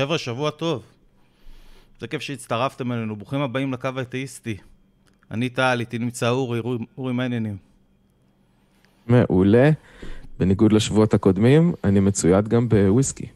[0.00, 0.82] חבר'ה, שבוע טוב.
[2.00, 4.56] זה כיף שהצטרפתם אלינו, ברוכים הבאים לקו האתאיסטי.
[5.30, 6.60] אני טל, איתי נמצא אורי,
[6.98, 7.56] אורי, מה העניינים?
[9.06, 9.70] מעולה.
[10.38, 13.26] בניגוד לשבועות הקודמים, אני מצויד גם בוויסקי.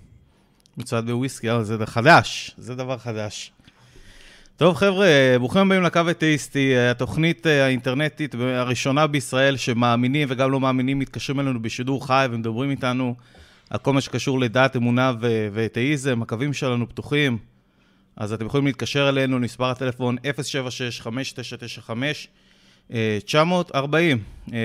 [0.76, 3.52] מצויד בוויסקי, אה, זה חדש, זה דבר חדש.
[4.56, 10.98] טוב, חבר'ה, ברוכים הבאים לקו אתאיסטי, התוכנית אה, האינטרנטית הראשונה בישראל שמאמינים וגם לא מאמינים
[10.98, 13.14] מתקשרים אלינו בשידור חי ומדברים איתנו
[13.82, 15.12] כל מה שקשור לדת, אמונה
[15.52, 16.22] ואתאיזם.
[16.22, 17.38] הקווים שלנו פתוחים,
[18.16, 20.16] אז אתם יכולים להתקשר אלינו למספר הטלפון
[22.90, 22.92] 076-5995-940.
[24.52, 24.58] אה,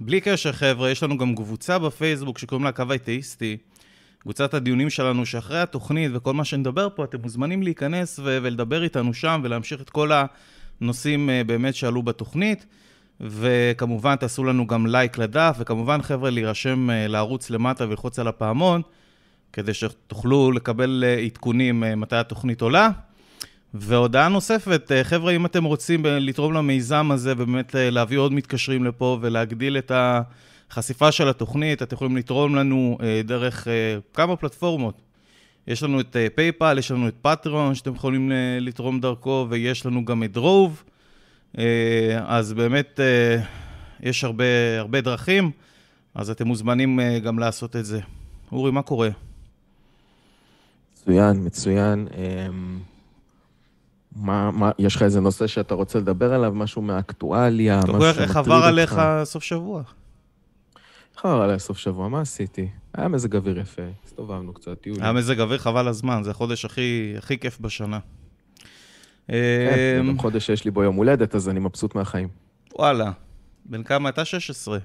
[0.00, 3.56] בלי קשר, חבר'ה, יש לנו גם קבוצה בפייסבוק שקוראים לה הקו האתאיסטי.
[4.18, 9.14] קבוצת הדיונים שלנו, שאחרי התוכנית וכל מה שנדבר פה, אתם מוזמנים להיכנס ו- ולדבר איתנו
[9.14, 10.10] שם ולהמשיך את כל
[10.80, 12.66] הנושאים uh, באמת שעלו בתוכנית.
[13.20, 18.82] וכמובן, תעשו לנו גם לייק לדף, וכמובן, חבר'ה, להירשם uh, לערוץ למטה וללחוץ על הפעמון,
[19.52, 22.90] כדי שתוכלו לקבל uh, עדכונים uh, מתי התוכנית עולה.
[23.74, 29.78] והודעה נוספת, חבר'ה, אם אתם רוצים לתרום למיזם הזה ובאמת להביא עוד מתקשרים לפה ולהגדיל
[29.78, 30.22] את ה...
[30.70, 35.00] חשיפה של התוכנית, אתם יכולים לתרום לנו אה, דרך אה, כמה פלטפורמות.
[35.66, 39.86] יש לנו את אה, פייפל, יש לנו את פטרון, שאתם יכולים אה, לתרום דרכו, ויש
[39.86, 40.82] לנו גם את דרוב.
[41.58, 43.42] אה, אז באמת אה,
[44.00, 44.44] יש הרבה,
[44.78, 45.50] הרבה דרכים,
[46.14, 48.00] אז אתם מוזמנים אה, גם לעשות את זה.
[48.52, 49.08] אורי, מה קורה?
[50.92, 52.08] מצוין, מצוין.
[54.16, 56.52] מה, מה, יש לך איזה נושא שאתה רוצה לדבר עליו?
[56.54, 57.78] משהו מהאקטואליה?
[57.78, 58.20] משהו שמטריד אותך?
[58.20, 59.82] איך עבר עליך סוף שבוע?
[61.16, 62.68] חרא עליי סוף שבוע, מה עשיתי?
[62.94, 65.02] היה מזג אוויר יפה, הסתובבנו קצת, טיולים.
[65.02, 67.98] היה מזג אוויר חבל הזמן, זה החודש הכי, הכי כיף בשנה.
[69.28, 72.28] כן, זה גם חודש שיש לי בו יום הולדת, אז אני מבסוט מהחיים.
[72.78, 73.10] וואלה,
[73.64, 74.24] בן כמה אתה?
[74.24, 74.78] 16.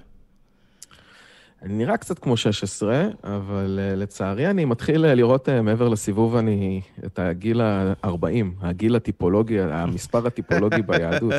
[1.62, 6.36] אני נראה קצת כמו 16, אבל uh, לצערי אני מתחיל uh, לראות uh, מעבר לסיבוב
[6.36, 8.26] אני, את הגיל ה-40,
[8.60, 11.34] הגיל הטיפולוגי, המספר הטיפולוגי ביהדות.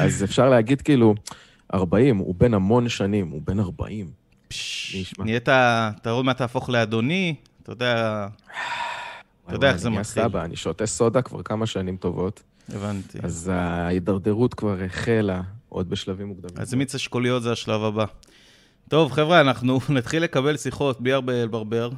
[0.00, 1.14] אז אפשר להגיד כאילו,
[1.74, 4.10] 40, הוא בן המון שנים, הוא בן 40.
[5.18, 8.26] נהיית, אתה עוד מעט תהפוך לאדוני, אתה יודע,
[9.46, 10.22] אתה יודע איך זה מתחיל.
[10.22, 12.42] סבא, אני שותה סודה כבר כמה שנים טובות.
[12.68, 13.18] הבנתי.
[13.22, 16.54] אז ההידרדרות כבר החלה עוד בשלבים מוקדמים.
[16.56, 18.04] אז מיץ אשכוליות זה השלב הבא.
[18.88, 21.90] טוב, חבר'ה, אנחנו נתחיל לקבל שיחות בלי הרבה לברבר.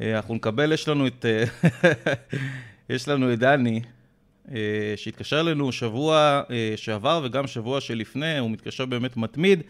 [0.00, 1.24] אה, אנחנו נקבל, יש לנו את...
[1.24, 1.44] אה,
[2.94, 3.80] יש לנו את דני,
[4.50, 4.58] אה,
[4.96, 6.42] שהתקשר אלינו שבוע
[6.76, 9.62] שעבר וגם שבוע שלפני, הוא מתקשר באמת מתמיד.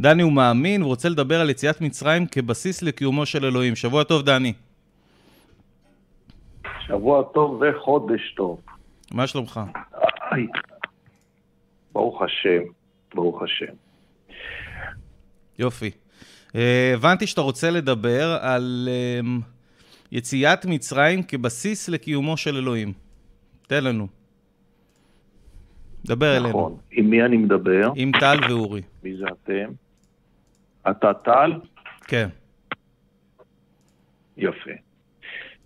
[0.00, 3.76] דני הוא מאמין, הוא רוצה לדבר על יציאת מצרים כבסיס לקיומו של אלוהים.
[3.76, 4.52] שבוע טוב, דני.
[6.86, 8.60] שבוע טוב וחודש טוב.
[9.12, 9.60] מה שלומך?
[11.92, 12.62] ברוך השם,
[13.14, 13.72] ברוך השם.
[15.58, 15.90] יופי.
[16.48, 16.54] Uh,
[16.94, 19.26] הבנתי שאתה רוצה לדבר על uh,
[20.12, 22.92] יציאת מצרים כבסיס לקיומו של אלוהים.
[23.66, 24.06] תן לנו.
[26.06, 26.44] דבר נכון.
[26.44, 26.58] אלינו.
[26.58, 26.76] נכון.
[26.90, 27.92] עם מי אני מדבר?
[27.96, 28.82] עם טל ואורי.
[29.02, 29.72] מי זה אתם?
[30.90, 31.52] אתה טל?
[32.04, 32.28] כן.
[34.36, 34.70] יפה.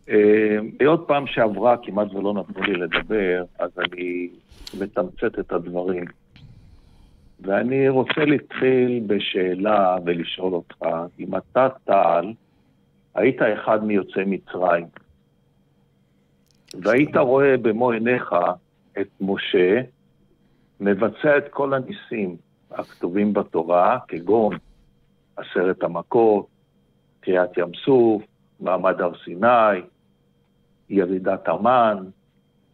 [0.08, 4.28] אה, היות פעם שעברה כמעט ולא נתנו לי לדבר, אז אני
[4.80, 6.04] מתמצת את הדברים.
[7.40, 10.76] ואני רוצה להתחיל בשאלה ולשאול אותך,
[11.18, 12.32] אם אתה, טל,
[13.14, 14.86] היית אחד מיוצאי מצרים,
[16.82, 18.34] והיית רואה במו עיניך
[19.00, 19.80] את משה
[20.80, 22.36] מבצע את כל הניסים
[22.70, 24.56] הכתובים בתורה, כגון
[25.36, 26.46] עשרת המכות,
[27.20, 28.22] קריעת ים סוף,
[28.60, 29.80] מעמד הר סיני,
[30.90, 31.96] ירידת המן.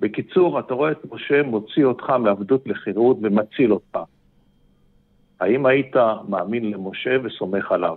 [0.00, 3.99] בקיצור, אתה רואה את משה מוציא אותך מעבדות לחירות ומציל אותך.
[5.41, 5.97] האם היית
[6.28, 7.97] מאמין למשה וסומך עליו?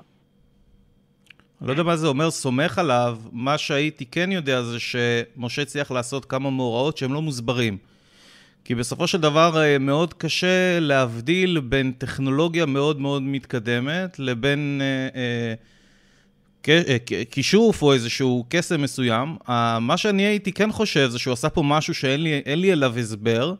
[1.62, 5.92] אני לא יודע מה זה אומר סומך עליו, מה שהייתי כן יודע זה שמשה צריך
[5.92, 7.78] לעשות כמה מאורעות שהם לא מוסברים.
[8.66, 15.08] כי בסופו של דבר אה, מאוד קשה להבדיל בין טכנולוגיה מאוד מאוד מתקדמת לבין אה,
[15.16, 15.54] אה,
[17.32, 19.36] כישוף או איזשהו קסם מסוים.
[19.82, 23.54] מה שאני הייתי כן חושב זה שהוא עשה פה משהו שאין לי, לי אליו הסבר,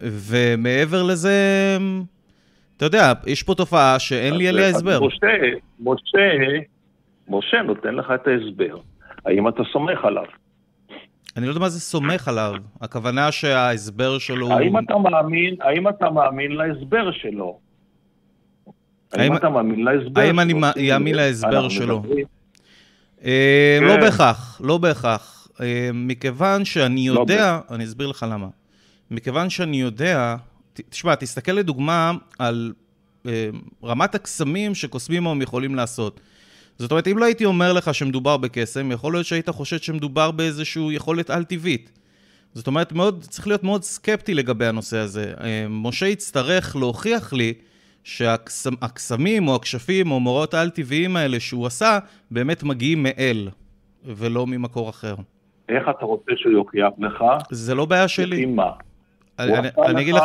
[0.00, 1.36] ומעבר לזה,
[2.76, 5.00] אתה יודע, יש פה תופעה שאין לי עליה הסבר.
[5.06, 5.26] משה,
[5.80, 6.30] משה,
[7.28, 8.78] משה נותן לך את ההסבר.
[9.24, 10.24] האם אתה סומך עליו?
[11.36, 12.54] אני לא יודע מה זה סומך עליו.
[12.80, 14.52] הכוונה שההסבר שלו...
[14.52, 17.58] האם אתה מאמין, האם אתה מאמין להסבר שלו?
[19.12, 20.20] האם אתה מאמין להסבר?
[20.20, 22.02] האם אני אאמין להסבר שלו?
[23.24, 24.00] אה, לא כן.
[24.00, 25.48] בהכרח, לא בהכרח.
[25.60, 28.48] אה, מכיוון שאני לא יודע, אני אסביר לך למה.
[29.10, 30.36] מכיוון שאני יודע,
[30.90, 32.72] תשמע, תסתכל לדוגמה על
[33.26, 33.48] אה,
[33.84, 36.20] רמת הקסמים שקוסמים היום יכולים לעשות.
[36.78, 40.82] זאת אומרת, אם לא הייתי אומר לך שמדובר בקסם, יכול להיות שהיית חושד שמדובר באיזושהי
[40.92, 41.90] יכולת על-טבעית.
[42.54, 45.32] זאת אומרת, מאוד, צריך להיות מאוד סקפטי לגבי הנושא הזה.
[45.68, 47.54] משה יצטרך להוכיח לי
[48.06, 51.98] שהקסמים או הכשפים או מורות העל-טבעיים האלה שהוא עשה,
[52.30, 53.48] באמת מגיעים מאל,
[54.04, 55.14] ולא ממקור אחר.
[55.68, 57.24] איך אתה רוצה שהוא יוכיח לך?
[57.50, 58.36] זה לא בעיה שלי.
[58.36, 58.70] לפי מה?
[59.38, 59.52] אני,
[60.02, 60.22] אגיד לך,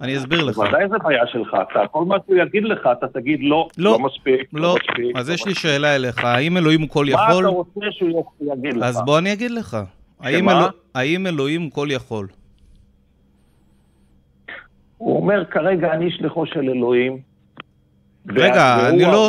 [0.00, 0.58] אני אסביר לך.
[0.58, 3.98] ודאי זה בעיה שלך, אתה, כל מה שהוא יגיד לך, אתה תגיד לא, לא, לא
[3.98, 4.62] מספיק, לא.
[4.62, 5.16] לא מספיק.
[5.16, 5.54] אז לא יש לי.
[5.54, 7.44] שאלה אליך, האם אלוהים הוא כל מה יכול?
[7.44, 8.82] אתה רוצה שהוא יגיד לך?
[8.82, 9.76] אז בוא אני אגיד לך.
[10.20, 10.48] האם?
[10.48, 12.26] אלוה- האם אלוהים הוא כל יכול?
[15.02, 17.18] הוא אומר, כרגע אני שליחו של אלוהים.
[18.30, 19.28] רגע, אני לא...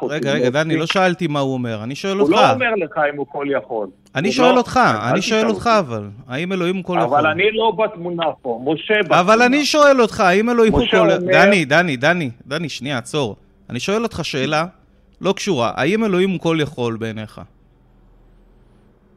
[0.00, 0.50] הוא רגע, רגע.
[0.50, 2.32] דני, לא שאלתי מה הוא אומר, אני שואל הוא אותך.
[2.32, 3.86] לא אומר לך אם הוא כל יכול.
[4.14, 4.80] אני הוא שואל לא- אותך,
[5.12, 5.70] אני שואל אותך.
[5.78, 6.08] אבל.
[6.28, 7.18] האם אלוהים הוא כל יכול?
[7.18, 9.20] אבל אני לא בתמונה פה, משה בתמונה.
[9.20, 11.08] אבל אני שואל אותך, האם אלוהים הוא כל...
[11.32, 13.36] דני, דני, דני, דני, שנייה, עצור.
[13.70, 14.66] אני שואל אותך שאלה
[15.20, 15.72] לא קשורה.
[15.74, 17.40] האם אלוהים הוא כל יכול בעיניך?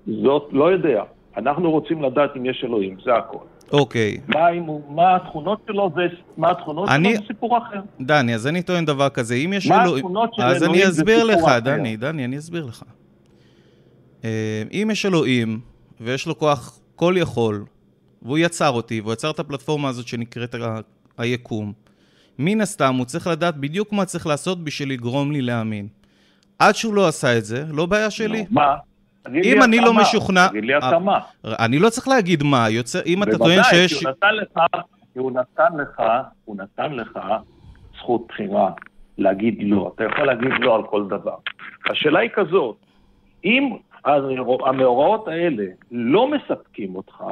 [0.08, 1.04] זאת, לא יודע.
[1.38, 3.38] אנחנו רוצים לדעת אם יש אלוהים, זה הכל.
[3.74, 4.18] אוקיי.
[4.28, 6.02] מה, הוא, מה התכונות שלו, זה,
[6.38, 7.80] מה התכונות אני- שלו, זה סיפור אחר.
[8.02, 10.06] דני, אז אני טוען דבר כזה, אם יש מה אלוהים...
[10.06, 11.60] התכונות של אז אלוהים אני זה אסביר סיפור לך, אחר.
[11.60, 12.84] דני, דני, אני אסביר לך.
[14.24, 14.30] אה,
[14.74, 15.60] אם יש אלוהים,
[16.02, 17.66] ויש לו כוח כל יכול,
[18.22, 20.80] והוא יצר אותי, והוא יצר את הפלטפורמה הזאת שנקראת ה-
[21.18, 21.74] היקום,
[22.40, 25.88] מן הסתם הוא צריך לדעת בדיוק מה צריך לעשות בשביל לגרום לי להאמין.
[26.60, 28.40] עד שהוא לא עשה את זה, לא בעיה שלי.
[28.42, 28.76] נו, מה?
[29.44, 29.94] אם אני לא.
[29.94, 31.20] משוכנע- תגיד לי אתה מה.
[31.46, 33.94] אני לא צריך להגיד מה, יוצא, אם אתה טוען בוודאי, שיש...
[34.00, 34.60] כי הוא נתן לך,
[35.14, 36.02] כי הוא נתן לך,
[36.46, 37.20] הוא נתן לך
[37.98, 38.70] זכות בחירה
[39.18, 39.92] להגיד לא.
[39.96, 41.36] אתה יכול להגיד לא על כל דבר.
[41.92, 42.76] השאלה היא כזאת,
[43.46, 43.70] אם
[44.66, 47.24] המאורעות האלה לא מספקים אותך,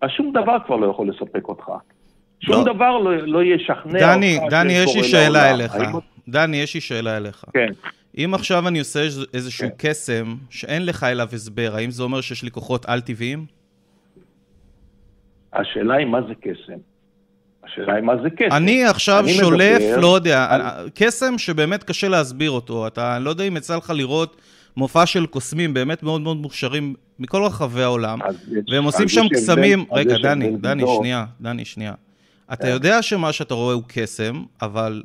[0.00, 1.64] אז שום דבר כבר לא יכול לספק אותך.
[2.40, 2.72] שום לא.
[2.74, 5.50] דבר לא, לא ישכנע דני, אותך דני, שיש יש לי שאלה.
[5.50, 5.76] אליך.
[6.28, 7.44] דני, יש לי שאלה אליך.
[7.52, 7.68] כן.
[8.18, 9.88] אם עכשיו אני עושה איז- איזשהו כן.
[9.90, 13.46] קסם שאין לך אליו הסבר, האם זה אומר שיש לי כוחות על-טבעיים?
[15.52, 16.78] השאלה היא מה זה קסם.
[17.64, 18.52] השאלה היא מה זה קסם.
[18.56, 20.62] אני עכשיו אני שולף, מדבר לא יודע, על-
[20.94, 22.86] קסם שבאמת קשה להסביר אותו.
[22.86, 24.40] אתה, אני לא יודע אם יצא לך לראות
[24.76, 28.18] מופע של קוסמים באמת מאוד מאוד מוכשרים מכל רחבי העולם,
[28.72, 29.80] והם עושים שם קסמים...
[29.80, 30.96] אז רגע, דני, דני, גדול.
[30.98, 31.92] שנייה, דני, שנייה.
[32.52, 32.68] אתה כן.
[32.68, 35.02] יודע שמה שאתה רואה הוא קסם, אבל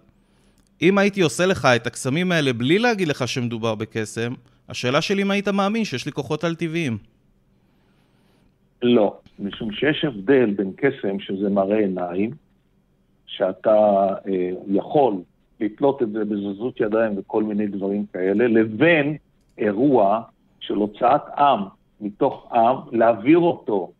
[0.81, 4.33] אם הייתי עושה לך את הקסמים האלה בלי להגיד לך שמדובר בקסם,
[4.69, 6.97] השאלה שלי אם היית מאמין שיש לי כוחות על-טבעיים.
[8.81, 12.31] לא, משום שיש הבדל בין קסם, שזה מראה עיניים,
[13.25, 15.13] שאתה אה, יכול
[15.59, 19.17] לתלות את זה בזזות ידיים וכל מיני דברים כאלה, לבין
[19.57, 20.21] אירוע
[20.59, 21.59] של הוצאת עם
[22.01, 23.91] מתוך עם, להעביר אותו,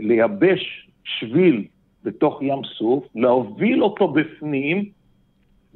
[0.00, 1.64] לייבש שביל
[2.04, 4.84] בתוך ים סוף, להוביל אותו בפנים,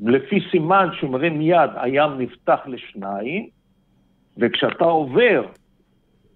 [0.03, 3.49] לפי סימן שהוא מרים יד, הים נפתח לשניים,
[4.39, 5.43] וכשאתה עובר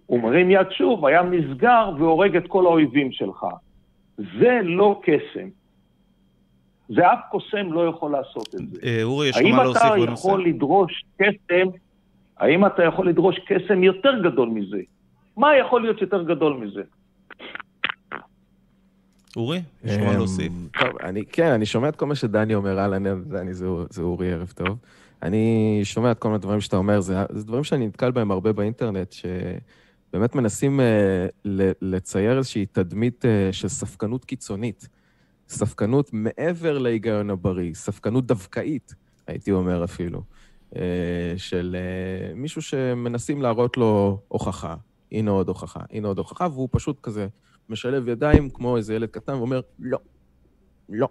[0.06, 3.46] הוא מרים יד שוב, הים נסגר והורג את כל האויבים שלך.
[4.16, 5.48] זה לא קסם.
[6.88, 8.80] זה אף קוסם לא יכול לעשות את זה.
[8.84, 10.28] אה, אורי, יש לך האם מה להוסיף אתה בנושא?
[10.28, 11.68] יכול לדרוש קסם,
[12.36, 14.80] האם אתה יכול לדרוש קסם יותר גדול מזה?
[15.36, 16.82] מה יכול להיות יותר גדול מזה?
[19.36, 20.52] אורי, יש לך מה אמ, להוסיף.
[20.80, 24.32] טוב, אני, כן, אני שומע את כל מה שדני אומר, אהלן, דני, זה, זה אורי,
[24.32, 24.78] ערב טוב.
[25.22, 28.52] אני שומע את כל מיני דברים שאתה אומר, זה, זה דברים שאני נתקל בהם הרבה
[28.52, 31.48] באינטרנט, שבאמת מנסים uh,
[31.82, 34.88] לצייר איזושהי תדמית uh, של ספקנות קיצונית.
[35.48, 38.94] ספקנות מעבר להיגיון הבריא, ספקנות דווקאית,
[39.26, 40.22] הייתי אומר אפילו,
[40.72, 40.76] uh,
[41.36, 44.74] של uh, מישהו שמנסים להראות לו הוכחה.
[45.12, 47.26] הנה עוד הוכחה, הנה עוד הוכחה, והוא פשוט כזה
[47.68, 49.98] משלב ידיים כמו איזה ילד קטן ואומר, לא,
[50.88, 51.08] לא.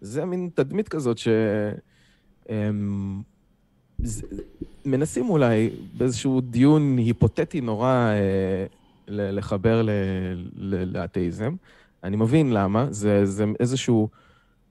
[0.00, 1.28] זה מין תדמית כזאת ש...
[2.50, 3.22] אמ,
[3.98, 4.26] זה-
[4.84, 8.66] מנסים אולי באיזשהו דיון היפותטי נורא אה,
[9.08, 9.82] לחבר
[10.66, 11.54] לאתאיזם.
[12.04, 14.08] אני מבין למה, זה, זה איזשהו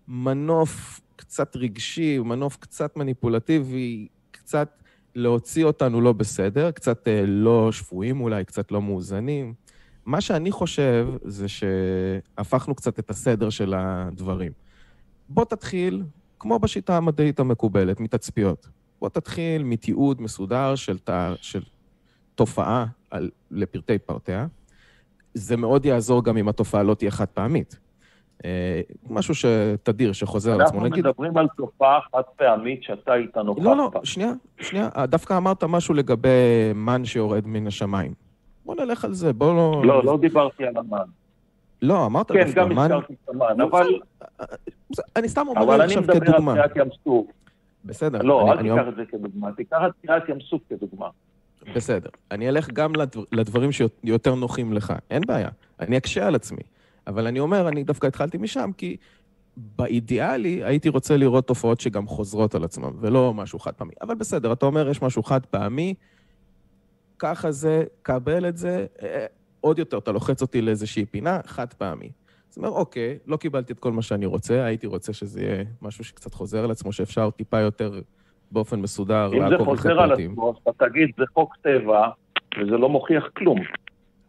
[0.07, 4.69] מנוף קצת רגשי, מנוף קצת מניפולטיבי, קצת
[5.15, 9.53] להוציא אותנו לא בסדר, קצת אה, לא שפויים אולי, קצת לא מאוזנים.
[10.06, 14.51] מה שאני חושב זה שהפכנו קצת את הסדר של הדברים.
[15.29, 16.03] בוא תתחיל,
[16.39, 18.70] כמו בשיטה המדעית המקובלת, מתצפיות.
[19.00, 21.62] בוא תתחיל מתיעוד מסודר של, תא, של
[22.36, 24.48] תופעה על, לפרטי פרטיה.
[25.34, 27.79] זה מאוד יעזור גם אם התופעה לא תהיה חד פעמית.
[28.46, 30.77] אה, משהו שתדיר, שחוזר על עצמו.
[30.77, 33.91] אנחנו נגיד, מדברים על תופעה חד פעמית שאתה היית נוכח לא, לא.
[34.03, 34.89] שנייה, שנייה.
[35.03, 38.13] דווקא אמרת משהו לגבי מן שיורד מן השמיים.
[38.69, 39.81] בוא נלך על זה, בוא לא...
[39.85, 40.97] לא, לא דיברתי על המן.
[41.81, 42.71] לא, אמרת כן, דווקא גם.
[42.71, 43.88] הזכרתי את המן, לא, אבל...
[45.15, 46.53] אני סתם אומר אבל אני עכשיו מדבר על כדוגמה.
[46.53, 47.27] קריעת ים סוף.
[47.85, 48.21] בסדר.
[48.21, 51.07] לא, אל תיקח את זה כדוגמה, תיקח את קריעת ים סוף כדוגמה.
[51.75, 52.09] בסדר.
[52.31, 55.49] אני אלך גם לדבר, לדברים שיותר נוחים לך, אין בעיה.
[55.79, 56.63] אני אקשה על עצמי.
[57.07, 58.97] אבל אני אומר, אני דווקא התחלתי משם, כי
[59.57, 63.93] באידיאלי הייתי רוצה לראות תופעות שגם חוזרות על עצמן, ולא משהו חד פעמי.
[64.01, 65.93] אבל בסדר, אתה אומר, יש משהו חד פעמי,
[67.19, 69.25] ככה זה, קבל את זה, אה,
[69.61, 72.09] עוד יותר, אתה לוחץ אותי לאיזושהי פינה, חד פעמי.
[72.51, 76.03] אז אומר, אוקיי, לא קיבלתי את כל מה שאני רוצה, הייתי רוצה שזה יהיה משהו
[76.03, 78.01] שקצת חוזר על עצמו, שאפשר טיפה יותר
[78.51, 80.31] באופן מסודר אם זה לעקוב אחרי חוזר על פרטים.
[80.31, 82.09] עצמו, אז אתה תגיד, זה חוק טבע,
[82.59, 83.59] וזה לא מוכיח כלום.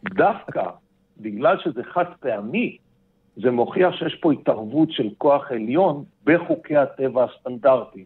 [0.05, 0.63] דווקא
[1.21, 2.77] בגלל שזה חד פעמי,
[3.37, 8.05] זה מוכיח שיש פה התערבות של כוח עליון בחוקי הטבע הסטנדרטיים.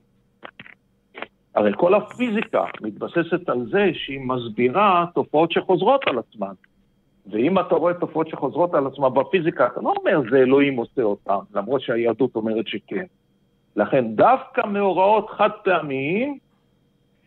[1.54, 6.52] הרי כל הפיזיקה מתבססת על זה שהיא מסבירה תופעות שחוזרות על עצמן.
[7.26, 11.38] ואם אתה רואה תופעות שחוזרות על עצמן בפיזיקה, אתה לא אומר זה אלוהים עושה אותן,
[11.54, 13.04] למרות שהיהדות אומרת שכן.
[13.76, 16.38] לכן דווקא מאורעות חד פעמיים,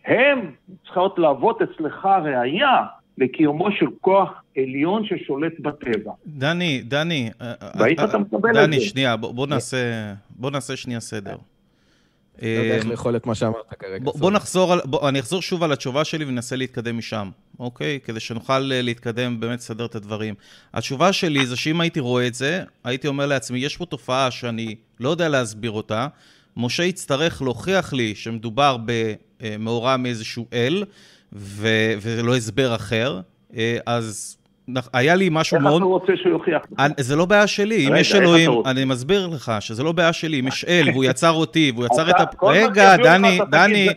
[0.05, 0.51] הם
[0.83, 2.83] צריכות להוות אצלך ראייה
[3.17, 6.11] לקיומו של כוח עליון ששולט בטבע.
[6.27, 8.85] דני, דני, אה, והאם אה, אתה מקבל את דני, זה?
[8.85, 11.35] שנייה, בוא בוא נעשה בוא נעשה שנייה סדר.
[12.41, 14.03] לא יודע איך אה, לאכול את מה שאמרת כרגע.
[14.03, 17.29] בוא, בוא נחזור, על, בוא, אני אחזור שוב על התשובה שלי וננסה להתקדם משם,
[17.59, 17.99] אוקיי?
[18.03, 20.35] כדי שנוכל אה, להתקדם, באמת לסדר את הדברים.
[20.73, 24.75] התשובה שלי זה שאם הייתי רואה את זה, הייתי אומר לעצמי, יש פה תופעה שאני
[24.99, 26.07] לא יודע להסביר אותה,
[26.57, 28.77] משה יצטרך להוכיח לי שמדובר
[29.39, 30.83] במאורע מאיזשהו אל,
[31.33, 31.67] ו,
[32.01, 33.21] ולא הסבר אחר,
[33.55, 34.37] אה, אז
[34.93, 35.75] היה לי משהו איך מאוד...
[35.81, 36.79] אתה רוצה שהוא יוכיח לך?
[36.79, 38.51] אני- זה לא בעיה שלי, אם יש איך אלוהים?
[38.65, 42.09] אני מסביר לך שזה לא בעיה שלי, אם יש אל והוא יצר אותי והוא יצר
[42.09, 42.23] את ה...
[42.45, 43.87] רגע, דני, דני,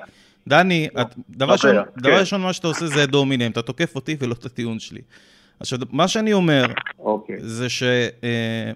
[0.48, 2.18] דני, לא, דבר ראשון, דבר כן.
[2.20, 5.00] ראשון מה שאתה עושה זה דומינם, אתה תוקף אותי ולא את הטיעון שלי.
[5.60, 6.66] עכשיו, מה שאני אומר
[6.98, 7.36] אוקיי.
[7.40, 7.82] זה ש...
[8.24, 8.70] אה,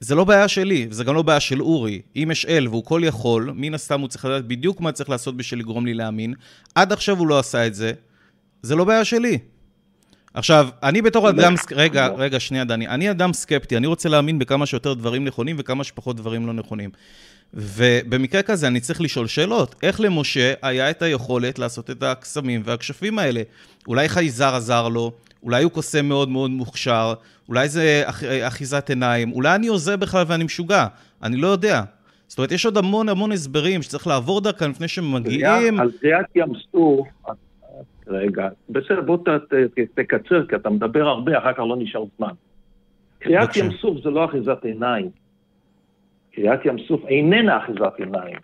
[0.00, 2.00] זה לא בעיה שלי, וזה גם לא בעיה של אורי.
[2.16, 5.36] אם יש אל והוא כל יכול, מן הסתם הוא צריך לדעת בדיוק מה צריך לעשות
[5.36, 6.34] בשביל לגרום לי להאמין.
[6.74, 7.92] עד עכשיו הוא לא עשה את זה,
[8.62, 9.38] זה לא בעיה שלי.
[10.34, 14.38] עכשיו, אני בתור אדם, סק- רגע, רגע, שנייה, דני, אני אדם סקפטי, אני רוצה להאמין
[14.38, 16.90] בכמה שיותר דברים נכונים וכמה שפחות דברים לא נכונים.
[17.54, 19.74] ובמקרה כזה אני צריך לשאול שאלות.
[19.82, 23.42] איך למשה היה את היכולת לעשות את הקסמים והכשפים האלה?
[23.88, 25.12] אולי חייזר עזר לו,
[25.42, 27.14] אולי הוא קוסם מאוד מאוד מוכשר,
[27.48, 30.86] אולי זה אח- אחיזת עיניים, אולי אני הוזה בכלל ואני משוגע,
[31.22, 31.82] אני לא יודע.
[32.28, 35.80] זאת אומרת, יש עוד המון המון הסברים שצריך לעבור דרכם לפני שמגיעים.
[35.80, 37.06] על קריעת ים סוף,
[38.06, 39.54] רגע, בסדר, בוא ת, ת,
[39.94, 42.28] תקצר, כי אתה מדבר הרבה, אחר כך לא נשאר זמן.
[43.26, 43.60] בבקשה.
[43.60, 45.08] ים סוף זה לא אחיזת עיניים.
[46.34, 48.36] קריעת ים סוף איננה אחיזת עיניים.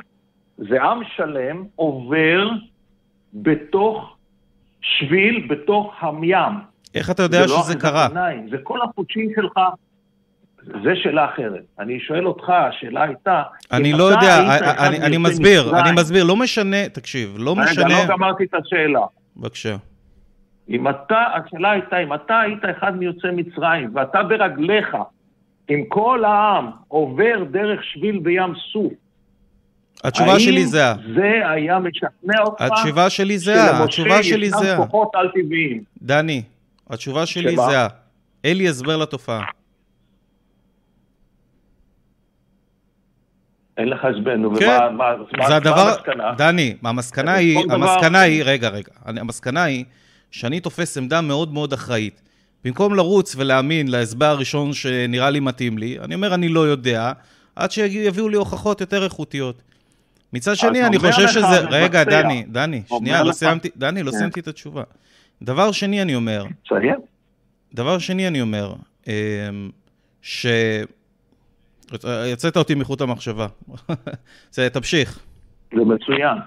[0.59, 2.49] זה עם שלם עובר
[3.35, 4.17] בתוך
[4.81, 6.53] שביל, בתוך הים.
[6.95, 8.07] איך אתה יודע זה לא שזה אחיזת קרה?
[8.07, 9.59] עיניים, זה כל החושים שלך.
[10.63, 11.63] זה שאלה אחרת.
[11.79, 13.43] אני שואל אותך, השאלה הייתה...
[13.73, 14.39] אני לא יודע,
[14.79, 17.89] אני, אני מיוצאי מסביר, מצרים- אני מסביר, לא משנה, תקשיב, לא רגע, משנה...
[17.89, 19.01] לא גמרתי את השאלה.
[19.37, 19.77] בבקשה.
[20.69, 24.97] אם אתה, השאלה הייתה, אם אתה היית אחד מיוצאי מצרים, ואתה ברגליך,
[25.69, 28.93] עם כל העם, עובר דרך שביל בים סוף,
[30.05, 30.95] התשובה האם שלי זהה.
[31.15, 32.61] זה היה משכנע אותך?
[32.63, 34.77] התשובה שלי זהה, התשובה שלי ישנם זהה.
[34.77, 35.83] כוחות על-טבעיים.
[36.03, 36.43] דני,
[36.91, 37.57] התשובה שלי?
[37.57, 37.89] זהה.
[38.45, 39.45] אין לי הסבר לתופעה.
[43.81, 44.65] אין לך הסבר, נו, כן.
[44.67, 46.35] ומה מה- מה- זה מה הדבר, המסקנה?
[46.37, 49.85] דני, המסקנה היא, דבר- המסקנה היא, רגע, רגע, המסקנה היא
[50.31, 52.23] שאני תופס עמדה מאוד מאוד אחראית.
[52.65, 57.13] במקום לרוץ ולהאמין להסבר הראשון שנראה לי מתאים לי, אני אומר אני לא יודע,
[57.57, 59.63] עד שיביאו לי הוכחות יותר איכותיות.
[60.33, 61.61] מצד שני, אני חושב לך שזה...
[61.71, 64.17] רגע, דני, דני, אומר שנייה, לא סיימתי, דני, לא כן.
[64.19, 64.83] סיימתי את התשובה.
[65.43, 66.45] דבר שני, אני אומר.
[67.75, 68.75] דבר שני, אני אומר,
[69.07, 69.13] אמ,
[70.23, 70.47] ש...
[72.33, 73.47] יצאת אותי מחוט המחשבה.
[74.51, 75.19] זה, תמשיך.
[75.75, 76.39] זה מצוין.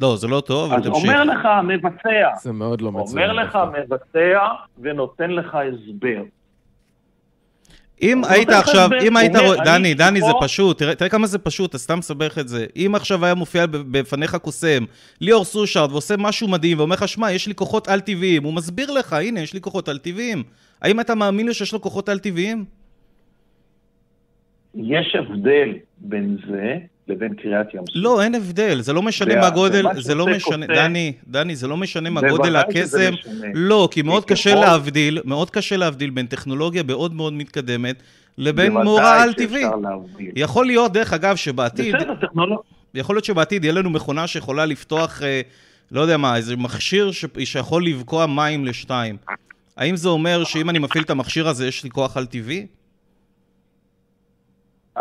[0.00, 1.04] לא, זה לא טוב, אבל אז תמשיך.
[1.04, 3.30] אומר לך המבצע, זה מאוד לא מצוין.
[3.30, 3.80] אומר לך דווקא.
[3.80, 4.38] מבצע
[4.78, 6.22] ונותן לך הסבר.
[8.02, 11.78] אם היית עכשיו, אם היית רואה, דני, דני, זה פשוט, תראה כמה זה פשוט, אתה
[11.78, 12.66] סתם מסבך את זה.
[12.76, 14.84] אם עכשיו היה מופיע ב- בפניך קוסם,
[15.20, 19.12] ליאור סושארד, ועושה משהו מדהים, ואומר לך, שמע, יש לי כוחות על-טבעיים, הוא מסביר לך,
[19.12, 20.42] הנה, יש לי כוחות על-טבעיים.
[20.82, 22.64] האם אתה מאמין לו שיש לו כוחות על-טבעיים?
[24.74, 26.76] יש הבדל בין זה
[27.08, 27.94] לבין קריאת ים סוף.
[27.94, 30.66] לא, אין הבדל, זה לא משנה מה גודל, זה לא משנה.
[30.66, 33.12] דני, דני, זה לא משנה מה גודל הקסם.
[33.54, 38.02] לא, כי מאוד קשה להבדיל, מאוד קשה להבדיל בין טכנולוגיה מאוד מאוד מתקדמת
[38.38, 39.64] לבין מאורע על-טבעי.
[40.36, 42.64] יכול להיות, דרך אגב, שבעתיד, בסדר, טכנולוגיה.
[42.94, 45.40] יכול להיות שבעתיד יהיה לנו מכונה שיכולה לפתוח, אה,
[45.92, 47.10] לא יודע מה, איזה מכשיר.
[47.44, 49.16] שיכול לבקוע מים לשתיים.
[49.76, 52.66] האם זה אומר שאם אני מפעיל את המכשיר הזה, יש לי כוח על-טבעי?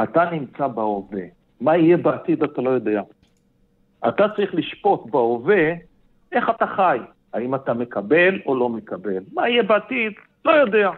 [0.04, 1.24] אתה נמצא בהווה.
[1.62, 3.02] מה יהיה בעתיד אתה לא יודע.
[4.08, 5.72] אתה צריך לשפוט בהווה
[6.32, 6.98] איך אתה חי.
[7.34, 9.24] האם אתה מקבל או לא מקבל.
[9.34, 10.14] מה יהיה בעתיד?
[10.46, 10.92] לא יודע.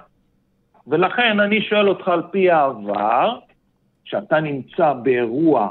[0.88, 3.40] ולכן אני שואל אותך על פי העבר,
[4.04, 5.70] שאתה נמצא באירוע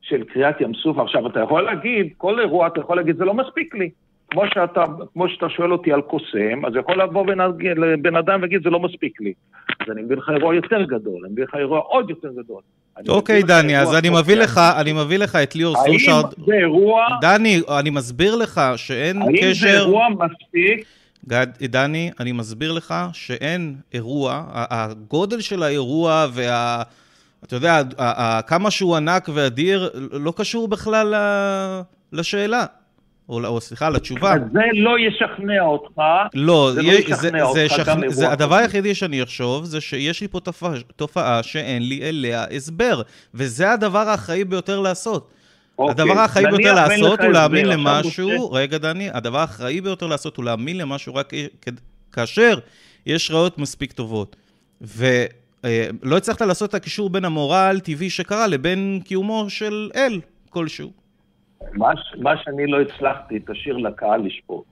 [0.00, 3.34] של קריאת ים סוף, עכשיו אתה יכול להגיד, כל אירוע אתה יכול להגיד, זה לא
[3.34, 3.90] מספיק לי.
[4.30, 7.38] כמו שאתה, כמו שאתה שואל אותי על קוסם, אז יכול לבוא בן,
[8.02, 9.32] בן אדם ולהגיד, זה לא מספיק לי.
[9.80, 12.60] אז אני מביא לך אירוע יותר גדול, אני מביא לך אירוע עוד יותר גדול.
[13.08, 16.24] אוקיי, דני, אז אני מביא לך, אני מביא לך את ליאור סושארד.
[16.24, 17.06] האם זה אירוע...
[17.20, 19.46] דני, אני מסביר לך שאין קשר...
[19.46, 20.86] האם זה אירוע מספיק?
[21.28, 26.82] גד, דני, אני מסביר לך שאין אירוע, הגודל של האירוע וה...
[27.44, 27.82] אתה יודע,
[28.46, 31.14] כמה שהוא ענק ואדיר, לא קשור בכלל
[32.12, 32.64] לשאלה.
[33.28, 34.34] או, או סליחה, לתשובה.
[34.34, 36.00] אז זה לא ישכנע אותך.
[36.34, 38.02] לא, זה לא ישכנע זה, אותך זה, גם שכ...
[38.02, 38.54] אירוע זה הדבר.
[38.54, 43.02] היחידי שאני אחשוב, זה שיש לי פה תופעה, תופעה שאין לי אליה הסבר.
[43.34, 45.30] וזה הדבר האחראי ביותר לעשות.
[45.78, 50.36] אוקיי, הדבר האחראי ביותר לעשות הוא להאמין למשהו, משה- רגע דני, הדבר האחראי ביותר לעשות
[50.36, 51.68] הוא להאמין למשהו רק כ-
[52.12, 52.58] כאשר
[53.06, 54.36] יש ראיות מספיק טובות.
[54.80, 61.05] ולא הצלחת לעשות את הקישור בין המאורע העל-טבעי שקרה לבין קיומו של אל כלשהו.
[61.72, 64.64] מה, מה שאני לא הצלחתי, תשאיר לקהל לשפוט.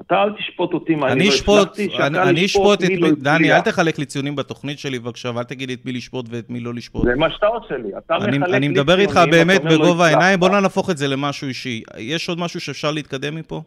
[0.00, 2.96] אתה אל תשפוט אותי מה אני אני לא הצלחתי, שהקהל אני אני אשפוט את מי
[2.96, 3.56] לא מי, דני, הצליח.
[3.56, 6.60] אל תחלק לי ציונים בתוכנית שלי בבקשה, ואל תגיד לי את מי לשפוט ואת מי
[6.60, 7.04] לא לשפוט.
[7.04, 7.98] זה מה שאתה עושה לי.
[7.98, 10.06] אתה אני, מחלק אני לי מדבר איתך ציונים, באמת לא בגובה.
[10.06, 11.82] העיניים, בוא לא נהפוך את זה למשהו אישי.
[11.98, 13.62] יש עוד משהו שאפשר להתקדם מפה?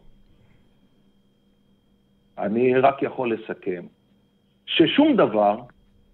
[2.38, 3.82] אני רק יכול לסכם,
[4.66, 5.56] ששום דבר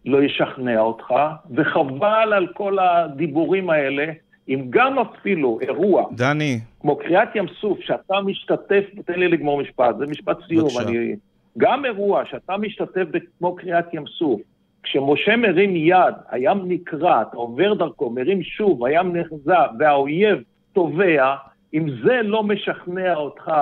[0.04, 1.14] לא ישכנע אותך,
[1.56, 4.06] וחבל על כל הדיבורים האלה,
[4.48, 9.96] אם גם אפילו אירוע, דני, כמו קריאת ים סוף, שאתה משתתף, תן לי לגמור משפט,
[9.98, 10.88] זה משפט סיום, בבקשה.
[10.88, 11.16] אני...
[11.58, 13.04] גם אירוע שאתה משתתף
[13.38, 14.40] כמו קריאת ים סוף,
[14.82, 21.34] כשמשה מרים יד, הים נקרע, אתה עובר דרכו, מרים שוב, הים נחזה, והאויב טובע,
[21.74, 23.52] אם זה לא משכנע אותך,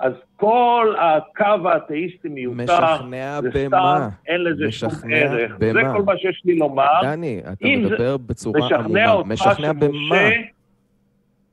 [0.00, 4.08] אז כל הקו האתאיסטי מיותר, משכנע זה במה?
[4.10, 5.56] סתם, אין לזה שום משכנע ערך.
[5.60, 5.92] זה במה?
[5.92, 7.00] כל מה שיש לי לומר.
[7.02, 9.12] דני, אתה אם זה מדבר בצורה משכנע עמומה.
[9.12, 9.90] אותך משכנע במה?
[9.92, 10.36] שמשה,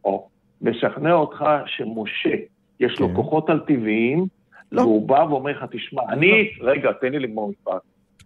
[0.05, 0.27] או,
[0.61, 2.35] משכנע אותך שמשה,
[2.79, 3.15] יש לו כן.
[3.15, 4.25] כוחות על טבעיים,
[4.71, 4.81] לא.
[4.81, 7.81] והוא בא ואומר לך, תשמע, אני, רגע, תן לי לגמור משפט.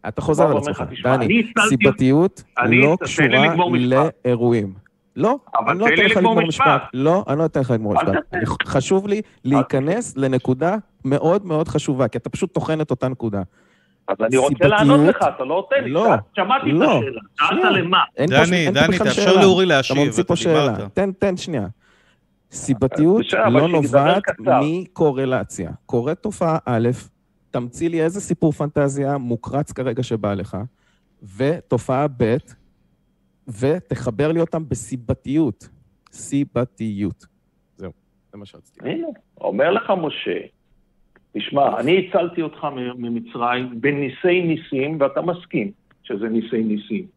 [0.08, 0.84] אתה חוזר על עצמך.
[1.04, 3.56] דני, סיבתיות לא קשורה.
[4.26, 4.74] לאירועים.
[5.15, 5.38] לא,
[5.69, 6.82] אני לא תן אתן לך לגמור משפט.
[6.93, 8.13] לא, אני לא אתן לך לגמור משפט.
[8.65, 13.41] חשוב לי להיכנס לנקודה מאוד מאוד חשובה, כי אתה פשוט טוחן את אותה נקודה.
[14.08, 15.89] אז אני רוצה לענות לך, אתה לא נותן לי.
[15.89, 16.97] לא, שמעתי את לא.
[16.97, 17.21] השאלה.
[17.39, 17.69] שאלת שנייה.
[17.69, 18.04] למה?
[18.28, 19.41] דני, דני, תאפשר.
[19.41, 20.76] לאורי להשיב, אתה ממציא פה שאלה.
[20.93, 21.67] תן, תן שנייה.
[22.52, 24.24] סיבתיות לא נובעת.
[24.39, 25.71] מקורלציה.
[25.86, 26.89] קורית תופעה א',
[27.52, 30.58] תמציא לי איזה סיפור פנטזיה מוקרץ כרגע שבא לך,
[31.38, 32.36] ותופעה ב',
[33.47, 35.69] ותחבר לי אותם בסיבתיות.
[36.12, 37.25] סיבתיות.
[37.77, 37.91] זהו,
[38.32, 38.89] זה מה שרציתי.
[38.89, 39.08] הנה,
[39.41, 40.39] אומר לך משה,
[41.34, 45.71] תשמע, אני הצלתי אותך ממצרים בניסי ניסים, ואתה מסכים
[46.04, 47.08] שזה ניסי ניסים.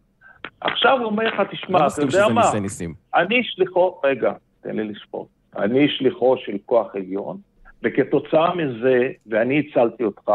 [0.60, 2.40] עכשיו הוא אומר לך, לא תשמע, אתה מסכים יודע מה?
[2.40, 2.94] ניסי ניסים.
[3.14, 5.26] אני שליחו, רגע, תן לי לשפוט.
[5.56, 7.38] אני שליחו של כוח עליון,
[7.82, 10.30] וכתוצאה מזה, ואני הצלתי אותך,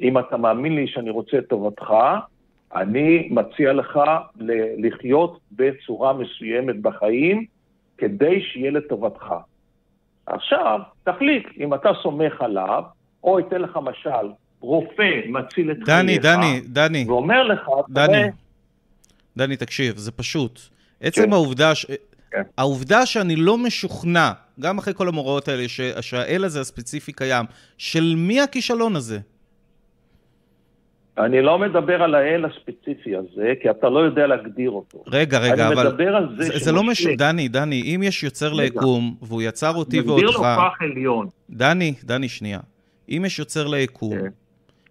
[0.00, 1.92] אם אתה מאמין לי שאני רוצה את טובתך,
[2.76, 4.00] אני מציע לך
[4.78, 7.44] לחיות בצורה מסוימת בחיים,
[7.98, 9.34] כדי שיהיה לטובתך.
[10.26, 12.82] עכשיו, תחליט אם אתה סומך עליו,
[13.24, 14.26] או אתן לך משל,
[14.60, 18.28] רופא מציל את דני, חייך, דני, דני, ואומר לך, דני, תראה,
[19.36, 20.60] דני, תקשיב, זה פשוט.
[21.00, 21.32] עצם כן.
[21.32, 21.86] העובדה, ש...
[22.30, 22.42] כן.
[22.58, 25.80] העובדה שאני לא משוכנע, גם אחרי כל המוראות האלה, ש...
[26.00, 27.46] שהאל הזה הספציפי קיים,
[27.78, 29.18] של מי הכישלון הזה?
[31.18, 35.04] אני לא מדבר על האל הספציפי הזה, כי אתה לא יודע להגדיר אותו.
[35.06, 35.88] רגע, רגע, אני אבל...
[35.88, 38.52] מדבר על זה זה, זה לא משנה, דני, דני, אם יש יוצר.
[38.52, 40.38] ליקום, והוא יצר אותי מגדיר לו ואותך...
[40.38, 41.26] כוח עליון.
[41.50, 42.60] דני, דני, שנייה.
[43.08, 44.28] אם יש יוצר ליקום, כן.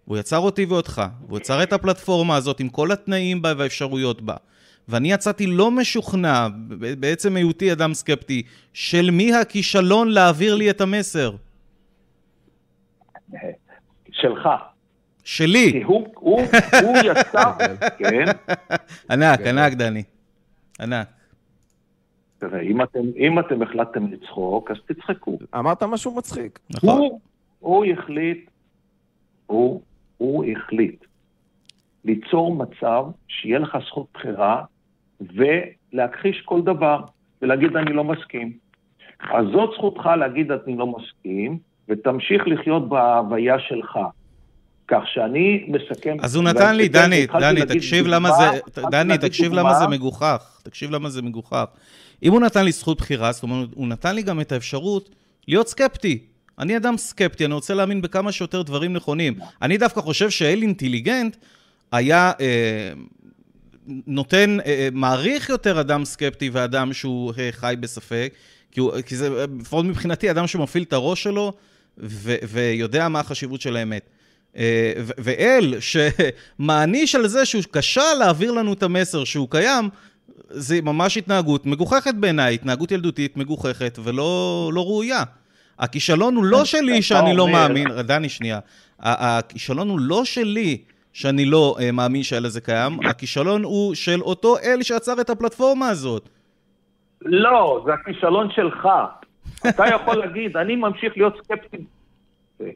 [0.07, 4.36] והוא יצר אותי ואותך, והוא יצר את הפלטפורמה הזאת עם כל התנאים בה והאפשרויות בה,
[4.88, 6.47] ואני יצאתי לא משוכנע,
[6.99, 11.31] בעצם היותי אדם סקפטי, של מי הכישלון להעביר לי את המסר?
[14.12, 14.49] שלך.
[15.32, 15.72] שלי.
[15.72, 16.41] כי הוא, הוא,
[16.82, 17.52] הוא יצר,
[18.00, 18.26] כן,
[19.12, 19.39] ענק.
[19.39, 20.04] ענק, דני.
[20.82, 21.08] ענק.
[22.38, 25.38] תראה, אם אתם, אם אתם החלטתם לצחוק, אז תצחקו.
[25.56, 26.60] אמרת משהו מצחיק.
[26.76, 26.89] נכון.
[26.89, 27.20] הוא,
[27.60, 28.50] הוא החליט,
[29.46, 29.82] הוא,
[30.17, 31.06] הוא החליט
[32.06, 34.63] ליצור מצב שיהיה לך זכות בחירה
[35.22, 37.02] ולהכחיש כל דבר
[37.41, 38.52] ולהגיד אני לא מסכים.
[39.20, 41.58] אז זאת זכותך להגיד אני לא מסכים
[41.89, 44.00] ותמשיך לחיות בהוויה שלך.
[44.91, 46.17] כך שאני מסכם...
[46.21, 50.60] אז הוא נתן לי, דני, דני, תקשיב למה זה, דני, תקשיב למה זה מגוחך.
[50.63, 51.65] תקשיב למה זה מגוחך.
[52.23, 55.10] אם הוא נתן לי זכות בחירה, זאת אומרת, הוא נתן לי גם את האפשרות
[55.47, 56.19] להיות סקפטי.
[56.60, 59.34] אני אדם סקפטי, אני רוצה להאמין בכמה שיותר דברים נכונים.
[59.62, 61.36] אני דווקא חושב שאל אינטליגנט
[61.91, 62.91] היה אה,
[64.08, 68.34] נותן, אה, אה, מעריך יותר אדם סקפטי ואדם שהוא אה, חי בספק,
[68.71, 71.54] כי, הוא, כי זה, לפחות מבחינתי, אדם שמפעיל את הראש שלו
[71.97, 74.10] ו, ויודע מה החשיבות של האמת.
[74.58, 79.90] אה, ואל, שמעניש על זה שהוא כשל להעביר לנו את המסר שהוא קיים,
[80.50, 85.24] זה ממש התנהגות מגוחכת בעיניי, התנהגות ילדותית מגוחכת ולא לא ראויה.
[85.80, 88.60] הכישלון הוא לא שלי שאני לא מאמין, דני, שנייה.
[89.00, 90.78] הכישלון הוא לא שלי
[91.14, 96.30] שאני לא מאמין שהאל הזה קיים, הכישלון הוא של אותו אל שעצר את הפלטפורמה הזאת.
[97.22, 98.88] לא, זה הכישלון שלך.
[99.70, 101.78] אתה יכול להגיד, אני ממשיך להיות סקפטי.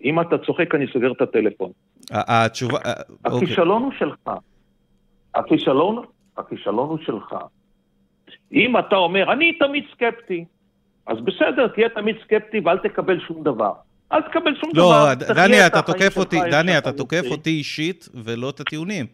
[0.03, 1.71] אם אתה צוחק, אני סוגר את הטלפון.
[2.11, 2.77] התשובה...
[2.85, 2.93] אה,
[3.25, 3.37] אוקיי.
[3.37, 4.29] הכישלון הוא שלך.
[5.35, 6.05] הכישלון,
[6.37, 7.35] הכישלון הוא שלך.
[8.53, 10.45] אם אתה אומר, אני תמיד סקפטי,
[11.07, 13.73] אז בסדר, תהיה תמיד סקפטי ואל תקבל שום דבר.
[14.11, 15.27] אל תקבל שום לא, דבר.
[15.29, 19.05] לא, דני, אתה תוקף אותי, דני, אתה תוקף אותי אישית ולא את הטיעונים.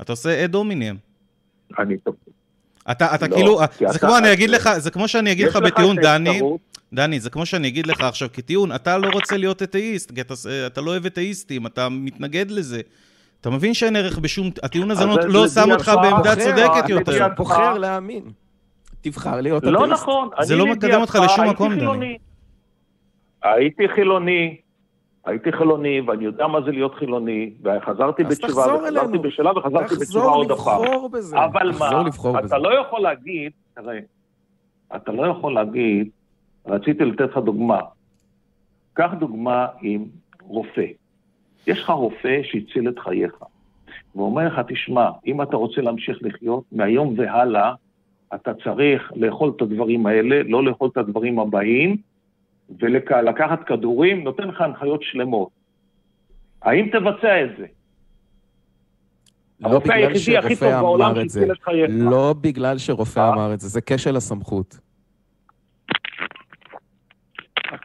[0.00, 0.96] אתה עושה אד הומינם.
[1.78, 2.18] אני תוקף.
[2.90, 3.58] אתה, אתה לא, כאילו,
[3.92, 6.40] זה כמו אני אגיד לך, זה כמו שאני אגיד לך בטיעון, דני,
[6.92, 10.34] דני, זה כמו שאני אגיד לך עכשיו כטיעון, אתה לא רוצה להיות אתאיסט, כי אתה,
[10.66, 12.80] אתה לא אוהב אתאיסטים, אתה מתנגד לזה.
[13.40, 14.50] אתה מבין שאין ערך בשום...
[14.62, 17.26] הטיעון הזה לא, לא שם אותך בעמדה צודקת יותר.
[17.26, 18.22] אתה בוחר להאמין.
[19.00, 19.80] תבחר להיות לא אתאיסט.
[19.80, 20.28] לא נכון.
[20.42, 22.18] זה לא מקדם אותך לשום מקום, דני.
[23.42, 24.56] הייתי חילוני,
[25.24, 30.50] הייתי חילוני, ואני יודע מה זה להיות חילוני, וחזרתי בתשובה, וחזרתי בשאלה, וחזרתי בתשובה עוד
[30.50, 30.82] הפעם.
[31.34, 32.02] אבל מה,
[32.46, 33.98] אתה לא יכול להגיד, תראה,
[34.96, 36.08] אתה לא יכול להגיד,
[36.68, 37.80] רציתי לתת לך דוגמה.
[38.92, 40.04] קח דוגמה עם
[40.42, 40.86] רופא.
[41.66, 43.32] יש לך רופא שהציל את חייך.
[44.14, 47.74] והוא אומר לך, תשמע, אם אתה רוצה להמשיך לחיות, מהיום והלאה
[48.34, 51.96] אתה צריך לאכול את הדברים האלה, לא לאכול את הדברים הבאים,
[52.80, 55.48] ולקחת כדורים, נותן לך הנחיות שלמות.
[56.62, 57.66] האם תבצע את זה?
[59.60, 61.46] לא בגלל שרופא אמר את זה.
[61.88, 63.28] לא בגלל שרופא אה?
[63.28, 64.87] אמר את זה, זה כשל הסמכות.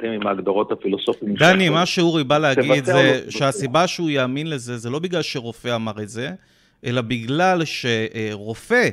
[0.04, 1.34] אתם עם ההגדרות הפילוסופיים.
[1.34, 6.02] דני, מה שאורי בא להגיד זה שהסיבה שהוא יאמין לזה, זה לא בגלל שרופא אמר
[6.04, 6.30] את זה,
[6.86, 8.90] אלא בגלל שרופא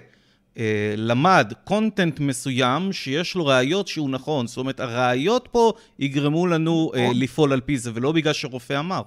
[0.59, 4.47] אה, למד קונטנט מסוים שיש לו ראיות שהוא נכון.
[4.47, 7.23] זאת אומרת, הראיות פה יגרמו לנו אה, נכון.
[7.23, 9.03] לפעול על פי זה, ולא בגלל שרופא אמר.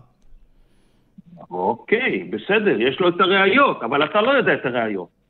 [1.52, 5.23] אוקיי, בסדר, יש לו את הראיות, אבל אתה לא יודע את הראיות.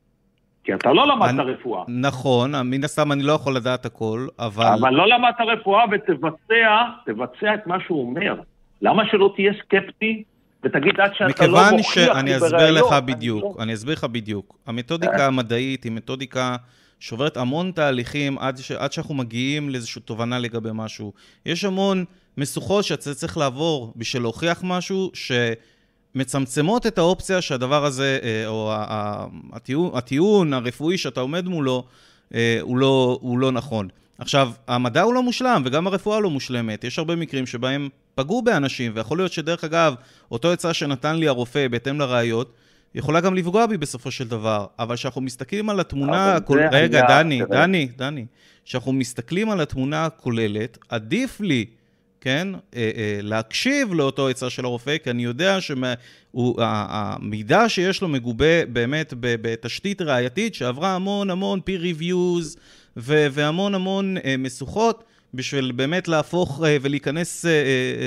[0.64, 1.84] כי אתה לא למדת אני, רפואה.
[1.88, 4.66] נכון, מן הסתם אני לא יכול לדעת הכל, אבל...
[4.80, 8.34] אבל לא למדת רפואה ותבצע, תבצע את מה שהוא אומר.
[8.82, 10.22] למה שלא תהיה סקפטי
[10.64, 11.74] ותגיד עד שאתה לא מוכיח לי בראיות.
[11.74, 13.62] מכיוון שאני אסביר לך בדיוק, לא...
[13.62, 14.58] אני אסביר לך בדיוק.
[14.66, 15.26] המתודיקה אה?
[15.26, 16.56] המדעית היא מתודיקה
[17.00, 18.70] שוברת המון תהליכים עד, ש...
[18.72, 21.12] עד שאנחנו מגיעים לאיזושהי תובנה לגבי משהו.
[21.46, 22.04] יש המון
[22.38, 25.10] משוכות שאתה צריך לעבור בשביל להוכיח משהו,
[26.14, 28.72] שמצמצמות את האופציה שהדבר הזה, אה, או
[29.52, 31.84] הטיעון, הטיעון הרפואי שאתה עומד מולו,
[32.34, 33.88] אה, הוא לא, הוא לא נכון.
[34.18, 36.84] עכשיו, המדע הוא לא מושלם, וגם הרפואה לא מושלמת.
[36.84, 39.94] יש הרבה מקרים שבהם פגעו באנשים, ויכול להיות שדרך אגב,
[40.30, 42.52] אותו עצה שנתן לי הרופא בהתאם לראיות,
[42.94, 44.66] יכולה גם לפגוע בי בסופו של דבר.
[44.78, 46.34] אבל כשאנחנו מסתכלים על התמונה...
[46.34, 46.60] הכול...
[46.72, 47.60] רגע, היה, דני, תראה.
[47.60, 48.24] דני, דני.
[48.64, 51.66] כשאנחנו מסתכלים על התמונה הכוללת, עדיף לי,
[52.24, 55.56] כן, אה, אה, להקשיב לאותו עצה של הרופא, כי אני יודע
[56.34, 62.58] שהמידע שיש לו מגובה באמת בתשתית ראייתית שעברה המון המון peer reviews
[62.96, 65.04] והמון המון אה, משוכות.
[65.36, 67.44] בשביל באמת להפוך ולהיכנס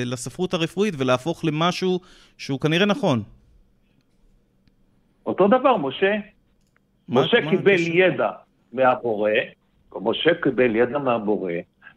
[0.05, 1.99] לספרות הרפואית ולהפוך למשהו
[2.37, 3.23] שהוא כנראה נכון.
[5.25, 6.11] אותו דבר, משה.
[7.07, 7.79] מה, משה מה קיבל?
[7.79, 8.29] ידע
[8.73, 9.31] מהבורא,
[10.01, 11.51] משה קיבל ידע מהבורא,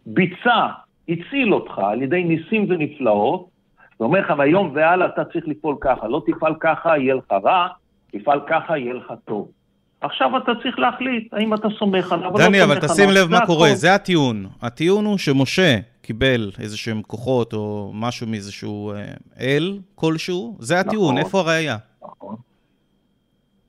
[0.07, 0.67] ביצע,
[1.11, 3.49] הציל אותך על ידי ניסים ונפלאות,
[4.01, 7.69] ואומר לך, מהיום והלאה אתה צריך לפעול ככה, לא תפעל ככה, יהיה לך רע,
[8.13, 9.49] תפעל ככה, יהיה לך טוב.
[10.01, 12.49] עכשיו אתה צריך להחליט האם אתה סומך עליו או לא סומך עליו.
[12.51, 14.47] דני, אבל תשים לב מה קורה, זה הטיעון.
[14.63, 19.05] הטיעון הוא שמשה קיבל איזה שהם כוחות או משהו מאיזשהו אה,
[19.41, 21.77] אל כלשהו, זה הטיעון, נכון, איפה הראייה?
[22.03, 22.37] נכון.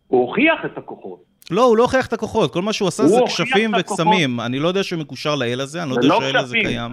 [0.08, 1.31] הוא הוכיח את הכוחות.
[1.52, 4.40] לא, הוא לא הוכיח את הכוחות, כל מה שהוא עשה זה כשפים וקסמים.
[4.40, 6.92] אני לא יודע שהוא מקושר לאל הזה, אני לא יודע לא שהאל הזה קיים.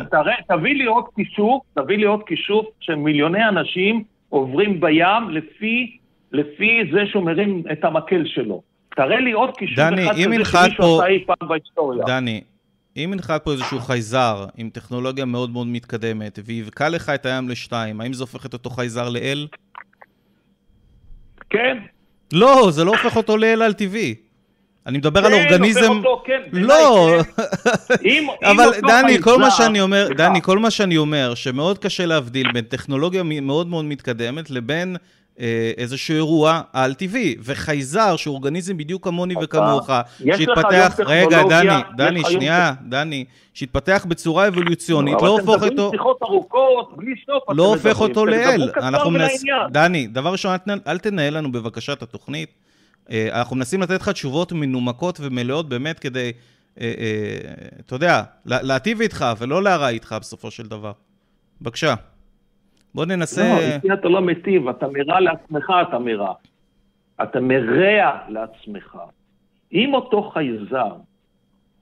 [0.49, 5.97] תביא לי עוד כישוף, תביא לי עוד כישוף שמיליוני אנשים עוברים בים לפי,
[6.33, 8.63] לפי זה שהוא מרים את המקל שלו.
[8.97, 12.05] תראה לי עוד קישור אחד כזה שמישהו עשה אי פעם בהיסטוריה.
[12.07, 12.41] דני,
[12.97, 18.01] אם ינחת פה איזשהו חייזר עם טכנולוגיה מאוד מאוד מתקדמת, ויבקע לך את הים לשתיים,
[18.01, 19.47] האם זה הופך את אותו חייזר לאל?
[21.51, 21.79] כן.
[22.33, 24.15] לא, זה לא הופך אותו לאל על טבעי.
[24.89, 25.91] אני מדבר על כן, אורגניזם...
[25.91, 27.11] אותו, כן, לא,
[28.03, 30.09] בעיניי, אם- אם אבל אותו דני, כל מה שאני אומר.
[30.17, 34.97] דני, כל מה שאני אומר, שמאוד קשה להבדיל בין טכנולוגיה מאוד מאוד מתקדמת לבין
[35.41, 37.37] אה, איזשהו אירוע על-טבעי.
[37.45, 39.91] וחייזר, שהוא אורגניזם בדיוק כמוני וכמוך,
[40.37, 43.25] שהתפתח, רגע, דני, דני, שנייה, דני,
[43.55, 45.91] שהתפתח בצורה אבולוציונית, אבל לא אתם הופך מדברים אותו...
[45.91, 47.43] שיחות ארוכות, בלי סוף.
[47.49, 48.09] אתם לא הופך מדברים.
[48.09, 48.71] אותו לאל.
[49.71, 52.68] דני, דבר ראשון, אל תנהל לנו בבקשה את התוכנית.
[53.11, 56.33] אה, אנחנו מנסים לתת לך תשובות מנומקות ומלאות באמת כדי,
[56.81, 57.39] אה, אה,
[57.81, 60.93] אתה יודע, לה- להטיב איתך ולא להרע איתך בסופו של דבר.
[61.61, 61.95] בבקשה.
[62.95, 63.49] בוא ננסה...
[63.49, 66.33] לא, איתי אתה לא מיטיב, אתה מרע לעצמך, אתה מרע.
[67.23, 68.97] אתה מרע לעצמך.
[69.73, 70.93] אם אותו חייזר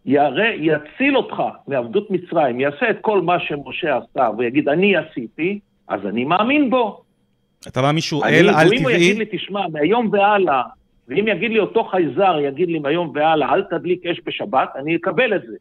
[0.07, 1.37] ירא, יציל אותך
[1.67, 5.59] מעבדות מצרים, יעשה את כל מה שמשה עשה ויגיד, אני עשיתי,
[5.89, 7.03] אז אני מאמין בו.
[7.69, 9.15] אתה מאמין שהוא אל ואם הוא יגיד על-טבעי?
[9.15, 10.63] לי, תשמע, מהיום והלאה,
[11.09, 15.37] ואם יגיד לי אותו חייזר, יגיד לי מהיום והלאה, אל תדליק אש בשבת, אני אקבל
[15.37, 15.57] את זה.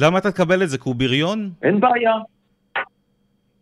[0.00, 0.78] למה אתה תקבל את זה?
[0.78, 1.50] כי הוא בריון?
[1.62, 2.12] אין בעיה.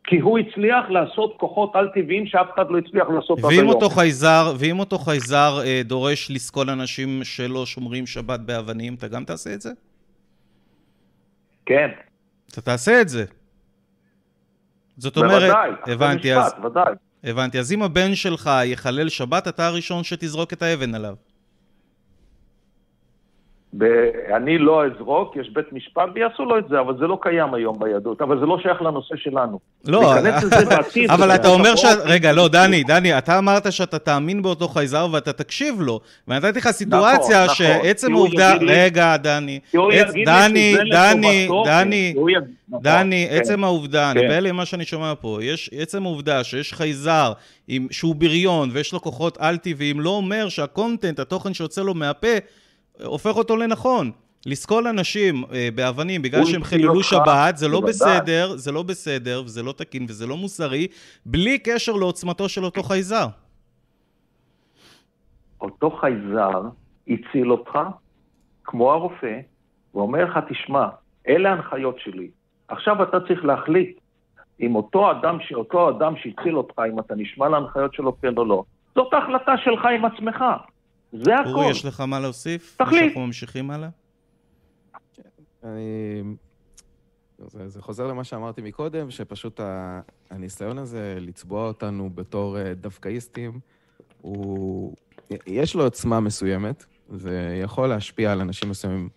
[0.04, 3.68] כי הוא הצליח לעשות כוחות על-טבעיים שאף אחד לא הצליח לעשות עד היום.
[3.68, 9.24] אותו חייזר, ואם אותו חייזר אה, דורש לסקול אנשים שלא שומרים שבת באבנים, אתה גם
[9.24, 9.70] תעשה את זה?
[11.66, 11.88] כן,
[12.52, 13.24] אתה תעשה את זה.
[14.96, 15.70] זאת אומרת, בוודאי.
[15.86, 16.94] הבנתי, משפט, אז, ודאי.
[17.24, 17.58] הבנתי.
[17.58, 21.14] אז אם הבן שלך יחלל שבת, אתה הראשון שתזרוק את האבן עליו.
[24.36, 27.78] אני לא אזרוק, יש בית משפט ויעשו לו את זה, אבל זה לא קיים היום
[27.78, 29.58] ביהדות, אבל זה לא שייך לנושא שלנו.
[29.86, 31.84] לא, לזה בעתיד, אבל אתה אומר ש...
[31.84, 31.98] נכון.
[32.04, 36.00] רגע, לא, דני, דני, אתה אמרת שאתה תאמין באותו חייזר ואתה תקשיב לו.
[36.28, 38.54] ונתתי לך סיטואציה נכון, שעצם כי הוא העובדה...
[38.54, 39.58] לי- רגע, דני.
[39.74, 43.36] עץ- דני, דני, דני, הוא יגיד- נכון, דני, כן.
[43.36, 44.28] עצם העובדה, אני כן.
[44.28, 47.32] בהלם ממה שאני שומע פה, יש עצם העובדה שיש חייזר
[47.90, 52.38] שהוא בריון ויש לו כוחות על-טבעיים, לא אומר שה content, התוכן שיוצא לו מהפה, אה,
[53.04, 54.10] הופך אותו לנכון.
[54.46, 57.80] לסקול אנשים אה, באבנים בגלל שהם חיללו שבת, זה לא.
[57.80, 60.86] בסדר, זה לא בסדר, וזה לא תקין וזה לא מוסרי,
[61.26, 63.26] בלי קשר לעוצמתו של אותו חייזר.
[65.60, 66.62] אותו חייזר
[67.08, 67.78] הציל אותך,
[68.64, 69.40] כמו הרופא,
[69.94, 70.88] ואומר לך, תשמע,
[71.28, 72.30] אלה ההנחיות שלי.
[72.68, 73.98] עכשיו אתה צריך להחליט
[74.60, 75.38] אם אותו אדם.
[75.54, 78.64] אותו אדם שהציל אותך, אם אתה נשמע להנחיות שלו כן או לא.
[78.94, 80.44] זאת ההחלטה שלך עם עצמך.
[81.12, 81.48] זה הכל.
[81.48, 82.76] אורי, יש לך מה להוסיף?
[82.78, 83.02] תחליט.
[83.02, 83.88] אנחנו ממשיכים הלאה?
[85.64, 86.22] אני...
[87.48, 90.00] זה, זה חוזר למה שאמרתי מקודם, שפשוט ה...
[90.30, 93.60] הניסיון הזה לצבוע אותנו בתור אה, דווקאיסטים,
[94.20, 94.94] הוא...
[95.46, 99.08] יש לו עוצמה מסוימת, זה יכול להשפיע על אנשים מסוימים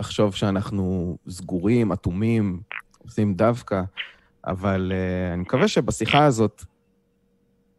[0.00, 2.60] לחשוב שאנחנו סגורים, אטומים,
[2.98, 3.82] עושים דווקא,
[4.46, 6.64] אבל uh, אני מקווה שבשיחה הזאת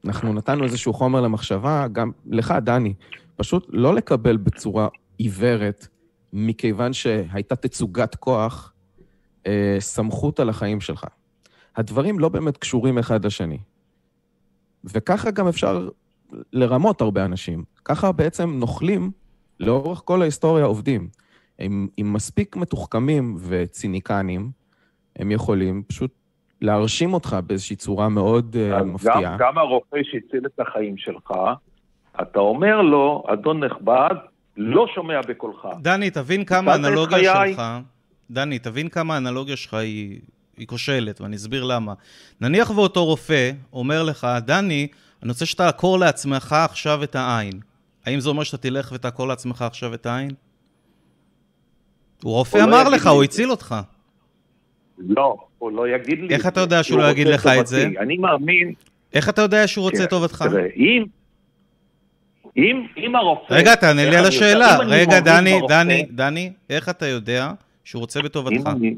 [0.05, 2.93] אנחנו נתנו איזשהו חומר למחשבה, גם לך, דני,
[3.36, 5.88] פשוט לא לקבל בצורה עיוורת
[6.33, 8.73] מכיוון שהייתה תצוגת כוח,
[9.47, 11.05] אה, סמכות על החיים שלך.
[11.75, 13.57] הדברים לא באמת קשורים אחד לשני.
[14.83, 15.89] וככה גם אפשר
[16.53, 17.63] לרמות הרבה אנשים.
[17.86, 19.12] ככה בעצם נוכלים
[19.60, 21.10] לאורך כל ההיסטוריה עובדים.
[21.60, 24.51] הם, הם מספיק מתוחכמים וציניקנים,
[25.15, 26.12] הם יכולים פשוט
[26.61, 29.21] להרשים אותך באיזושהי צורה מאוד uh, אז מפתיעה.
[29.21, 31.31] גם, גם הרופא שהציל את החיים שלך,
[32.21, 34.15] אתה אומר לו, אדון נכבד,
[34.57, 35.67] לא שומע בקולך.
[35.81, 37.47] דני, תבין כמה האנלוגיה.
[37.47, 37.61] שלך,
[38.31, 40.19] דני, תבין כמה האנלוגיה שלך היא,
[40.57, 41.93] היא כושלת, ואני אסביר למה.
[42.41, 44.87] נניח ואותו רופא אומר לך, דני,
[45.23, 47.59] אני רוצה שתעקור לעצמך עכשיו את העין.
[48.05, 50.31] האם זה אומר שאתה תלך ותעקור לעצמך עכשיו את העין?
[52.23, 53.23] הוא רופא לא אמר לך, הוא.
[53.23, 53.75] הציל אותך.
[54.99, 56.33] לא, הוא לא יגיד לי.
[56.33, 57.67] איך את אתה יודע שהוא הוא לא יגיד לך את.
[57.67, 57.88] זה?
[57.99, 58.73] אני מאמין,
[59.13, 60.43] איך אתה יודע שהוא רוצה כן, טובתך?
[60.49, 61.05] תראה, אם,
[62.57, 63.53] אם, אם הרופא...
[63.53, 64.77] רגע, תענה לי על השאלה.
[64.77, 67.51] רגע, דני, דני, דני, איך אתה יודע
[67.83, 68.67] שהוא רוצה בטובתך?
[68.67, 68.95] אני...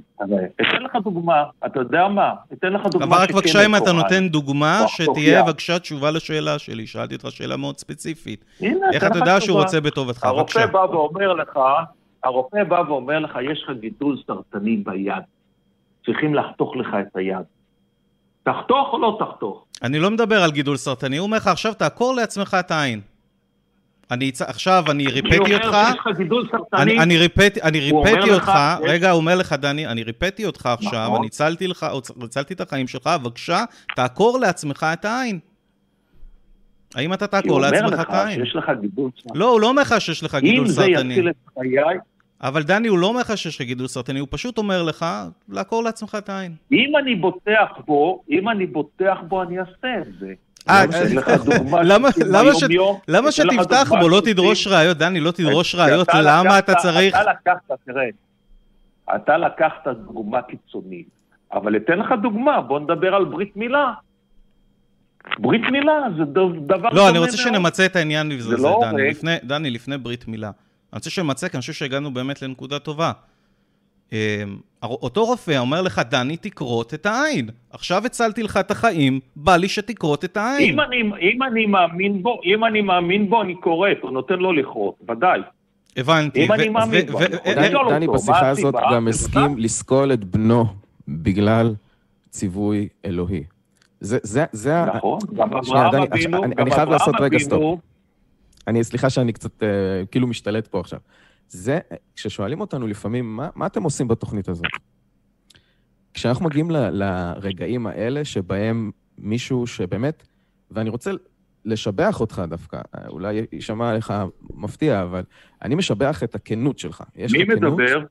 [0.62, 2.34] אתן לך דוגמה, אתה יודע מה?
[2.54, 3.92] אתן לך דוגמה אבל רק בבקשה, אם אתה.
[3.92, 5.44] נותן דוגמה, שתהיה.
[5.44, 6.88] בבקשה תשובה לשאלה שלי.
[6.88, 8.46] שאלתי אותך שאלה מאוד ספציפית.
[8.94, 9.60] איך אתה יודע שהוא.
[9.60, 10.24] רוצה בטובתך?
[10.24, 10.68] הרופא בבקשה.
[10.68, 11.60] בא ואומר לך,
[12.24, 15.24] הרופא בא ואומר לך, יש לך גידול סרטני ביד.
[16.10, 17.46] צריכים לחתוך לך את היד.
[18.44, 19.66] תחתוך או לא תחתוך?
[19.84, 23.02] אני לא מדבר על גידול סרטני, הוא אומר לך, עכשיו תעקור לעצמך את העין.
[24.12, 25.90] אני עכשיו, אני ריפאתי אותך, אומר
[26.44, 28.50] לך אני, אני ריפאתי, אני הוא אומר ריפאתי לך, אותך,
[28.84, 31.18] יש- רגע, הוא אומר לך, דני, אני ריפאתי אותך עכשיו, נכון.
[31.18, 31.86] אני הצלתי לך,
[32.24, 33.64] הצלתי את החיים שלך, בבקשה,
[33.96, 35.40] תעקור לעצמך את העין.
[36.96, 38.46] האם אתה כי הוא תעקור אומר לעצמך לך את העין?
[38.46, 39.40] שיש לך גידול סרטני.
[39.40, 41.14] לא, הוא לא אומר לך שיש לך אם גידול זה סרטני.
[41.14, 41.98] יציל את חיי,
[42.44, 45.06] אבל דני, הוא לא אומר לך שיש לך גידול סרטני, הוא פשוט אומר לך,
[45.50, 46.56] לעקור לעצמך את העין.
[46.72, 49.72] אם אני בוטח בו, אם אני בוטח בו, אני אעשה
[50.02, 50.34] את זה.
[50.70, 50.84] אה,
[51.84, 53.00] למה- של למה ש- ביום-יום.
[53.08, 54.98] למה אתן לך שתפתח דוגמה בו, לא תדרוש ראיות?
[54.98, 57.16] דני, לא תדרוש ראיות, למה אתה צריך...
[57.16, 58.06] אתה לקחת, תראה,
[59.16, 61.08] אתה לקחת דוגמה קיצונית,
[61.54, 63.94] אבל אתן לך דוגמה, בוא נדבר על ברית מילה.
[65.40, 66.24] ברית מילה זה
[66.66, 67.38] דבר לא, אני רוצה.
[67.38, 68.82] שנמצה את העניין זה לא.
[69.10, 70.52] לפני- דני, לפני ברית מילה.
[70.94, 73.12] אני רוצה שנמצה, כי אני חושב שהגענו באמת לנקודה טובה.
[74.12, 74.18] אמ,
[74.84, 77.50] אותו רופא אומר לך, דני, תכרות את העין.
[77.72, 80.74] עכשיו הצלתי לך את החיים, בא לי שתכרות את העין.
[80.74, 80.98] אם אני,
[81.32, 85.40] אם אני מאמין בו, אם אני מאמין בו, אני כורת, הוא נותן לו לכרות, ודאי.
[85.98, 86.46] הבנתי.
[86.46, 88.76] אם אני מאמין ו- בו, ו- אני יכול דני, לשאול דני אותו, בשיחה הזאת?
[88.94, 90.66] גם הסכים לסקול את בנו
[91.08, 91.74] בגלל
[92.30, 93.44] ציווי אלוהי.
[94.00, 97.80] זה, זה, זה, ה- נכון, גם אברהם אבינו, אני- חייב לעשות אברהם רגע אבינו,
[98.70, 101.00] אני, סליחה שאני קצת אה, כאילו משתלט פה עכשיו.
[101.48, 101.80] זה,
[102.16, 104.66] כששואלים אותנו לפעמים, מה, מה אתם עושים בתוכנית הזאת?
[106.14, 110.28] כשאנחנו מגיעים ל, לרגעים האלה שבהם מישהו שבאמת,
[110.72, 111.12] ואני רוצה
[111.66, 114.14] לשבח אותך דווקא, אולי יישמע לך
[114.54, 115.24] מפתיע, אבל
[115.62, 117.04] אני משבח את הכנות שלך.
[117.16, 117.74] יש מי לך כנות.
[117.74, 118.04] מדבר?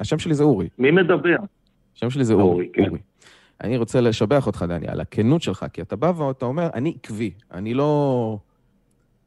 [0.00, 0.68] השם שלי זה אורי.
[0.78, 1.36] מי מדבר?
[1.96, 2.68] השם שלי זה אורי, אורי.
[2.72, 2.88] כן.
[2.88, 2.98] אורי.
[3.60, 7.30] אני רוצה לשבח אותך, דני, על הכנות שלך, כי אתה בא ואתה אומר, אני עקבי,
[7.52, 8.38] אני לא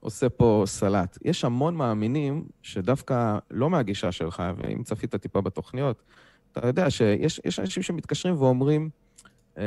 [0.04, 1.18] עושה פה סלט.
[1.26, 6.04] יש המון מאמינים שדווקא לא מהגישה שלך, ואם צפית טיפה בתוכניות,
[6.52, 8.90] אתה יודע שיש יש אנשים שמתקשרים ואומרים,
[9.58, 9.64] אה,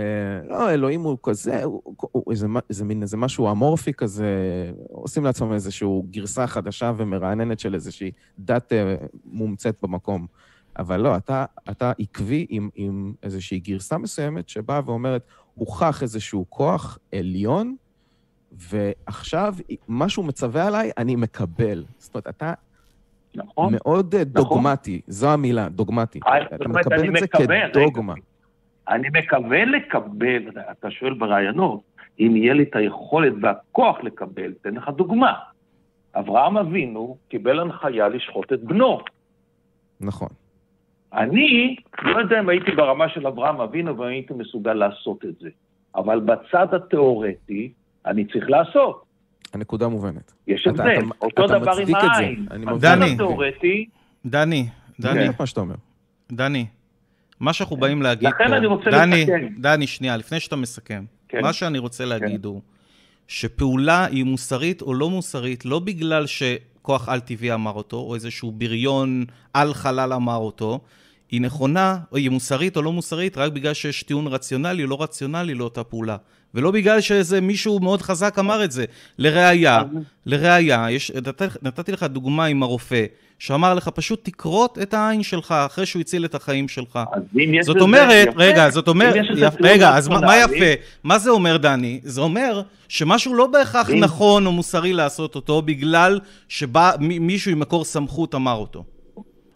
[0.49, 4.27] לא, אלוהים הוא כזה, הוא, הוא, הוא איזה, איזה מין איזה משהו אמורפי כזה,
[4.91, 10.27] עושים לעצמם איזושהי גרסה חדשה ומרעננת של איזושהי דת אה, מומצאת במקום.
[10.79, 16.99] אבל לא, אתה, אתה עקבי עם, עם איזושהי גרסה מסוימת שבאה ואומרת, הוכח איזשהו כוח
[17.13, 17.77] עליון,
[18.59, 19.55] ועכשיו
[19.89, 21.85] מה שהוא מצווה עליי, אני מקבל.
[21.99, 22.53] זאת אומרת, אתה
[23.35, 23.73] נכון?
[23.77, 26.21] מאוד אה, דוגמטי, זו המילה, דוגמטי.
[26.27, 28.15] אה, אתה אומרת, מקבל את זה מקבל, כדוגמה.
[28.89, 31.81] אני מקווה לקבל, אתה שואל ברעיונות,
[32.21, 35.33] אם יהיה לי את היכולת והכוח לקבל, אתן לך דוגמה.
[36.15, 39.01] אברהם אבינו קיבל הנחיה לשחוט את בנו.
[40.01, 40.29] נכון.
[41.13, 45.49] אני לא יודע אם הייתי ברמה של אברהם אבינו ואם הייתי מסוגל לעשות את זה,
[45.95, 47.73] אבל בצד התיאורטי
[48.07, 49.05] אני צריך לעשות.
[49.55, 50.33] הנקודה מובנת.
[50.47, 51.03] יש הבדל.
[51.21, 52.23] אותו אתה דבר עם מצדיק את זה.
[52.23, 52.47] העין.
[52.51, 52.99] אני בצד מבין.
[52.99, 53.13] דני.
[53.13, 53.87] התיאורטי,
[54.27, 54.69] דני,
[55.01, 55.75] דני, את מה שאתה אומר.
[56.33, 56.67] דני,
[57.41, 58.45] מה שאנחנו באים להגיד פה...
[58.45, 59.49] לכן אני רוצה דני, לסכם.
[59.59, 61.05] דני, שנייה, לפני שאתה מסכם.
[61.29, 61.41] כן.
[61.43, 62.61] מה שאני רוצה להגיד הוא,
[63.29, 69.25] שפעולה היא מוסרית או לא מוסרית, לא בגלל שכוח על-טבעי אמר אותו, או איזשהו בריון
[69.55, 70.81] על-חלל אמר אותו,
[71.31, 75.03] היא נכונה, או היא מוסרית או לא מוסרית, רק בגלל שיש טיעון רציונלי או לא
[75.03, 76.17] רציונלי לאותה פעולה.
[76.55, 78.85] ולא בגלל שאיזה מישהו מאוד חזק אמר את זה.
[79.19, 79.83] לראיה,
[80.27, 83.05] לראיה, יש, נת, נתתי לך דוגמה עם הרופא,
[83.39, 86.99] שאמר לך, פשוט תכרות את העין שלך אחרי שהוא הציל את החיים שלך.
[87.13, 88.43] אז אם יש זאת אומרת, יפה.
[88.43, 90.83] רגע, זאת אומרת, יפ- רגע, אז מה מה יפה?
[91.05, 92.01] מה זה אומר, דני?
[92.03, 97.61] זה אומר שמשהו לא בהכרח נכון או מוסרי לעשות אותו בגלל שבא מ- מישהו עם
[97.61, 98.85] מקור סמכות אמר אותו.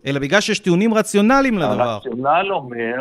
[0.07, 1.83] אלא בגלל שיש טיעונים רציונליים לדבר.
[1.91, 2.95] הרציונל אומר,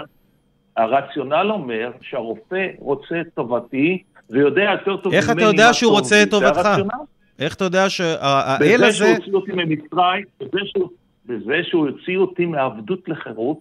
[0.83, 6.23] הרציונל אומר שהרופא רוצה את טובתי ויודע יותר טוב איך אתה ממני יודע שהוא רוצה.
[6.23, 6.69] את טובתך?
[7.39, 8.91] איך אתה יודע שהאל בזה הזה...
[8.97, 10.89] שהוא הוציא אותי ממצרים, בזה שהוא-
[11.25, 13.57] בזה הוציא אותי מעבדות לחירות,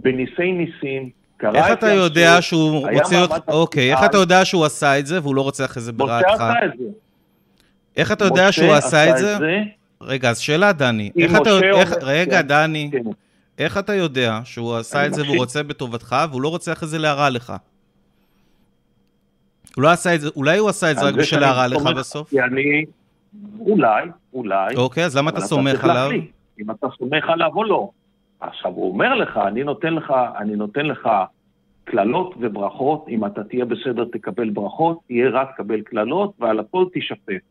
[0.00, 3.24] בניסי ניסים, קרא איך את אתה יודע שהוא רוצה...
[3.48, 4.04] אוקיי, איך.
[4.04, 6.44] אתה יודע שהוא עשה את זה והוא לא רוצה אחרי זה ברעתך?
[7.96, 9.36] איך אתה יודע שהוא עשה את זה?
[10.00, 11.10] רגע, אז שאלה, דני.
[11.18, 11.50] איך אתה...
[12.02, 12.48] רגע, כן.
[12.48, 12.90] דני.
[13.58, 15.36] איך אתה יודע שהוא עשה את זה והוא.
[15.36, 17.52] רוצה בטובתך, והוא לא רוצה אחרי זה להרע לך?
[19.76, 22.34] הוא לא עשה את זה, אולי הוא עשה את זה רק בשביל להרע לך בסוף?
[22.34, 22.84] אני,
[23.60, 25.94] אולי, אולי, אוקיי, אז למה אתה סומך עליו?
[25.94, 27.90] להחליט אם אתה סומך עליו או לא.
[28.40, 31.08] עכשיו, הוא אומר לך, אני נותן לך, אני נותן לך
[31.84, 37.42] קללות וברכות, אם אתה תהיה בסדר תקבל ברכות, תהיה רע תקבל קללות, ועל הכל תשפט.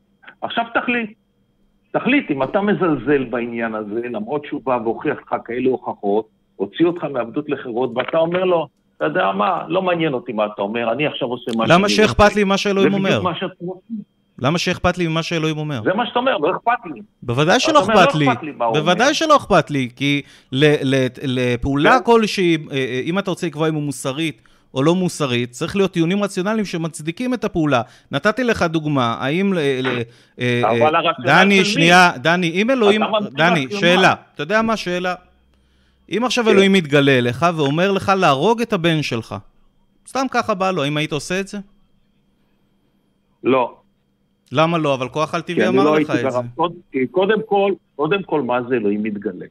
[0.41, 1.13] עכשיו תחליט.
[1.99, 7.03] תחליט אם אתה מזלזל בעניין הזה, למרות שהוא בא והוכיח לך כאלה הוכחות, הוציא אותך
[7.03, 11.07] מעבדות לחירות, ואתה אומר לו, אתה יודע מה, לא מעניין אותי מה אתה אומר, אני
[11.07, 13.21] עכשיו עושה מה למה שאני שאכפת לי ממה שאלוהים אומר?
[14.39, 15.81] למה שאכפת לי ממה שאלוהים אומר?
[15.83, 17.01] זה מה שאתה אומר, לא אכפת לי.
[17.23, 18.31] בוודאי שלא אכפת לא לי.
[18.31, 18.73] אכפת לי הוא.
[18.73, 20.21] בוודאי שלא אכפת לי, כי
[21.23, 22.05] לפעולה כן.
[22.05, 24.41] כלשהי, אה, אה, אם אתה רוצה לקבוע אם היא מוסרית
[24.73, 27.81] או לא מוסרית, צריך להיות טיעונים רציונליים שמצדיקים את הפעולה.
[28.11, 29.57] נתתי לך דוגמה, האם...
[29.57, 30.01] אה,
[30.39, 30.61] אה,
[31.25, 31.65] דני?
[31.65, 33.01] שנייה, דני, אם אלוהים...
[33.31, 33.67] דני.
[33.71, 34.13] שאלה.
[34.35, 35.15] אתה יודע מה השאלה?
[36.17, 36.49] אם עכשיו כן.
[36.51, 39.35] אלוהים מתגלה אליך ואומר לך להרוג את הבן שלך,
[40.07, 41.57] סתם ככה בא לו, האם היית עושה את זה?
[43.43, 43.75] לא.
[44.51, 44.93] למה לא?
[44.93, 46.37] אבל כוח על טבעי אמר לא לך את זה.
[46.55, 46.73] קוד-
[47.11, 49.45] קודם כל, קודם כל, מה זה אלוהים מתגלה?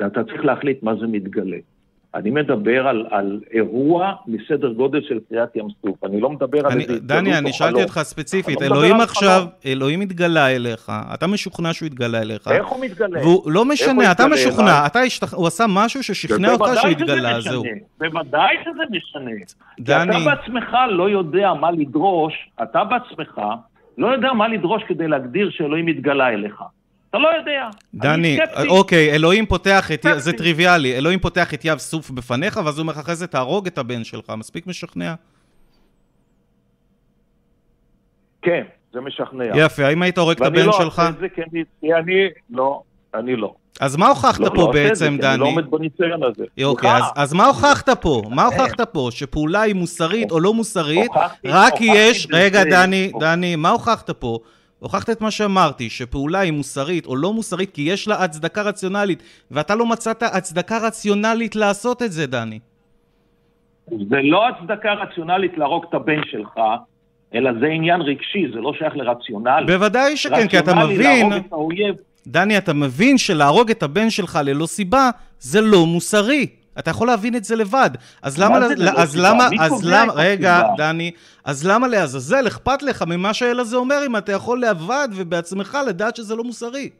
[0.00, 1.56] ואתה צריך להחליט מה זה מתגלה.
[2.14, 6.04] אני מדבר על, על אירוע מסדר גודל של קריאת ים סוף.
[6.04, 7.00] אני לא מדבר על אני, איזה...
[7.00, 12.22] דני, אני שאלתי אותך ספציפית, לא אלוהים עכשיו, אלוהים התגלה אליך, אתה משוכנע שהוא התגלה
[12.22, 12.48] אליך.
[12.48, 13.20] איך הוא מתגלה?
[13.20, 15.34] והוא לא משנה, אתה משוכנע, אתה השתכ...
[15.34, 17.62] הוא עשה משהו ששכנע אותך שהוא התגלה, זהו.
[17.98, 19.30] בוודאי שזה משנה.
[19.80, 20.10] דני...
[20.10, 23.40] אתה בעצמך לא יודע מה לדרוש, אתה בעצמך
[23.98, 26.62] לא יודע מה לדרוש כדי להגדיר שאלוהים התגלה אליך.
[27.12, 27.68] אתה לא יודע.
[27.94, 28.38] דני,
[28.68, 32.92] אוקיי, אלוהים פותח את, זה טריוויאלי, אלוהים פותח את יב סוף בפניך, ואז הוא אומר
[32.92, 35.14] לך אחרי זה תהרוג את הבן שלך, מספיק משכנע?
[38.42, 39.44] כן, זה משכנע.
[39.54, 40.98] יפה, האם היית הורג את הבן לא שלך?
[40.98, 41.28] ואני לא אעשה את זה
[41.80, 42.82] כי אני, לא,
[43.14, 43.54] אני לא.
[43.80, 45.30] אז מה הוכחת לא, פה לא בעצם, דני?
[45.32, 46.44] אני לא עומד בניסיון הזה.
[46.64, 48.22] אוקיי, אז, אז מה הוכחת פה?
[48.30, 49.08] מה הוכחת פה?
[49.10, 51.10] שפעולה היא מוסרית או לא מוסרית,
[51.44, 52.28] רק כי יש...
[52.32, 54.38] רגע, דני, דני, מה הוכחת פה?
[54.82, 59.22] הוכחת את מה שאמרתי, שפעולה היא מוסרית או לא מוסרית כי יש לה הצדקה רציונלית,
[59.50, 62.58] ואתה לא מצאת הצדקה רציונלית לעשות את זה, דני.
[63.88, 66.60] זה לא הצדקה רציונלית להרוג את הבן שלך,
[67.34, 69.64] אלא זה עניין רגשי, זה לא שייך לרציונל.
[69.66, 71.26] בוודאי שכן, כי אתה מבין...
[72.26, 76.46] דני, אתה מבין שלהרוג את הבן שלך ללא סיבה, זה לא מוסרי.
[76.78, 77.90] אתה יכול להבין את זה לבד.
[78.22, 78.56] אז למה,
[78.96, 81.10] אז למה, אז למה, רגע, דני,
[81.44, 82.46] אז למה לעזאזל?
[82.46, 86.90] אכפת לך ממה שהאל הזה אומר, אם אתה יכול לבד ובעצמך לדעת שזה לא מוסרי?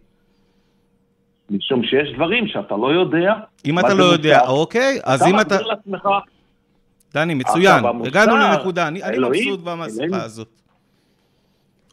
[1.50, 3.32] משום שיש דברים שאתה לא יודע.
[3.64, 5.56] אם אתה לא יודע, אוקיי, אז אם אתה...
[5.60, 6.08] לעצמך...
[7.14, 10.48] דני, מצוין, הגענו לנקודה, אני, אני מבסוט מהשיחה הזאת.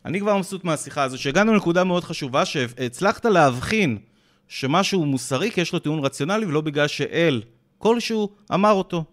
[0.05, 3.97] אני כבר מבסוט מהשיחה הזאת, שהגענו לנקודה מאוד חשובה, שהצלחת להבחין
[4.47, 7.41] שמשהו מוסרי כי יש לו טיעון רציונלי, ולא בגלל שאל
[7.80, 9.03] כלשהו אמר אותו.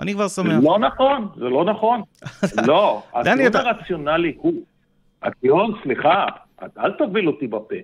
[0.00, 0.58] אני כבר שמח.
[0.62, 2.02] לא נכון, זה לא נכון.
[2.68, 4.62] לא, הטיעון הרציונלי הוא,
[5.22, 6.26] הטיעון, סליחה,
[6.78, 7.74] אל תוביל אותי בפה.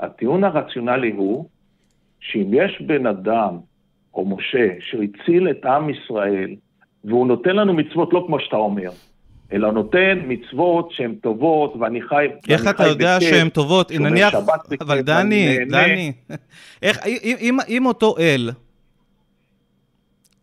[0.00, 1.48] הטיעון הרציונלי הוא
[2.20, 3.58] שאם יש בן אדם,
[4.14, 6.54] או משה, שהציל את עם ישראל,
[7.04, 8.90] והוא נותן לנו מצוות לא כמו שאתה אומר,
[9.52, 12.26] אלא נותן מצוות שהן טובות, ואני חי...
[12.48, 13.92] איך אתה יודע שהן טובות?
[13.92, 14.34] נניח,
[14.80, 16.12] אבל דני, דני,
[16.82, 16.98] איך,
[17.68, 18.50] אם אותו אל,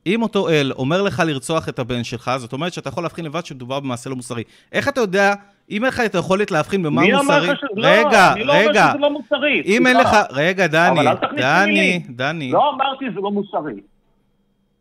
[0.07, 3.45] אם אותו אל אומר לך לרצוח את הבן שלך, זאת אומרת שאתה יכול להבחין לבד
[3.45, 4.43] שמדובר במעשה לא מוסרי.
[4.71, 5.33] איך אתה יודע,
[5.71, 7.15] אם אין לך את היכולת להבחין במה מוסרי...
[7.15, 7.63] מי אמר לך ש...
[7.77, 8.73] רגע, לא, אני רגע.
[8.73, 9.61] לא אומר שזה לא מוסרי.
[9.65, 10.09] אם אין לך...
[10.31, 11.05] רגע, דני,
[11.37, 12.51] דני, דני.
[12.51, 13.81] לא אמרתי שזה לא מוסרי.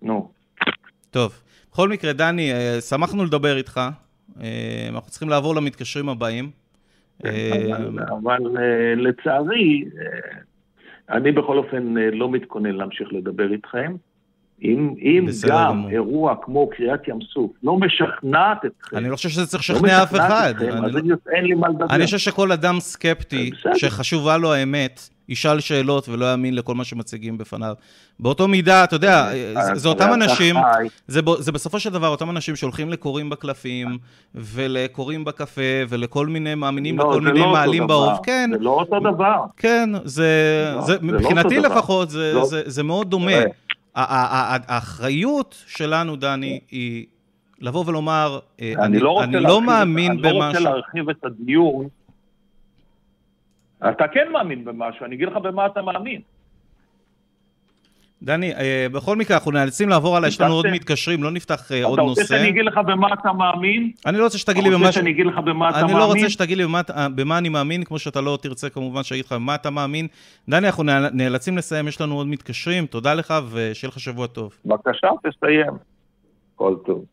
[0.03, 0.31] נו.
[1.11, 1.41] טוב.
[1.73, 3.81] בכל מקרה, דני, אה, שמחנו לדבר איתך.
[4.41, 6.51] אה, אנחנו צריכים לעבור למתקשרים הבאים.
[7.25, 9.85] אבל אה, לצערי,
[11.11, 13.95] אני בכל אופן לא מתכונן להמשיך לדבר איתכם.
[14.63, 15.91] אם, אם גם גמור.
[15.91, 18.97] אירוע כמו קריאת ים סוף לא משכנעת אתכם...
[18.97, 20.55] אני לא חושב שזה צריך לא לשכנע לא אף אחד.
[20.57, 21.17] אתכם, אני, לא...
[21.37, 21.87] אין לי מה לדבר.
[21.91, 27.39] אני חושב שכל אדם סקפטי, שחשובה לו האמת, ישאל שאלות ולא יאמין לכל מה שמציגים
[27.39, 27.75] בפניו.
[28.21, 30.57] באותו מידה, אתה יודע, זה, זה אותם אנשים,
[31.07, 33.99] זה, זה בסופו של דבר אותם אנשים שהולכים לקוראים בקלפים,
[34.35, 38.23] ולקוראים בקפה, ולכל מיני מאמינים לא, בכל מיני לא מעלים באור.
[38.23, 38.51] כן.
[38.53, 39.45] זה לא אותו דבר.
[39.57, 40.27] כן, זה,
[40.75, 42.45] לא, זה, זה מבחינתי לא לפחות, זה, לא.
[42.45, 43.33] זה, זה מאוד דומה.
[43.97, 47.07] האחריות שלנו, דני, היא
[47.61, 50.29] לבוא ולומר, אה, אני לא, אני לא מאמין במשהו.
[50.31, 51.89] אני לא רוצה להרחיב את הדיון.
[53.91, 56.21] אתה כן מאמין במשהו, אני אגיד לך במה אתה מאמין.
[58.23, 61.85] דני, אה, בכל מקרה, אנחנו נאלצים לעבור הלאה, יש לנו עוד מתקשרים, לא נפתח אה,
[61.85, 62.13] עוד נושא.
[62.13, 63.91] אתה רוצה שאני אגיד לך במה אתה מאמין?
[64.07, 64.79] אני לא רוצה שתגיד לי במה...
[64.79, 65.91] אתה רוצה שאני אגיד לך במה אתה מאמין?
[65.91, 66.65] אני לא רוצה שתגיד לי
[67.17, 70.07] במה אני מאמין, כמו שאתה לא תרצה כמובן שאגיד לך במה אתה מאמין.
[70.49, 74.53] דני, אנחנו נאלצים לסיים, יש לנו עוד מתקשרים, תודה לך ושיהיה לך שבוע טוב.
[74.65, 75.73] בבקשה, תסיים.
[76.55, 77.05] כל טוב.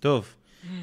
[0.00, 0.34] טוב,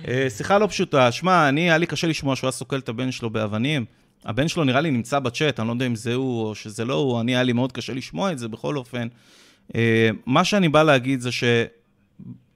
[0.08, 1.12] אה, שיחה לא פשוטה.
[1.12, 3.86] שמע, אני, היה לי קשה לשמוע שהוא היה סוקל את הבן שלו באבנים.
[4.26, 6.94] הבן שלו נראה לי נמצא בצ'אט, אני לא יודע אם זה הוא או שזה לא
[6.94, 9.08] הוא, אני, היה לי מאוד קשה לשמוע את זה בכל אופן.
[9.76, 11.30] אה, מה שאני בא להגיד זה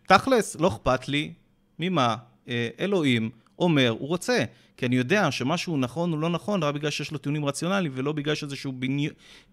[0.05, 1.33] שתכלס, לא אכפת לי
[1.79, 2.15] ממה
[2.47, 4.43] אה, אלוהים אומר, הוא רוצה.
[4.77, 8.11] כי אני יודע שמשהו נכון או לא נכון רק בגלל שיש לו טיעונים רציונליים, ולא
[8.11, 8.73] בגלל שאיזשהו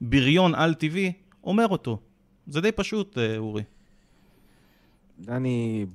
[0.00, 1.12] בריון על-טבעי
[1.44, 1.98] אומר אותו.
[2.46, 3.62] זה די פשוט, אה, אורי.
[5.20, 5.86] דני,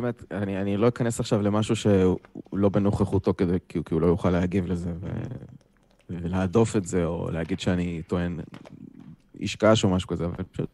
[0.00, 2.18] באמת, אני, אני לא אכנס עכשיו למשהו שהוא
[2.52, 5.06] לא בנוכחותו, כדי, כי, כי הוא לא יוכל להגיב לזה ו,
[6.10, 8.40] ולהדוף את זה, או להגיד שאני טוען
[9.40, 10.68] איש קש או משהו כזה, אבל פשוט...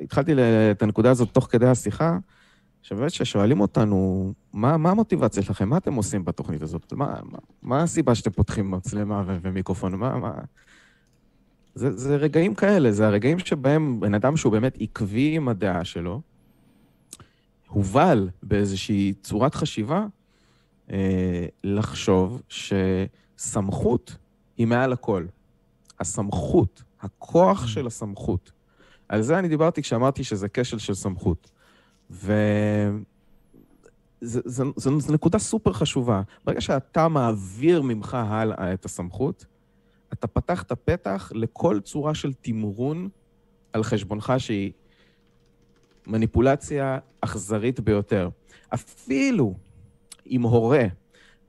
[0.00, 0.32] התחלתי
[0.70, 2.18] את הנקודה הזאת תוך כדי השיחה,
[2.82, 5.68] שבאמת כששואלים אותנו, מה, מה המוטיבציה שלכם?
[5.68, 6.92] מה אתם עושים בתוכנית הזאת?
[6.92, 9.94] מה, מה, מה הסיבה שאתם פותחים מצלמה ו- ומיקרופון?
[9.94, 10.32] מה, מה...
[11.74, 16.20] זה, זה רגעים כאלה, זה הרגעים שבהם בן אדם שהוא באמת עקבי עם הדעה שלו,
[17.72, 20.06] הובל באיזושהי צורת חשיבה
[20.90, 24.16] אה, לחשוב שסמכות
[24.56, 25.26] היא מעל הכל.
[26.00, 28.52] הסמכות, הכוח של הסמכות.
[29.08, 31.50] על זה אני דיברתי כשאמרתי שזה כשל של סמכות.
[32.10, 32.32] ו...
[34.76, 36.22] זו נקודה סופר חשובה.
[36.44, 39.46] ברגע שאתה מעביר ממך הלאה את הסמכות,
[40.12, 43.08] אתה פתח את הפתח לכל צורה של תמרון
[43.72, 44.72] על חשבונך שהיא
[46.06, 48.28] מניפולציה אכזרית ביותר.
[48.74, 49.54] אפילו
[50.30, 50.86] אם הורה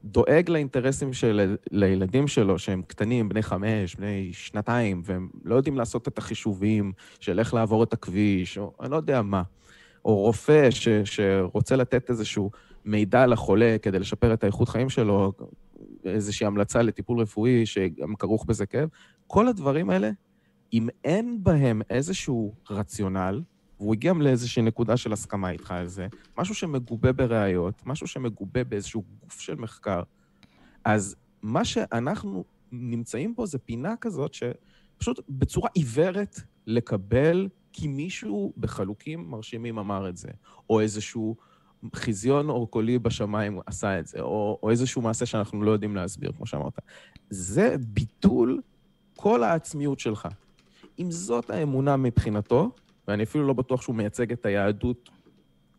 [0.03, 6.07] דואג לאינטרסים של לילדים שלו, שהם קטנים, בני חמש, בני שנתיים, והם לא יודעים לעשות
[6.07, 9.43] את החישובים של איך לעבור את הכביש, או אני לא יודע מה,
[10.05, 12.51] או רופא ש, שרוצה לתת איזשהו
[12.85, 15.33] מידע לחולה כדי לשפר את האיכות חיים שלו,
[16.05, 18.89] איזושהי המלצה לטיפול רפואי שגם כרוך בזה כאב,
[19.27, 20.09] כל הדברים האלה,
[20.73, 23.41] אם אין בהם איזשהו רציונל,
[23.83, 26.07] והוא הגיע לאיזושהי נקודה של הסכמה איתך על זה,
[26.37, 30.03] משהו שמגובה בראיות, משהו שמגובה באיזשהו גוף של מחקר,
[30.85, 39.29] אז מה שאנחנו נמצאים פה זה פינה כזאת שפשוט בצורה עיוורת לקבל כי מישהו בחלוקים
[39.29, 40.29] מרשימים אמר את זה,
[40.69, 41.35] או איזשהו
[41.95, 46.45] חיזיון אורקולי בשמיים עשה את זה, או, או איזשהו מעשה שאנחנו לא יודעים להסביר, כמו
[46.45, 46.79] שאמרת.
[47.29, 48.61] זה ביטול
[49.15, 50.27] כל העצמיות שלך.
[50.99, 52.71] אם זאת האמונה מבחינתו,
[53.07, 55.09] ואני אפילו לא בטוח שהוא מייצג את היהדות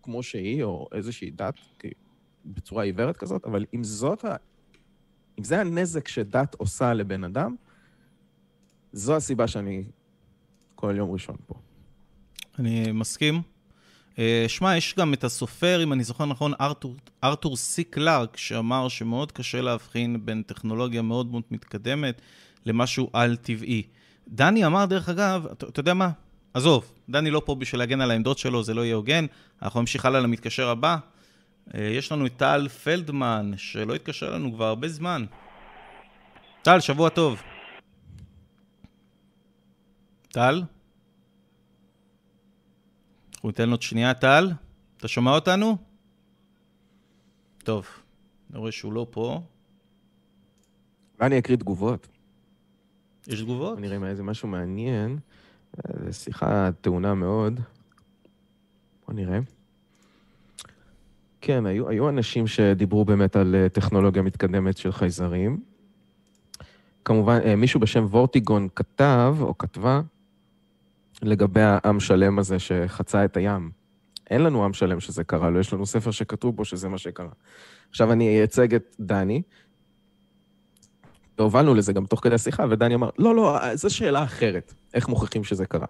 [0.02, 1.54] כמו שהיא, או איזושהי דת,
[2.44, 4.36] בצורה עיוורת כזאת, אבל אם זאת ה...
[5.38, 7.54] אם זה הנזק שדת עושה לבן אדם,
[8.92, 9.84] זו הסיבה שאני
[10.74, 11.54] כל יום ראשון פה.
[12.58, 13.42] אני מסכים.
[14.18, 18.88] אה, שמע, יש גם את הסופר, אם אני זוכר נכון, ארתור, ארתור סי קלארק, שאמר
[18.88, 22.20] שמאוד קשה להבחין בין טכנולוגיה מאוד מאוד מתקדמת
[22.66, 23.82] למשהו על-טבעי.
[24.28, 26.10] דני אמר, דרך אגב, אתה, אתה יודע מה?
[26.54, 29.26] עזוב, דני לא פה בשביל להגן על העמדות שלו, זה לא יהיה הוגן.
[29.62, 30.96] אנחנו נמשיך הלאה למתקשר הבא.
[31.74, 35.24] אה, יש לנו את טל פלדמן, שלא התקשר לנו כבר הרבה זמן.
[36.62, 37.42] טל, שבוע טוב.
[40.28, 40.62] טל?
[43.34, 44.50] אנחנו ניתן לו עוד שנייה, טל.
[44.96, 45.76] אתה שומע אותנו?
[47.58, 47.86] טוב,
[48.50, 49.42] אני רואה שהוא לא פה.
[51.20, 52.08] אני אקריא תגובות.
[53.26, 53.78] יש תגובות?
[53.78, 55.18] נראה אם היה איזה משהו מעניין.
[56.04, 57.60] זו שיחה טעונה מאוד.
[59.06, 59.38] בוא נראה.
[61.40, 65.60] כן, היו, היו אנשים שדיברו באמת על אה, טכנולוגיה מתקדמת של חייזרים.
[67.04, 70.00] כמובן, אה, מישהו בשם וורטיגון כתב, או כתבה,
[71.22, 73.70] לגבי העם שלם הזה שחצה את הים.
[74.30, 77.28] אין לנו עם שלם שזה קרה לו, יש לנו ספר שכתוב בו שזה מה שקרה.
[77.90, 79.42] עכשיו אני אייצג את דני,
[81.38, 85.44] והובלנו לזה גם תוך כדי השיחה, ודני אמר, לא, לא, זו שאלה אחרת, איך מוכיחים
[85.44, 85.86] שזה קרה.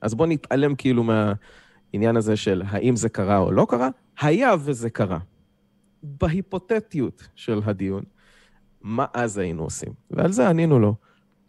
[0.00, 3.88] אז בואו נתעלם כאילו מהעניין הזה של האם זה קרה או לא קרה,
[4.20, 5.18] היה וזה קרה.
[6.02, 8.02] בהיפותטיות של הדיון,
[8.82, 9.92] מה אז היינו עושים?
[10.10, 10.94] ועל זה ענינו לו,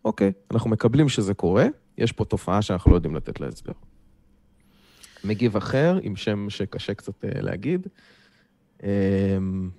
[0.05, 1.65] אוקיי, אנחנו מקבלים שזה קורה,
[1.97, 3.73] יש פה תופעה שאנחנו לא יודעים לתת לה הסבר.
[5.23, 7.87] מגיב אחר, עם שם שקשה קצת אה, להגיד,
[8.83, 9.69] אמ,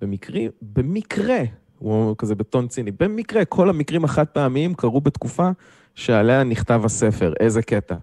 [0.00, 1.42] במקרים, במקרה,
[1.82, 5.50] הוא כזה בטון ציני, במקרה, כל המקרים החד פעמיים קרו בתקופה
[5.94, 7.94] שעליה נכתב הספר, איזה קטע.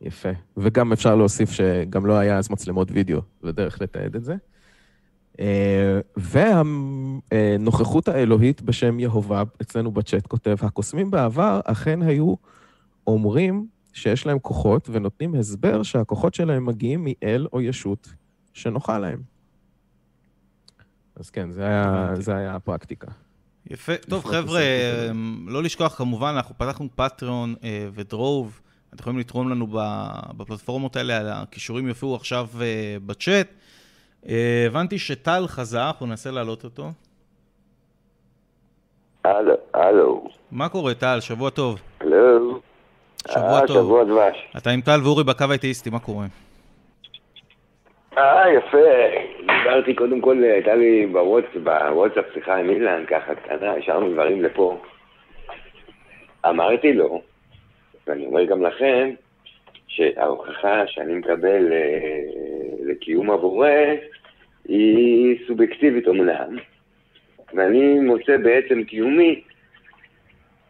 [0.00, 0.28] יפה.
[0.56, 4.34] וגם אפשר להוסיף שגם לא היה אז מצלמות וידאו ודרך לתעד את זה.
[5.40, 12.34] אה, והנוכחות האלוהית בשם יהובה אצלנו בצ'אט כותב, הקוסמים בעבר אכן היו
[13.06, 18.12] אומרים שיש להם כוחות ונותנים הסבר שהכוחות שלהם מגיעים מאל או ישות
[18.52, 19.39] שנוחה להם.
[21.20, 23.06] אז כן, זה היה, זה היה הפרקטיקה.
[23.70, 23.92] יפה.
[24.10, 24.60] טוב, חבר'ה,
[25.46, 28.60] לא לשכוח, כמובן, אנחנו פתחנו פטריון אה, ודרוב.
[28.88, 29.66] אתם יכולים לתרום לנו
[30.36, 33.48] בפלטפורמות האלה, הכישורים יופיעו עכשיו אה, בצ'אט.
[34.28, 36.92] אה, הבנתי שטל חזר, אנחנו ננסה להעלות אותו.
[39.24, 40.28] הלו, הלו.
[40.50, 41.20] מה קורה, טל?
[41.20, 41.80] שבוע טוב.
[42.00, 42.60] הלו.
[43.28, 43.76] שבוע טוב.
[43.76, 44.36] שבוע דבש.
[44.56, 46.26] אתה עם טל ואורי בקו האתאיסטי, מה קורה?
[48.20, 48.78] אה, יפה.
[49.40, 54.78] דיברתי קודם כל, הייתה לי בוואטסאפ שיחה עם אילן, ככה קטנה, השארנו דברים לפה.
[56.48, 57.22] אמרתי לו,
[58.06, 59.10] ואני אומר גם לכם,
[59.88, 62.20] שההוכחה שאני מקבל אה,
[62.84, 63.70] לקיום הבורא
[64.68, 66.56] היא סובייקטיבית אומנם,
[67.54, 69.40] ואני מוצא בעצם קיומי,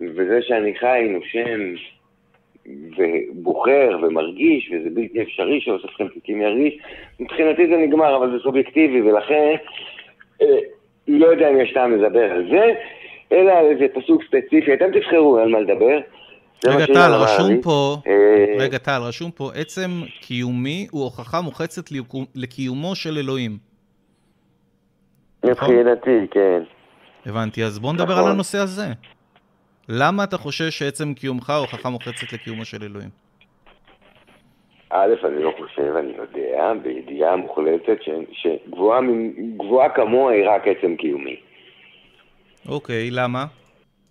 [0.01, 1.75] וזה שאני חי, נושם
[2.67, 6.75] ובוחר ומרגיש, וזה בלתי אפשרי שאוסף חלקיקים ירגיש,
[7.21, 9.55] מבחינתי זה נגמר, אבל זה סובייקטיבי, ולכן
[10.43, 10.47] אה,
[11.09, 12.75] לא יודע אם יש טעם לדבר על זה,
[13.33, 15.99] אלא על איזה פסוק ספציפי, אתם תבחרו על מה לדבר.
[16.67, 19.91] רגע, טל, רשום פה, אה, רגע, טל, רשום פה, עצם
[20.21, 21.83] קיומי הוא הוכחה מוחצת
[22.35, 23.59] לקיומו של אלוהים.
[25.45, 26.63] מבחינתי, כן.
[27.27, 28.31] הבנתי, אז בואו נדבר על נכון.
[28.31, 28.87] הנושא הזה.
[29.89, 33.09] למה אתה חושש שעצם קיומך הוא הוכחה מוחצת לקיומו של אלוהים?
[34.91, 37.99] א', אני לא חושב, אני יודע, בידיעה מוחלטת
[38.33, 39.01] שגבוהה
[39.57, 41.37] גבוהה כמוה היא רק עצם קיומי.
[42.69, 43.45] אוקיי, למה?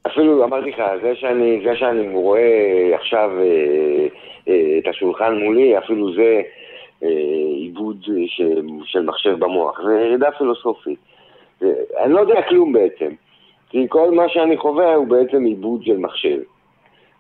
[0.08, 4.08] אפילו אמרתי לך, זה שאני, זה שאני רואה עכשיו אה,
[4.48, 6.42] אה, את השולחן מולי, אפילו זה
[7.04, 7.10] אה,
[7.56, 9.82] עיבוד של, של מחשב במוח.
[9.86, 11.00] זה ירידה פילוסופית.
[12.04, 13.14] אני לא יודע כלום בעצם.
[13.70, 16.40] כי כל מה שאני חווה הוא בעצם עיבוד של מחשב.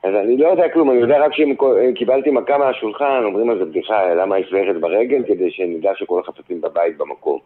[0.03, 1.55] אז אני לא יודע כלום, אני יודע רק שאם
[1.95, 5.23] קיבלתי מכה מהשולחן, אומרים על זה בדיחה, למה יש זכת ברגל?
[5.27, 7.39] כדי שנדע שכל החפצים בבית במקום.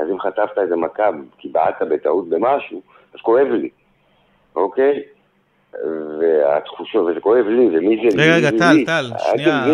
[0.00, 2.82] אז אם חטפת איזה מכה כי בעטת בטעות במשהו,
[3.14, 3.68] אז כואב לי,
[4.56, 5.02] אוקיי?
[6.20, 9.64] והתחושות, וזה כואב לי, ומי זה רגע, רגע, טל, טל, שנייה.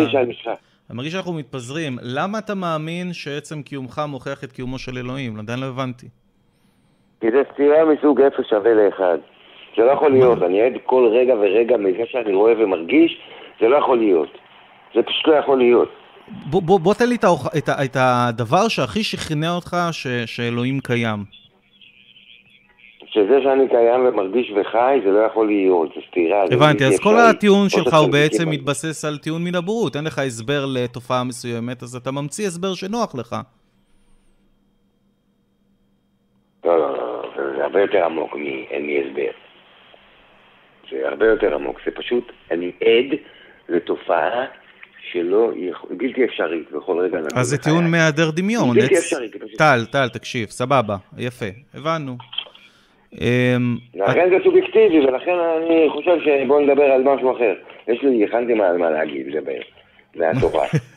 [0.89, 1.97] אני מרגיש שאנחנו מתפזרים.
[2.01, 5.39] למה אתה מאמין שעצם קיומך מוכיח את קיומו של אלוהים?
[5.39, 6.07] עדיין לא הבנתי.
[7.25, 9.17] כי זה סתירה מסוג אפס שווה לאחד.
[9.77, 13.21] זה לא יכול להיות, אני עד כל רגע ורגע מזה שאני רואה ומרגיש,
[13.59, 14.29] זה לא יכול להיות.
[14.95, 15.89] זה פשוט לא יכול להיות.
[16.49, 20.79] בוא, בוא, בוא תן לי את, האוח, את, את הדבר שהכי שכנע אותך ש, שאלוהים
[20.79, 21.19] קיים.
[23.05, 26.43] שזה שאני קיים ומרגיש וחי, זה לא יכול להיות, זה סתירה.
[26.51, 29.95] הבנתי, אז כל הטיעון שלך הוא בעצם מתבסס על טיעון מן הבורות.
[29.95, 33.35] אין לך הסבר לתופעה מסוימת, אז אתה ממציא הסבר שנוח לך.
[36.65, 39.31] לא, לא, לא, זה הרבה יותר עמוק מ"אין לי הסבר".
[40.91, 43.17] זה הרבה יותר עמוק, זה פשוט, אני עד
[43.69, 44.45] לתופעה
[45.11, 45.51] שלא,
[45.89, 47.17] בלתי אפשרית בכל רגע.
[47.35, 48.75] אז זה טיעון מהיעדר דמיון.
[48.75, 49.29] בלתי אפשרי.
[49.57, 52.17] טל, טל, תקשיב, סבבה, יפה, הבנו.
[53.21, 57.53] אמ, לכן זה סובייקטיבי, ולכן אני חושב שבואו נדבר על משהו אחר.
[57.87, 59.59] יש לי, הכנתי מה להגיד, לדבר,
[60.15, 60.65] מהתורה.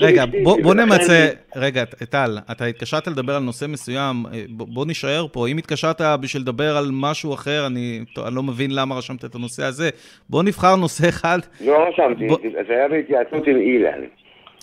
[0.00, 5.26] רגע, בוא, בוא נמצה, רגע, טל, אתה התקשרת לדבר על נושא מסוים, אה, בוא נישאר
[5.32, 5.48] פה.
[5.48, 9.64] אם התקשרת בשביל לדבר על משהו אחר, אני, אני לא מבין למה רשמת את הנושא
[9.64, 9.90] הזה.
[10.30, 11.38] בוא נבחר נושא אחד.
[11.64, 12.38] לא רשמתי, בוא...
[12.68, 14.00] זה היה בהתייעצות עם אילן.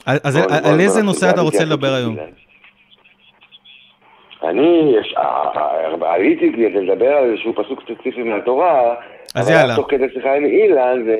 [0.05, 2.15] אז בוא, על בוא, איזה בוא, נושא אתה רוצה לדבר היום?
[4.43, 4.95] אני,
[6.01, 8.95] עליתי כדי לדבר על איזשהו פסוק ספציפי מהתורה,
[9.35, 9.75] אז יאללה.
[9.75, 11.15] תוך כדי שיחה עם אילן, זה...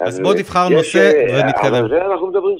[0.00, 1.74] אז בוא נבחר נושא אה, ונתקדם.
[1.74, 2.58] אבל זה אנחנו מדברים.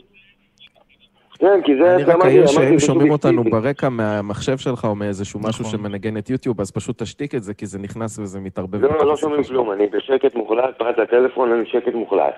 [1.39, 1.95] כן, כי זה...
[1.95, 5.78] אני רק אעיר שהם שומעים אותנו ברקע מהמחשב שלך או מאיזשהו משהו נכון.
[5.78, 8.84] שמנגן את יוטיוב, אז פשוט תשתיק את זה, כי זה נכנס וזה מתערבב.
[8.84, 12.34] לא, לא שומעים כלום, אני בשקט מוחלט, פרט לטלפון, אני שקט מוחלט.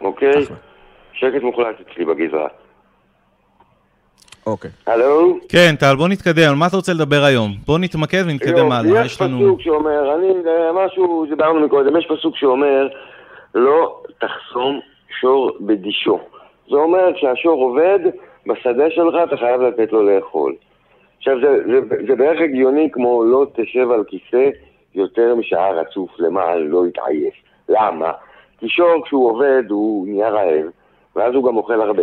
[0.00, 0.42] אוקיי?
[1.12, 2.48] שקט מוחלט אצלי בגזרה.
[4.50, 4.70] אוקיי.
[4.86, 5.38] הלו?
[5.48, 7.50] כן, טל, בוא נתקדם, על מה אתה רוצה לדבר היום?
[7.66, 9.38] בוא נתמקד ונתקדם הלאה, יש לנו...
[9.38, 10.32] יש פסוק שאומר, אני,
[10.74, 12.88] משהו, דיברנו מקודם, יש פסוק שאומר,
[13.54, 14.80] לא תחסום
[15.20, 16.18] שור בדישו.
[16.70, 17.98] זה אומר, כשהשור עובד,
[18.46, 20.54] בשדה שלך אתה חייב לתת לו לאכול.
[21.18, 24.50] עכשיו, זה, זה, זה בערך הגיוני כמו לא תשב על כיסא
[24.94, 27.34] יותר משעה רצוף למען לא יתעייף.
[27.68, 28.12] למה?
[28.58, 30.66] כי שור כשהוא עובד הוא נהיה רעב,
[31.16, 32.02] ואז הוא גם אוכל הרבה.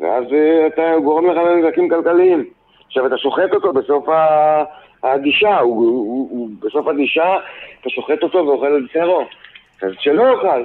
[0.00, 2.44] ואז אה, אתה גורם לך לנזקים כלכליים.
[2.86, 4.04] עכשיו, אתה שוחט אותו בסוף
[5.02, 7.36] הגישה, הוא, הוא, הוא, בסוף הגישה
[7.80, 9.24] אתה שוחט אותו ואוכל את שערו.
[9.82, 10.64] אז שלא יאכל.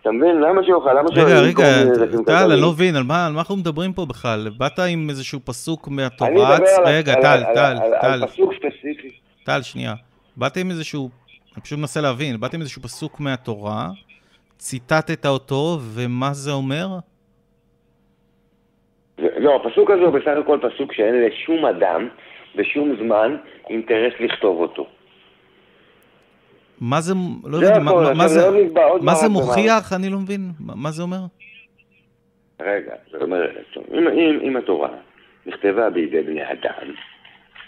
[0.00, 0.40] אתה מבין?
[0.40, 0.92] למה שיאכל?
[0.92, 1.30] למה שיאכל?
[1.30, 4.48] רגע, רגע, טל, אני לא מבין, על מה אנחנו מדברים פה בכלל?
[4.58, 8.06] באת עם איזשהו פסוק מדבר רגע, טל, טל, טל.
[8.06, 9.10] על פסוק ספציפי.
[9.44, 9.94] טל, שנייה.
[10.36, 11.10] באת עם איזשהו,
[11.54, 13.90] אני פשוט מנסה להבין, באת עם איזשהו פסוק מהתורה,
[14.58, 16.88] ציטטת אותו, ומה זה אומר?
[19.38, 22.08] לא, הפסוק הזה הוא בסך הכל פסוק שאין לשום אדם
[22.56, 23.36] בשום זמן
[23.70, 24.86] אינטרס לכתוב אותו.
[26.80, 27.14] מה זה,
[27.44, 29.92] לא הבנתי, מה, מה, זה, לא מה זה מוכיח?
[29.92, 31.18] אני לא מבין, מה זה אומר?
[32.60, 33.50] רגע, זאת אומרת,
[33.94, 34.88] אם, אם, אם התורה
[35.46, 36.94] נכתבה בידי בני אדם,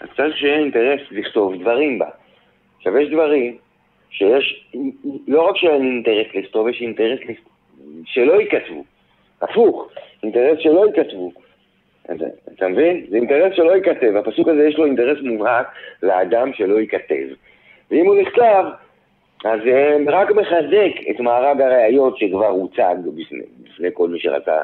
[0.01, 2.09] אז צריך שיהיה אינטרס לכתוב דברים בה.
[2.77, 3.57] עכשיו, יש דברים
[4.09, 4.65] שיש,
[5.27, 7.19] לא רק שאין אינטרס לכתוב, יש אינטרס
[8.05, 8.83] שלא ייכתבו.
[9.41, 9.89] הפוך,
[10.23, 11.31] אינטרס שלא ייכתבו.
[12.55, 13.05] אתה מבין?
[13.09, 14.15] זה אינטרס שלא ייכתב.
[14.15, 15.67] הפסוק הזה יש לו אינטרס מובהק
[16.03, 17.35] לאדם שלא ייכתב.
[17.91, 18.63] ואם הוא נכתב,
[19.45, 24.61] אז זה רק מחזק את מארג הראיות שכבר הוצג בפני, בפני כל מי שרצה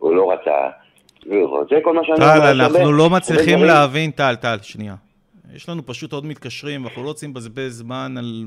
[0.00, 0.68] או לא רצה.
[1.70, 2.52] זה כל מה שאני אומר.
[2.52, 4.94] טל, אנחנו לא מצליחים להבין, טל, טל, שנייה.
[5.54, 8.44] יש לנו פשוט עוד מתקשרים, ואנחנו לא רוצים לבזבז זמן על,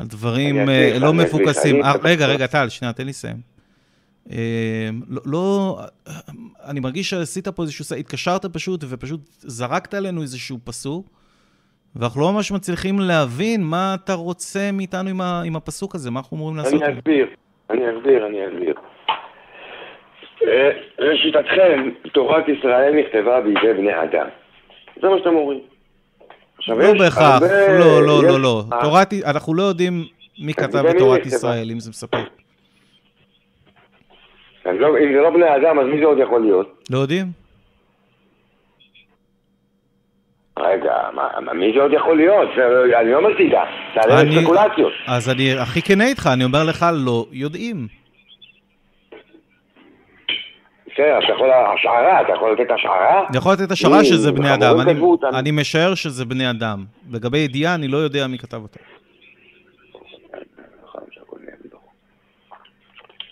[0.00, 1.84] על דברים אה, לא מפוקסים.
[1.84, 3.57] אה, רגע, רגע, טל, שנייה, תן לי לסיים.
[4.32, 4.36] אה,
[5.08, 5.78] לא, לא,
[6.64, 11.06] אני מרגיש שעשית פה איזשהו, התקשרת פשוט ופשוט זרקת עלינו איזשהו פסוק,
[11.96, 16.20] ואנחנו לא ממש מצליחים להבין מה אתה רוצה מאיתנו עם, ה, עם הפסוק הזה, מה
[16.20, 16.82] אנחנו אמורים לעשות.
[16.82, 17.26] אני אסביר,
[17.70, 18.74] אני אסביר, אני אסביר.
[20.46, 24.26] אה, לשיטתכם, תורת ישראל נכתבה בידי בני אדם.
[25.02, 25.60] זה מה שאתם אומרים.
[26.58, 28.62] עכשיו, לא בהכרח, הרבה- לא, לא, יש- לא, לא.
[28.72, 30.04] אה, תורת, אנחנו לא יודעים
[30.38, 31.26] מי כתב את תורת.
[31.26, 32.18] ישראל, אם זה מספק.
[34.70, 36.84] אז לא- אם זה לא בני אדם, אז מי זה עוד יכול להיות?
[36.90, 37.26] לא יודעים?
[40.58, 42.48] רגע, מה, מה- מי זה עוד יכול להיות?
[42.56, 43.62] זה- אני לא תדע,
[43.94, 44.92] תעלה אני- לספקולציות.
[45.06, 47.86] אז אני הכי כנה איתך, אני אומר לך, לא יודעים.
[50.86, 53.26] בסדר, אתה יכול, השערה, אתה יכול לתת השערה?
[53.28, 54.04] אני יכול לתת השערה?
[54.04, 55.00] שזה בני אדם, אני-.
[55.38, 56.84] אני משער שזה בני אדם.
[57.12, 58.78] לגבי ידיעה, אני לא יודע מי כתב אותה.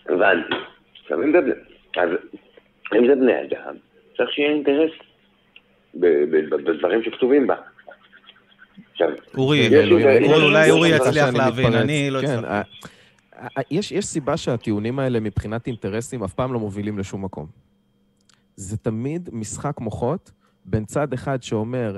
[0.08, 0.54] הבנתי.
[1.06, 1.52] עכשיו, אם זה בני-
[2.02, 2.08] אז
[2.98, 3.74] אם זה בני אדם,
[4.16, 4.90] צריך שיהיה אינטרס
[5.94, 7.54] בדברים שכתובים בה.
[8.92, 9.68] עכשיו, אורי,
[10.44, 11.74] אולי אורי יצליח להבין.
[11.74, 12.46] אני לא כן, הצלחתי.
[13.36, 17.46] אה, יש, יש סיבה שהטיעונים האלה מבחינת אינטרסים אף פעם לא מובילים לשום מקום.
[18.56, 20.30] זה תמיד משחק מוחות
[20.64, 21.96] בין צד אחד שאומר,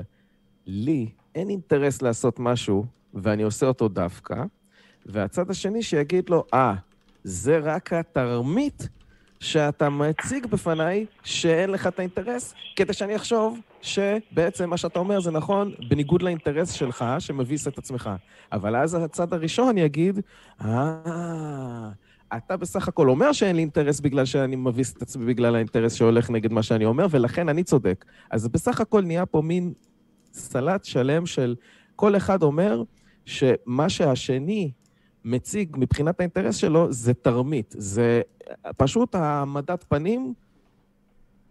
[0.67, 4.35] לי אין אינטרס לעשות משהו ואני עושה אותו דווקא,
[5.05, 6.73] והצד השני שיגיד לו, אה,
[7.23, 8.89] זה רק התרמית
[9.39, 15.31] שאתה מציג בפניי שאין לך את האינטרס, כדי שאני אחשוב שבעצם מה שאתה אומר זה
[15.31, 18.09] נכון, בניגוד לאינטרס שלך, שמביס את עצמך.
[18.51, 20.19] אבל אז הצד הראשון יגיד,
[20.65, 21.89] אה,
[22.37, 26.29] אתה בסך הכל אומר שאין לי אינטרס בגלל שאני מביס את עצמי בגלל האינטרס שהולך
[26.29, 28.05] נגד מה שאני אומר, ולכן אני צודק.
[28.31, 29.73] אז בסך הכל נהיה פה מין
[30.33, 31.55] סלט שלם של
[31.95, 32.83] כל אחד אומר
[33.25, 34.71] שמה שהשני
[35.25, 37.75] מציג מבחינת האינטרס שלו זה תרמית.
[37.77, 38.21] זה
[38.77, 40.33] פשוט העמדת פנים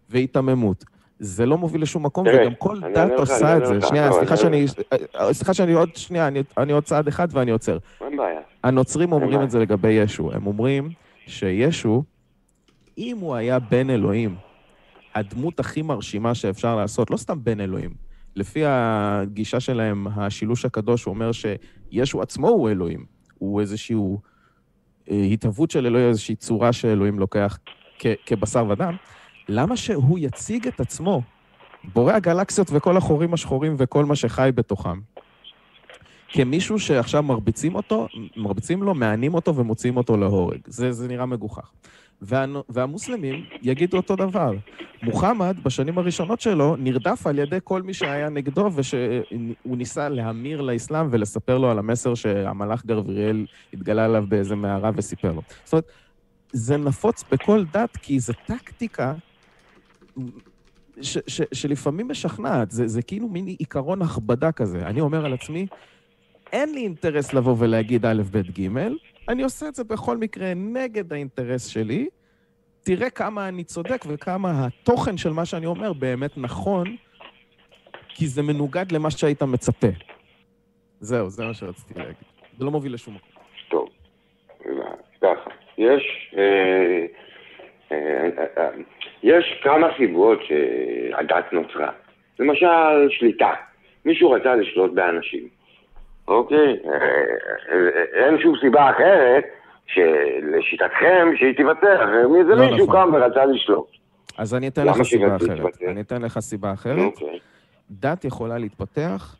[0.09, 0.85] והיתממות.
[1.19, 3.87] זה לא מוביל לשום מקום, תראה, וגם כל דת עושה את זה.
[3.87, 4.85] שנייה, אבל סליחה אני שאני...
[5.15, 7.77] אענה סליחה שאני עוד שנייה, אני, אני עוד צעד אחד ואני עוצר.
[8.01, 8.39] אין בעיה.
[8.63, 9.41] הנוצרים אומרים.
[9.41, 10.31] את זה לגבי ישו.
[10.31, 10.89] הם אומרים
[11.27, 12.03] שישו,
[12.97, 14.35] אם הוא היה בן אלוהים,
[15.15, 17.93] הדמות הכי מרשימה שאפשר לעשות, לא סתם בן אלוהים,
[18.35, 23.18] לפי הגישה שלהם, השילוש הקדוש, אומר שישו עצמו הוא אלוהים.
[23.39, 23.95] הוא איזושהי
[25.11, 27.57] אה, התהוות של אלוהים, איזושהי צורה שאלוהים לוקח
[27.99, 28.95] כ- כבשר ודם.
[29.49, 31.21] למה שהוא יציג את עצמו,
[31.93, 34.99] בורא הגלקסיות וכל החורים השחורים וכל מה שחי בתוכם,
[36.29, 40.59] כמישהו שעכשיו מרביצים אותו, מרביצים לו, מענים אותו ומוציאים אותו להורג.
[40.65, 41.71] זה, זה נראה מגוחך.
[42.21, 44.51] וה, והמוסלמים יגידו אותו דבר.
[45.03, 51.07] מוחמד, בשנים הראשונות שלו, נרדף על ידי כל מי שהיה נגדו, ושהוא ניסה להמיר לאסלאם
[51.11, 55.41] ולספר לו על המסר שהמלאך גבריאל התגלה עליו באיזה מערה וסיפר לו.
[55.63, 55.85] זאת אומרת,
[56.51, 59.13] זה נפוץ בכל דת, כי זו טקטיקה
[61.01, 62.71] ש, ש, שלפעמים משכנעת.
[62.71, 64.85] זה, זה כאילו מין עיקרון הכבדה כזה.
[64.85, 65.67] אני אומר על עצמי,
[66.51, 68.69] אין לי אינטרס לבוא ולהגיד א', ב', ג',
[69.29, 72.07] אני עושה את זה בכל מקרה נגד האינטרס שלי.
[72.83, 76.95] תראה כמה אני צודק וכמה התוכן של מה שאני אומר באמת נכון,
[78.09, 79.87] כי זה מנוגד למה שהיית מצפה.
[80.99, 82.15] זהו, זה מה שרציתי להגיד.
[82.57, 83.29] זה לא מוביל לשום מקום.
[83.69, 83.89] טוב,
[85.21, 87.05] ככה, יש, אה,
[87.91, 88.69] אה, אה,
[89.23, 91.91] יש כמה סיבות שהדת נוצרה.
[92.39, 93.53] למשל, שליטה.
[94.05, 95.58] מישהו רצה לשלוט באנשים.
[96.29, 96.79] אוקיי?
[96.85, 96.91] אה,
[97.71, 99.43] אה, אין שום סיבה אחרת
[99.85, 101.99] שלשיטתכם שהיא תיוותר.
[102.47, 102.95] זה לא מישהו נכון.
[102.95, 103.87] קם ורצה לשלוט.
[104.37, 105.81] אז אני אתן לך סיבה אחרת.
[105.87, 106.99] אני אתן לך סיבה אחרת.
[106.99, 107.39] אוקיי.
[107.91, 109.35] דת יכולה להתפתח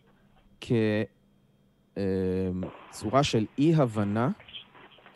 [2.92, 4.30] כצורה של אי-הבנה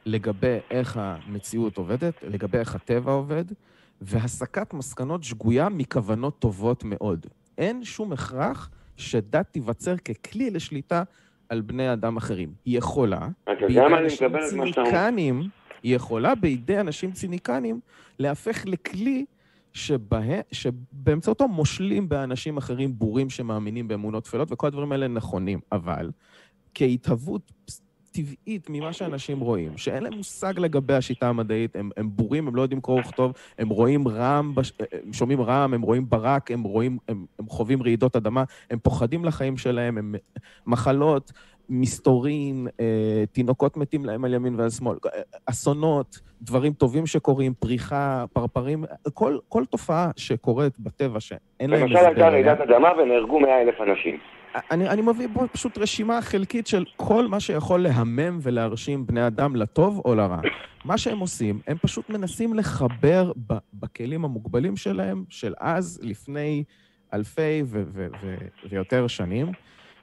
[0.05, 3.43] לגבי איך המציאות עובדת, לגבי איך הטבע עובד,
[4.01, 7.26] והסקת מסקנות שגויה מכוונות טובות מאוד.
[7.57, 11.03] אין שום הכרח שדת תיווצר ככלי לשליטה
[11.54, 12.54] על בני אדם אחרים.
[12.66, 14.30] היא יכולה, אני אנשים?
[14.49, 15.43] ציניקנים,
[15.84, 17.80] היא יכולה בידי אנשים ציניקנים
[18.20, 19.26] להפך לכלי
[19.74, 25.60] שבה, שבאמצעותו מושלים באנשים אחרים בורים שמאמינים באמונות טפלות, וכל הדברים האלה נכונים.
[25.72, 26.12] אבל
[26.74, 27.51] כהתהוות
[28.14, 32.61] טבעית ממה שאנשים רואים, שאין להם מושג לגבי השיטה המדעית, הם, הם בורים, הם לא
[32.61, 34.72] יודעים קרוא וכתוב, הם רואים רעם, בש...
[35.05, 39.26] הם שומעים רעם, הם רואים ברק, הם רואים, הם, הם חווים רעידות אדמה, הם פוחדים
[39.26, 40.16] לחיים שלהם, הם
[40.68, 41.32] מחלות,
[41.70, 48.26] מסתורין, אה, תינוקות מתים להם על ימין ועל שמאל, אה, אסונות, דברים טובים שקורים, פריחה,
[48.34, 48.84] פרפרים,
[49.14, 52.61] כל, כל תופעה שקורית בטבע שאין להם למשל הייתה רעידת.
[52.61, 54.18] אדמה ונהרגו 100 אלף אנשים.
[54.72, 59.56] אני, אני מביא פה פשוט רשימה חלקית של כל מה שיכול להמם ולהרשים בני אדם
[59.56, 60.41] לטוב או לרע.
[60.86, 66.64] מה שהם עושים, הם פשוט מנסים לחבר ב, בכלים המוגבלים שלהם, של אז, לפני
[67.14, 68.36] אלפי ו- ו- ו-
[68.70, 69.51] ויותר שנים,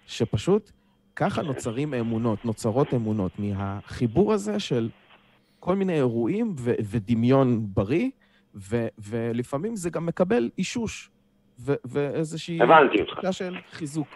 [0.07, 0.71] שפשוט
[1.17, 4.89] ככה נוצרים אמונות, נוצרות אמונות, מהחיבור הזה של
[5.61, 8.11] כל מיני אירועים ו- ודמיון בריא,
[8.55, 11.11] ו- ולפעמים זה גם מקבל אישוש,
[11.59, 12.63] ואיזושהי...
[12.63, 13.33] הבנתי אותך.
[13.33, 14.09] של חיזוק.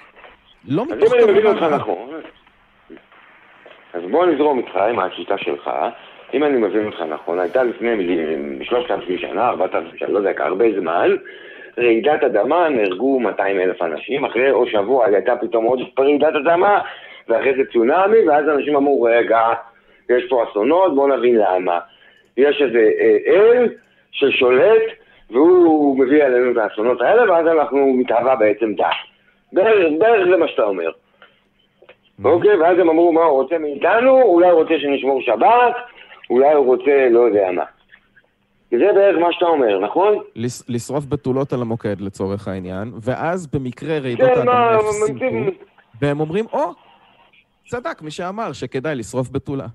[0.69, 1.75] לא אז מתוך אם אני מבין כוונה אותך.
[1.75, 2.11] נכון,
[3.95, 5.71] אז בוא נזרום איתך עם השיטה שלך.
[6.35, 10.65] אם אני מבין אותך נכון, הייתה לפני מילי- 3,000 שנה, 4,000 שנה, לא יודע, הרבה
[10.81, 11.11] זמן,
[11.79, 16.81] רעידת אדמה, נהרגו 200 אלף אנשים, אחרי או שבוע הייתה פתאום עוד רעידת אדמה,
[17.29, 19.41] ואחרי זה צונאמי, ואז אנשים אמרו, רגע,
[20.11, 21.79] יש פה אסונות, בואו נבין למה.
[22.37, 23.69] יש איזה אה, אל
[24.13, 24.83] ששולט,
[25.31, 29.14] והוא מביא עלינו את האסונות האלה, ואז אנחנו מתהווה בעצם דת.
[29.55, 30.91] בערך, בערך זה מה שאתה אומר.
[32.25, 34.23] אוקיי, ואז הם אמרו, מה הוא רוצה מאיתנו?
[34.23, 35.75] אולי הוא רוצה שנשמור שבת,
[36.31, 37.65] אולי הוא רוצה לא יודע מה.
[38.71, 40.19] זה בערך מה שאתה אומר, נכון?
[40.37, 45.25] לש- לשרוף בתולות על המוקד לצורך העניין, ואז במקרה רעידות כן, מה, האדמה הפסיקו,
[46.01, 46.73] והם אומרים, או,
[47.67, 49.67] צדק מי שאמר שכדאי לשרוף בתולה.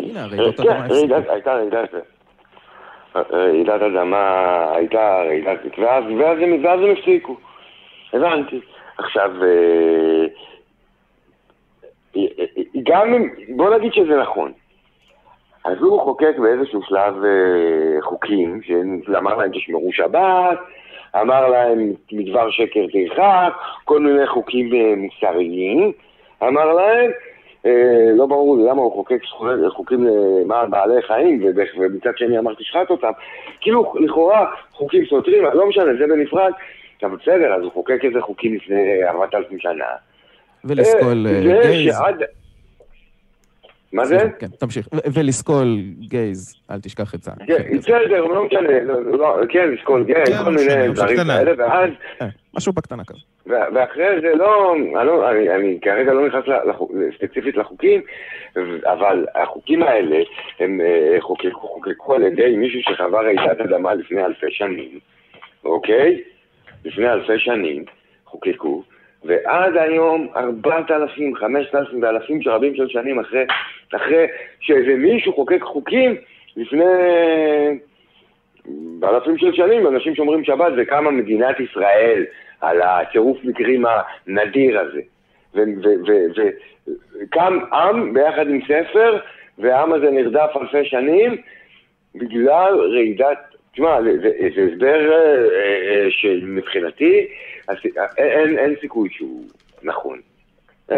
[0.00, 1.14] הנה, הרעידות כן, האדמה הפסיקו.
[1.32, 1.88] הייתה רעידת...
[3.32, 4.24] רעידת אדמה,
[4.74, 5.58] הייתה רעידת...
[6.64, 7.36] ואז הם הפסיקו.
[8.12, 8.60] הבנתי.
[8.98, 10.26] עכשיו, אה,
[12.82, 13.28] גם אם...
[13.56, 14.52] בוא נגיד שזה נכון.
[15.64, 20.58] אז הוא חוקק באיזשהו שלב אה, חוקים, שאמר להם תשמרו שבת,
[21.20, 23.52] אמר להם מדבר שקר תרחק,
[23.84, 25.92] כל מיני חוקים אה, מוסריים,
[26.42, 27.10] אמר להם,
[27.66, 29.20] אה, לא ברור לי למה הוא חוקק
[29.68, 31.42] חוקים למען בעלי חיים,
[31.78, 33.10] ומצד שני אמר תשחט אותם.
[33.60, 36.52] כאילו, לכאורה, חוקים סותרים, לא משנה, זה בנפרד.
[37.02, 39.84] אבל בסדר, אז הוא חוקק איזה חוקים לפני 4,000 שנה.
[40.64, 41.94] ולסקול אה, אה, זה גייז.
[41.94, 42.22] שעד...
[43.92, 44.18] מה זה?
[44.38, 44.88] כן, תמשיך.
[45.14, 47.30] ולסקול גייז, אל תשכח את זה.
[47.46, 51.16] כן, בסדר, לא משנה, לא- לא- כן, לשקול גן, כן, כל לא מיני דברים.
[51.16, 51.90] כאלה, ואז,
[52.22, 53.20] אה, משהו בקטנה כזה.
[53.46, 54.74] ואחרי זה לא,
[55.56, 56.44] אני כרגע לא נכנס
[57.18, 58.00] ספציפית לחוקים,
[58.84, 60.16] אבל החוקים האלה,
[60.60, 64.98] הם אה, חוקקו חוקקו על ידי מישהו שחווה רעידת אדמה לפני אלפי שנים,
[65.64, 66.22] אוקיי?
[66.86, 67.84] לפני אלפי שנים
[68.24, 68.82] חוקקו,
[69.24, 73.44] ועד היום 4,000, 5,000 ואלפים של רבים של שנים אחרי,
[73.96, 74.26] אחרי
[74.60, 76.16] שאיזה מישהו חוקק חוקים
[76.56, 76.84] לפני
[78.98, 82.24] באלפים של שנים, אנשים שומרים שבת וקמה מדינת ישראל
[82.60, 83.84] על הצירוף מקרים
[84.26, 85.00] הנדיר הזה.
[87.20, 89.18] וקם עם ביחד עם ספר,
[89.58, 91.36] והעם הזה נרדף אלפי שנים
[92.14, 93.55] בגלל רעידת...
[93.76, 94.28] תשמע, זה,
[94.74, 97.26] הסבר אה, אה, שמבחינתי
[97.68, 97.78] הס-
[98.18, 99.44] אין, אין, אין סיכוי שהוא
[99.82, 100.20] נכון.
[100.92, 100.96] אה,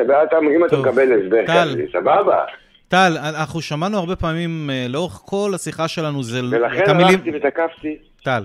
[0.56, 1.44] אם אתה מקבל הסבר.
[1.46, 2.44] כזה, סבבה.
[2.88, 6.40] טל, אנחנו שמענו הרבה פעמים, אה, לאורך כל השיחה שלנו, זה...
[6.50, 6.90] ולכן.
[6.90, 7.96] הלכתי ותקפתי.
[8.24, 8.42] טל,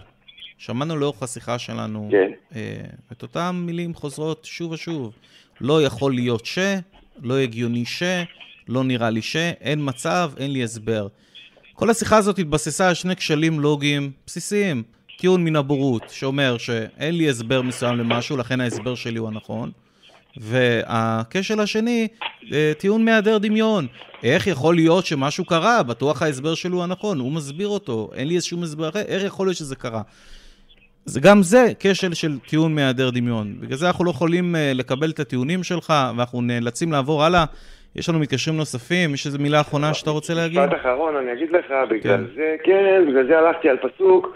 [0.57, 2.31] שמענו לאורך השיחה שלנו כן.
[2.55, 2.61] אה,
[3.11, 5.13] את אותן מילים חוזרות שוב ושוב.
[5.61, 6.59] לא יכול להיות ש,
[7.23, 8.03] לא הגיוני ש,
[8.69, 11.07] לא נראה לי ש, אין מצב, אין לי הסבר.
[11.73, 14.83] כל השיחה הזאת התבססה על שני כשלים לוגיים בסיסיים.
[15.17, 19.71] טיעון מן הבורות, שאומר שאין לי הסבר מסוים למשהו, לכן ההסבר שלי הוא הנכון.
[20.37, 22.07] והכשל השני,
[22.51, 23.87] אה, טיעון מהיעדר דמיון.
[24.23, 25.83] איך יכול להיות שמשהו קרה?
[25.83, 29.47] בטוח ההסבר שלו הוא הנכון, הוא מסביר אותו, אין לי איזשהו הסבר אחר, איך יכול
[29.47, 30.01] להיות שזה קרה?
[31.05, 33.55] זה גם זה כשל של טיעון מהיעדר דמיון.
[33.59, 37.45] בגלל זה אנחנו לא יכולים אה, לקבל את הטיעונים שלך, ואנחנו נאלצים לעבור הלאה.
[37.95, 40.59] יש לנו מתקשרים נוספים, יש איזו מילה אחרונה שאתה רוצה להגיד?
[40.59, 42.23] משפט אחרון, אני אגיד לך, בגלל כן.
[42.35, 44.35] זה, כן, בגלל זה הלכתי על פסוק,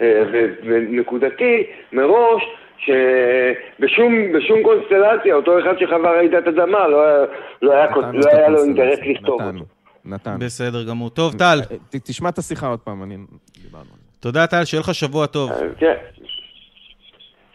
[0.00, 0.22] אה,
[0.66, 2.42] ונקודתי, מראש,
[2.78, 7.24] שבשום בשום קונסטלציה, אותו אחד שחווה רעידת אדמה, לא היה-
[7.62, 9.70] לא היה נתנו לא היה לו אינטרס לכתוב נתנו, אותו.
[10.04, 10.38] נתנו.
[10.38, 11.10] בסדר גמור.
[11.10, 13.16] טוב, טל, אה, ת- תשמע את השיחה עוד פעם, אני...
[13.62, 13.84] דיברנו.
[14.20, 15.50] תודה טל, שיהיה לך שבוע טוב.
[15.52, 15.94] אז כן.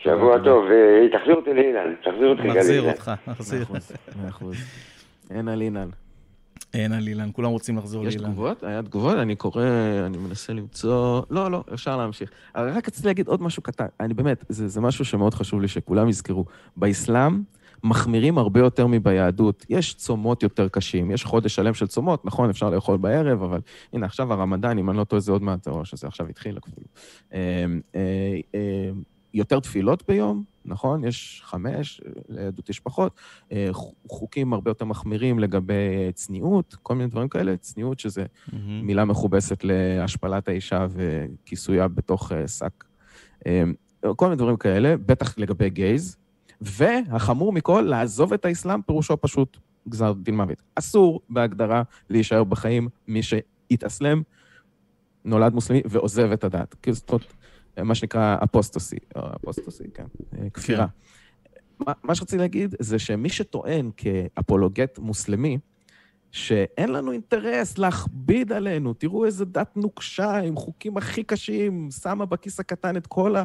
[0.04, 2.93] שבוע טוב, אה, תחזיר אותי לאילן, תחזיר אותי רגע נחזיר לאילן.
[2.93, 3.66] אותך, נחזיר.
[4.22, 4.56] מאה אחוז.
[5.30, 5.89] אין על אינן.
[6.73, 8.32] אין על אילן, כולם רוצים לחזור יש לאילן.
[8.32, 8.63] תגובות?
[8.63, 9.17] היה תגובות?
[9.17, 9.63] אני קורא,
[10.05, 11.21] אני מנסה למצוא...
[11.30, 12.32] לא, לא, אפשר להמשיך.
[12.55, 13.86] אבל רק רציתי להגיד עוד משהו קטן.
[13.99, 16.45] אני באמת, זה, זה משהו שמאוד חשוב לי שכולם יזכרו.
[16.77, 17.43] באסלאם
[17.84, 19.65] מחמירים הרבה יותר מביהדות.
[19.69, 23.59] יש צומות יותר קשים, יש חודש שלם של צומות, נכון, אפשר לאכול בערב, אבל
[23.93, 26.88] הנה, עכשיו הרמדאן, אם אני לא טועה, זה עוד מעט, או שזה עכשיו התחיל אפילו.
[27.34, 27.65] אה,
[27.95, 28.89] אה, אה,
[29.34, 31.03] יותר תפילות ביום, נכון?
[31.03, 33.14] יש חמש, ליהדות יש פחות.
[33.51, 37.57] אה, חו- חוקים הרבה יותר מחמירים לגבי צניעות, כל מיני דברים כאלה.
[37.57, 38.82] צניעות שזה מהמם.
[38.88, 42.84] מילה מכובסת להשפלת האישה וכיסויה בתוך אה, שק.
[43.47, 43.64] אה,
[44.16, 46.18] כל מיני דברים כאלה, בטח לגבי גייז.
[46.62, 49.57] והחמור מכל, לעזוב את האסלאם פירושו פשוט
[49.89, 50.62] גזר דין מוות.
[50.76, 54.22] אסור בהגדרה להישאר בחיים מי שהתאסלם,
[55.26, 56.76] נולד מוסלמי ועוזב את הדת.
[56.91, 57.34] זאת אומרת,
[57.84, 60.03] מה שנקרא אפוסטוסי, או אפוסטוסי, כן,
[60.34, 60.86] אה, כפירה.
[61.80, 65.57] מה, מה שרציתי להגיד זה שמי שטוען כאפולוגט מוסלמי,
[66.32, 68.93] שאין לנו אינטרס להכביד עלינו.
[68.93, 73.36] תראו איזה דת נוקשה, עם חוקים הכי קשים, שמה בכיס הקטן את כל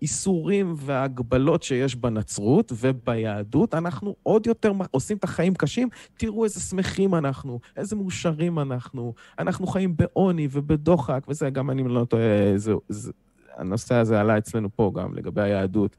[0.00, 3.74] האיסורים וההגבלות שיש בנצרות וביהדות.
[3.74, 5.88] אנחנו עוד יותר עושים את החיים קשים.
[6.16, 9.14] תראו איזה שמחים אנחנו, איזה מאושרים אנחנו.
[9.38, 13.12] אנחנו חיים בעוני ובדוחק, וזה גם אני לא טועה, זה, זה,
[13.56, 15.96] הנושא הזה עלה אצלנו פה גם, לגבי היהדות.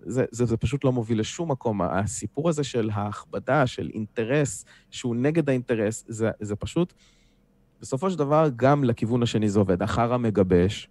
[0.00, 1.82] זה, זה, זה פשוט לא מוביל לשום מקום.
[1.82, 6.94] הסיפור הזה של ההכבדה, של אינטרס שהוא נגד האינטרס, זה, זה פשוט,
[7.80, 9.82] בסופו של דבר, גם לכיוון השני זה עובד.
[9.82, 10.88] אחר המגבש,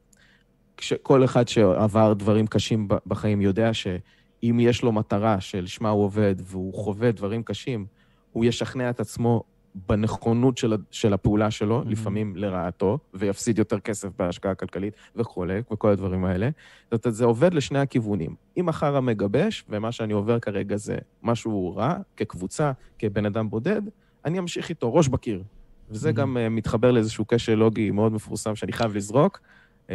[1.03, 6.73] כל אחד שעבר דברים קשים בחיים יודע שאם יש לו מטרה שלשמה הוא עובד והוא
[6.73, 7.85] חווה דברים קשים,
[8.31, 9.43] הוא ישכנע את עצמו
[9.89, 11.89] בנכונות של, של הפעולה שלו, mm-hmm.
[11.89, 16.49] לפעמים לרעתו, ויפסיד יותר כסף בהשקעה כלכלית וכולי, וכל הדברים האלה.
[16.91, 18.35] זאת אומרת, זה עובד לשני הכיוונים.
[18.59, 23.81] אם מחר המגבש, ומה שאני עובר כרגע זה משהו רע, כקבוצה, כבן אדם בודד,
[24.25, 25.43] אני אמשיך איתו ראש בקיר.
[25.89, 26.11] וזה mm-hmm.
[26.11, 29.39] גם uh, מתחבר לאיזשהו קשר לוגי מאוד מפורסם שאני חייב לזרוק,
[29.87, 29.91] uh,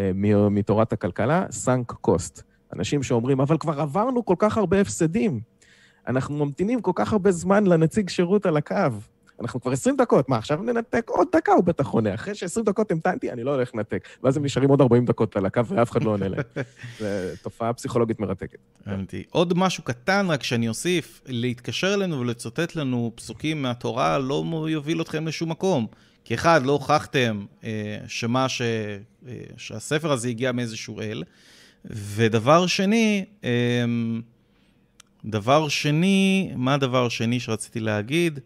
[0.51, 2.43] מתורת הכלכלה, סאנק קוסט.
[2.77, 5.41] אנשים שאומרים, אבל כבר עברנו כל כך הרבה הפסדים.
[6.07, 8.77] אנחנו ממתינים כל כך הרבה זמן לנציג שירות על הקו.
[9.43, 12.15] אנחנו כבר 20 דקות, מה, עכשיו ננתק עוד דקה, הוא בטח עונה.
[12.15, 14.09] אחרי ש-20 דקות המתנתי, אני לא הולך לנתק.
[14.23, 16.41] ואז הם נשארים עוד 40 דקות על הקו ואף אחד לא עונה להם.
[17.01, 17.07] זו
[17.43, 18.59] תופעה פסיכולוגית מרתקת.
[18.87, 19.23] הבנתי.
[19.31, 25.29] עוד משהו קטן, רק שאני אוסיף, להתקשר אלינו ולצטט לנו פסוקים מהתורה לא יוביל אתכם
[25.29, 25.87] לשום מקום.
[26.25, 28.63] כי אחד, לא הוכחתם אה, שמה ש...
[29.29, 31.23] אה, שהספר הזה הגיע מאיזשהו אל.
[31.85, 33.85] ודבר שני, אה,
[35.25, 38.41] דבר שני, מה הדבר השני שרציתי להגיד?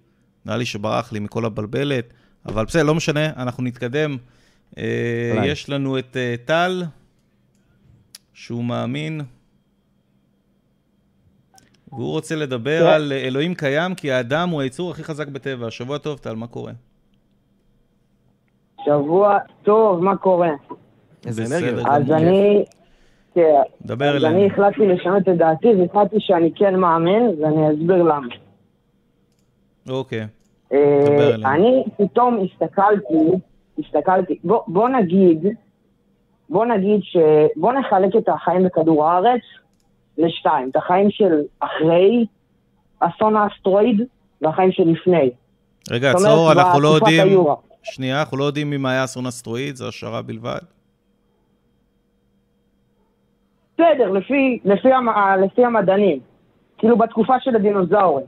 [0.46, 2.12] נראה לי שברח לי מכל הבלבלת,
[2.46, 4.16] אבל בסדר, לא משנה, אנחנו נתקדם.
[4.78, 6.84] אה, יש לנו את אה, טל,
[8.34, 9.20] שהוא מאמין,
[11.92, 12.88] והוא רוצה לדבר.
[12.88, 15.70] על אלוהים קיים, כי האדם הוא היצור הכי חזק בטבע.
[15.70, 16.72] שבוע טוב, טל, מה קורה?
[18.84, 20.50] שבוע טוב, מה קורה?
[21.26, 21.84] איזה אנרגיה.
[21.90, 22.64] אז אני...
[23.34, 24.26] כן, דבר אלינו.
[24.26, 28.26] אז אני החלטתי לשנות את דעתי, והחלטתי שאני כן מאמין, ואני אסביר למה.
[29.88, 30.26] אוקיי.
[30.72, 33.14] אה, אני פתאום הסתכלתי,
[33.78, 35.46] הסתכלתי, בוא, בוא נגיד,
[36.48, 37.16] בוא נגיד ש...
[37.56, 39.40] בוא נחלק את החיים בכדור הארץ
[40.18, 42.26] לשתיים, את החיים של אחרי
[43.00, 44.00] אסון האסטרואיד
[44.42, 45.30] והחיים של לפני.
[45.90, 47.28] רגע, עצור, אנחנו לא יודעים...
[47.28, 47.54] היורה.
[47.82, 50.58] שנייה, אנחנו לא יודעים אם היה אסון אסטרואיד, זו השערה בלבד.
[53.74, 54.88] בסדר, לפי, לפי,
[55.44, 56.20] לפי המדענים.
[56.78, 58.26] כאילו בתקופה של הדינוזאורים.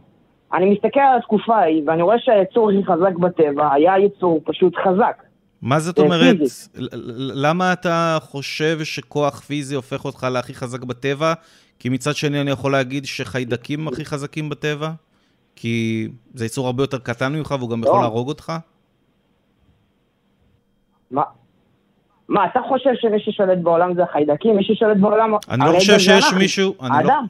[0.55, 5.23] אני מסתכל על התקופה ההיא, ואני רואה שהיצור הכי חזק בטבע היה יצור פשוט חזק.
[5.63, 6.37] מה זאת אומרת?
[7.35, 11.33] למה אתה חושב שכוח פיזי הופך אותך להכי חזק בטבע?
[11.79, 14.91] כי מצד שני אני יכול להגיד שחיידקים הכי חזקים בטבע?
[15.57, 18.01] כי זה יצור הרבה יותר קטן ממך והוא גם יכול לא.
[18.01, 18.53] להרוג אותך?
[21.11, 21.23] מה?
[22.29, 24.57] מה, אתה חושב שמי ששולט בעולם זה החיידקים?
[24.57, 25.35] מי ששולט בעולם...
[25.51, 26.75] אני לא חושב שיש מישהו...
[26.81, 27.27] לא- האדם.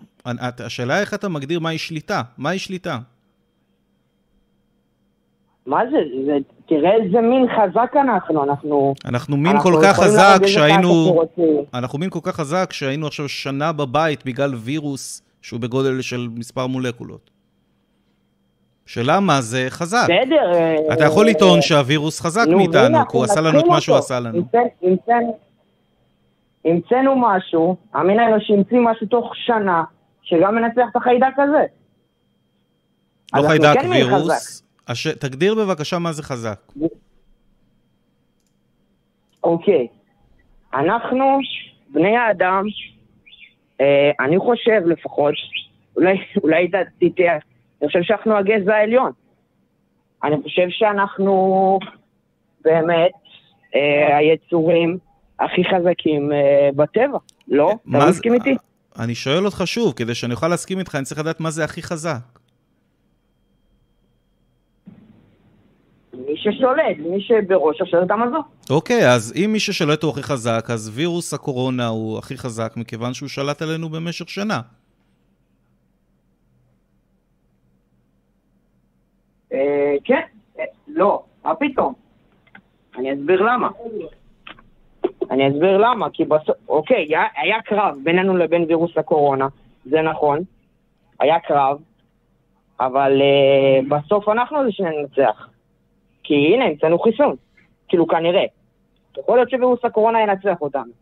[0.67, 2.23] השאלה איך אתה מגדיר מהי שליטה.
[2.39, 2.99] מהי שליטה?
[5.67, 5.97] מה זה?
[6.27, 6.37] זה?
[6.67, 8.95] תראה איזה מין חזק אנחנו, אנחנו...
[9.05, 11.23] אנחנו מין אנחנו כל כך חזק שהיינו...
[11.75, 16.67] אנחנו מין כל כך חזק שהיינו עכשיו שנה בבית בגלל וירוס שהוא בגודל של מספר
[16.67, 17.38] מולקולות.
[18.89, 20.05] שאלה מה זה חזק.
[20.05, 20.53] בסדר.
[20.93, 24.43] אתה יכול לטעון שהווירוס חזק מאיתנו, כי הוא עשה לנו את מה שהוא עשה לנו.
[26.65, 29.85] המצאנו משהו, המין האנושי המציא משהו תוך שנה,
[30.23, 31.65] שגם מנצח את החיידק הזה.
[33.35, 34.63] לא חיידק, כן וירוס.
[34.89, 35.07] הש...
[35.07, 36.73] תגדיר בבקשה מה זה חזק.
[39.45, 39.87] אוקיי.
[40.75, 41.39] אנחנו,
[41.91, 42.65] בני האדם,
[43.81, 45.35] אה, אני חושב לפחות,
[45.97, 47.39] אולי, אולי אתה תטעה,
[47.83, 49.13] אני חושב שאנחנו הגזע העליון.
[50.25, 51.79] אני חושב שאנחנו
[52.65, 53.13] באמת
[53.75, 54.99] אה, היצורים
[55.41, 57.19] הכי חזקים אה, בטבע,
[57.49, 57.73] לא?
[57.91, 58.57] אתה לא מסכים איתי?
[58.99, 61.83] אני שואל אותך שוב, כדי שאני אוכל להסכים איתך, אני צריך לדעת מה זה הכי
[61.83, 62.39] חזק.
[66.13, 68.41] מי ששולט, מי שבראש השלט המזון.
[68.71, 73.15] אוקיי, אז אם מי ששולט הוא הכי חזק, אז וירוס הקורונה הוא הכי חזק מכיוון
[73.15, 74.61] שהוא שלט עלינו במשך שנה.
[80.05, 80.21] כן,
[80.59, 81.95] אה, לא, מה פתאום?
[82.97, 83.69] אני אסביר למה.
[85.31, 89.49] אני אסביר למה, כי בסוף, אוקיי, היה, היה קרב בינינו לבין וירוס הקורונה,
[89.85, 90.39] זה נכון,
[91.21, 91.79] היה קרב,
[92.81, 95.49] אבל uh, בסוף אנחנו זה שננצח.
[96.23, 97.35] כי הנה, המצאנו חיסון,
[97.89, 98.45] כאילו כנראה.
[99.19, 100.93] יכול להיות שווירוס הקורונה ינצח אותנו.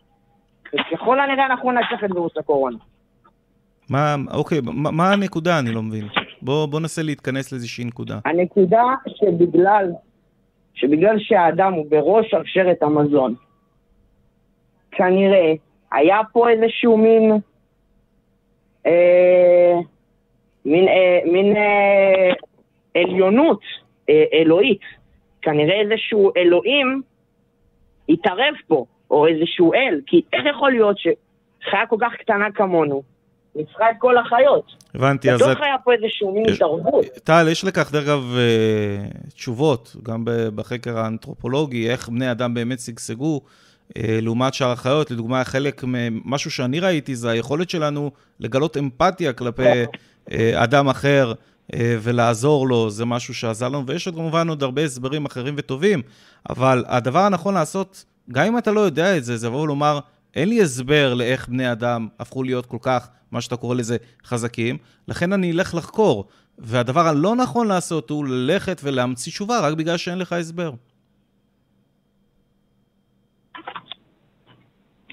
[0.93, 2.79] ככל הנראה אנחנו ננצח את וירוס הקורונה.
[3.91, 5.59] מה, אוקיי, מה, מה הנקודה?
[5.59, 6.26] אני לא מבין.
[6.47, 8.19] בוא, בוא ננסה להתכנס לאיזושהי נקודה.
[8.25, 9.93] הנקודה שבגלל,
[10.75, 13.35] שבגלל שהאדם הוא בראש שרשרת המזון,
[14.91, 15.53] כנראה
[15.93, 17.33] היה פה איזשהו מין,
[18.87, 19.75] אה,
[20.65, 22.33] מין, אה, מין אה,
[22.95, 23.61] עליונות
[24.11, 24.83] אה, אלוהית.
[25.43, 27.03] כנראה איזשהו אלוהים
[28.09, 33.03] התערב פה, או איזשהו אל, כי איך יכול להיות שחיה כל כך קטנה כמונו,
[33.57, 34.65] ניצחה את כל החיות?
[34.95, 35.43] הבנתי, אז...
[35.43, 37.05] בטוח היה פה איזשהו מין התערבות.
[37.25, 43.41] טל, יש לכך, דרך אגב, אה, תשובות, גם בחקר האנתרופולוגי, איך בני אדם באמת שגשגו,
[43.97, 45.11] אה, לעומת שאר החיות.
[45.11, 49.85] לדוגמה, חלק ממשהו שאני ראיתי זה היכולת שלנו לגלות אמפתיה כלפי
[50.33, 51.33] אה, אדם אחר
[51.77, 56.03] ולעזור לו, זה משהו שעזר לנו, ויש עוד כמובן עוד הרבה הסברים אחרים וטובים,
[56.51, 59.99] אבל הדבר הנכון לעשות, גם אם אתה לא יודע את זה, זה לבוא ולומר,
[60.37, 64.77] אין לי הסבר לאיך בני אדם הפכו להיות כל כך, מה שאתה קורא לזה, חזקים,
[65.09, 66.25] לכן אני אלך לחקור.
[66.59, 70.71] והדבר הלא נכון לעשות הוא ללכת ולהמציא תשובה רק בגלל שאין לך הסבר.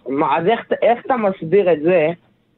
[0.09, 2.07] מה, אז איך, איך אתה מסביר את זה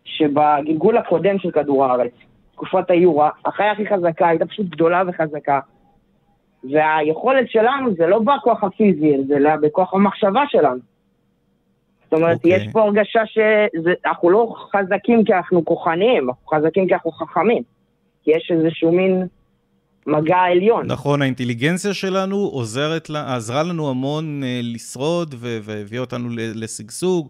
[0.06, 2.12] שבגלגול הקודם של כדור הארץ,
[2.52, 5.60] תקופת היורה, החיה הכי חזקה הייתה פשוט גדולה וחזקה,
[6.64, 10.95] והיכולת שלנו זה לא בכוח הפיזי, זה בכוח המחשבה שלנו.
[12.16, 12.52] אומרת, אוקיי.
[12.56, 17.64] יש פה הרגשה שאנחנו לא חזקים כי אנחנו כוחניים, אנחנו חזקים כי אנחנו חכמים.
[18.24, 19.28] כי יש איזשהו מין
[20.08, 20.86] מגע עליון.
[20.92, 27.30] נכון, האינטליגנציה שלנו עוזרת, לה- עזרה לנו המון אה, לשרוד והביאה אותנו לשגשוג.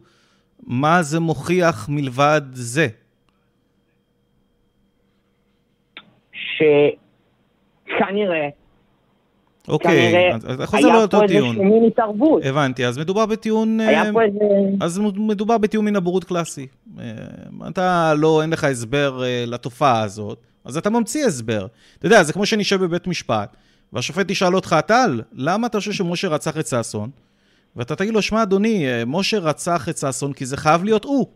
[0.68, 2.88] מה זה מוכיח מלבד זה?
[7.86, 8.48] שכנראה,
[9.68, 11.50] אוקיי, אז אתה חוזר היה לאותו פה טיעון.
[11.50, 12.42] איזשהו מין התערבות.
[12.46, 13.80] הבנתי, אז מדובר בטיעון...
[13.80, 14.40] היה אה, פה איזה...
[14.82, 16.68] אז מדובר בטיעון מן הבורות קלאסי.
[17.00, 17.06] אה,
[17.70, 21.68] אתה לא, אין לך הסבר אה, לתופעה הזאת, אז אתה ממציא הסבר.
[22.00, 23.56] אתה יודע, זה כמו שנשב בבית משפט,
[23.94, 27.10] והשופט ישאל אותך, טל, למה אתה חושב שמשה רצח את ששון?
[27.76, 31.28] ואתה תגיד לו, שמע, אדוני, משה רצח את ששון כי זה חייב להיות הוא.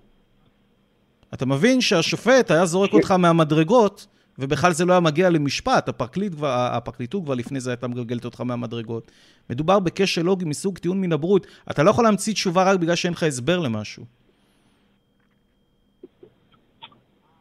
[1.34, 4.08] אתה מבין שהשופט היה זורק אותך מהמדרגות,
[4.40, 8.42] ובכלל זה לא היה מגיע למשפט, הפרקליט כבר, הפרקליטות כבר לפני זה הייתה מגלגלת אותך
[8.42, 9.12] מהמדרגות.
[9.50, 11.48] מדובר בכשל לוגי מסוג טיעון מן הברות.
[11.72, 14.04] אתה לא יכול להמציא תשובה רק בגלל שאין לך הסבר למשהו.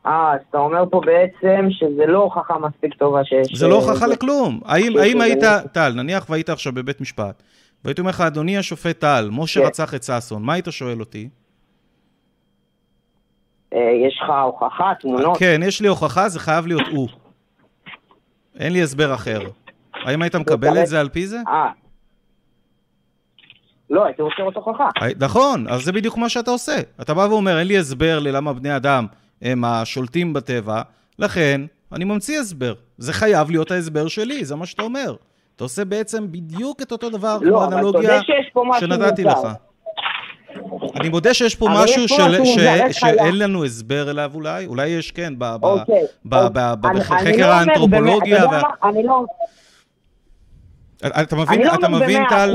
[0.06, 3.58] אה, אז אתה אומר פה בעצם שזה לא הוכחה מספיק טובה שיש...
[3.58, 4.60] זה לא אה, הוכחה לכלום.
[4.64, 5.44] האם, האם לזה היית.
[5.72, 7.42] טל, נניח והיית עכשיו בבית משפט,
[7.84, 9.66] והייתי אומר לך, אדוני השופט טל, משה כן.
[9.66, 11.28] רצח את ששון, מה היית שואל אותי?
[13.74, 15.38] אה, יש לך הוכחה, תמונות?
[15.38, 17.08] כן, יש לי הוכחה, זה חייב להיות הוא.
[18.58, 19.40] אין לי הסבר אחר.
[19.94, 21.38] האם היית מקבל את זה על פי זה?
[21.48, 21.70] אה.
[23.90, 24.88] לא, הייתי רוצה לראות הוכחה.
[25.20, 26.76] נכון, אז זה בדיוק מה שאתה עושה.
[27.00, 29.06] אתה בא ואומר, אין לי הסבר ללמה בני אדם
[29.42, 30.82] הם השולטים בטבע,
[31.18, 31.60] לכן
[31.92, 32.74] אני ממציא הסבר.
[32.98, 35.14] זה חייב להיות ההסבר שלי, זה מה שאתה אומר.
[35.56, 38.64] אתה עושה בעצם בדיוק את אותו דבר כמו לא, אבל אתה האנלוגיה יודע שיש פה
[38.68, 39.24] משהו שנתתי.
[39.24, 39.38] לך.
[41.00, 43.38] אני מודה שיש פה משהו שאין?
[43.38, 46.02] לנו הסבר אליו אולי, אולי יש כן, אוקיי.
[46.24, 47.00] אוקיי.
[47.00, 48.46] בחקר לא האנתרופולוגיה.
[48.46, 48.60] מה?
[48.84, 49.24] אני לא...
[51.06, 52.54] אתה מבין, לא אתה מבין, טל?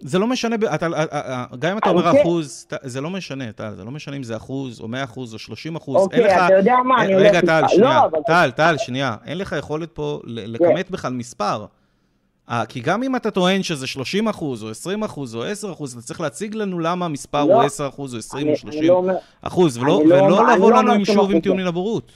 [0.00, 2.22] זה לא משנה, אתה, אה, אה, גם אם אתה אומר אוקיי.
[2.22, 5.38] אחוז, זה לא משנה, טל, זה לא משנה אם זה אחוז, או מאה אחוז, או
[5.38, 5.96] שלושים אחוז.
[5.96, 6.42] אוקיי, אין לך...
[6.46, 7.70] אתה יודע מה, אני הולך רגע, טל, איתך.
[7.70, 8.00] שנייה.
[8.12, 9.16] לא, טל, טל, שנייה.
[9.26, 11.66] אין לך יכולת פה ל- לכמת בכלל מספר.
[12.50, 15.92] אה, כי גם אם אתה טוען שזה 30 אחוז, או 20 אחוז, או 10 אחוז,
[15.92, 17.54] אתה צריך להציג לנו למה המספר לא.
[17.54, 20.14] הוא 10 אחוז, או 20 אני- או אני 30 לא אומר- אחוז, ולא אני לא
[20.14, 22.12] ולא אומר- לבוא אני לא לנו עם שוב עם מן הבורות.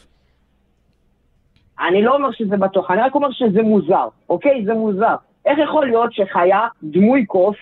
[1.88, 4.64] אני לא אומר שזה בטוח, אני רק אומר שזה מוזר, אוקיי?
[4.66, 5.14] זה מוזר.
[5.46, 7.56] איך יכול להיות שחיה, דמוי קוף,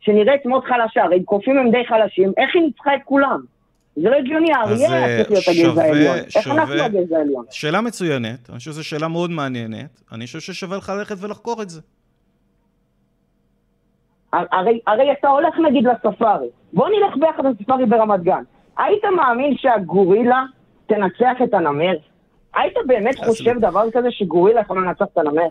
[0.00, 3.40] שנראית מאוד חלשה, הרי קופים הם די חלשים, איך היא ניצחה את כולם?
[3.96, 6.16] זה לא הגיוני, האריה אה, צריך להיות הגזע העליון.
[6.36, 7.44] איך אנחנו הגזע העליון?
[7.50, 10.02] שאלה מצוינת, אני חושב שזו שאלה מאוד מעניינת.
[10.12, 11.80] אני חושב ששווה לך ללכת ולחקור את זה.
[14.32, 18.42] הרי, הרי אתה הולך נגיד לספארי, בוא נלך ביחד לספארי ברמת גן.
[18.78, 20.44] היית מאמין שהגורילה
[20.86, 21.96] תנצח את הנמר?
[22.54, 23.70] היית באמת חושב לא.
[23.70, 25.48] דבר כזה שגורילה יכולה לנצח את הנמר?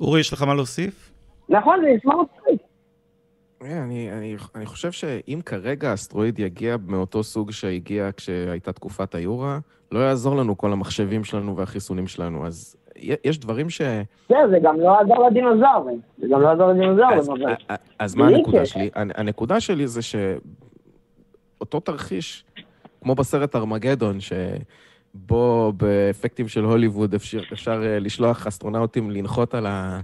[0.00, 1.10] אורי, יש לך מה להוסיף?
[1.48, 2.66] נכון, זה נשמע מצחיק.
[3.62, 9.58] אה, אני, אני, אני חושב שאם כרגע האסטרואיד יגיע מאותו סוג שהגיע כשהייתה תקופת היורה,
[9.92, 12.46] לא יעזור לנו כל המחשבים שלנו והחיסונים שלנו.
[12.46, 12.76] אז
[13.24, 13.80] יש דברים ש...
[14.28, 16.00] כן, זה גם לא עזר לדינוזאורים.
[16.18, 17.54] זה גם לא עזר לדינוזאורים, אבל...
[17.68, 18.66] אז, אז מה הנקודה.
[18.66, 18.90] שלי?
[18.94, 22.44] הנ- הנקודה שלי זה שאותו תרחיש,
[23.02, 30.00] כמו בסרט ארמגדון, שבו באפקטים של הוליווד אפשר, אפשר אה, לשלוח אסטרונאוטים לנחות על, ה,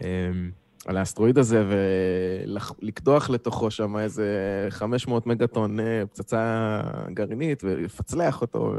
[0.00, 0.50] אמ,
[0.86, 4.26] על האסטרואיד הזה ולקדוח לתוכו שם איזה
[4.70, 6.80] 500 מגטון אה, פצצה
[7.14, 8.74] גרעינית ולפצלח אותו,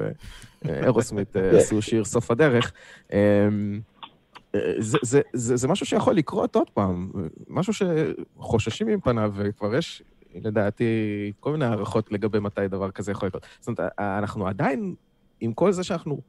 [0.65, 2.73] ואירוסמית אה, עשו שיר סוף הדרך.
[3.13, 3.79] אמ,
[4.79, 7.11] זה, זה, זה, זה משהו שיכול לקרות עוד פעם,
[7.47, 10.03] משהו שחוששים מפניו, וכבר יש,
[10.35, 10.85] לדעתי,
[11.39, 13.45] כל מיני הערכות לגבי מתי דבר כזה יכול לקרות.
[13.59, 14.95] זאת אומרת, אנחנו עדיין,
[15.39, 16.21] עם כל זה שאנחנו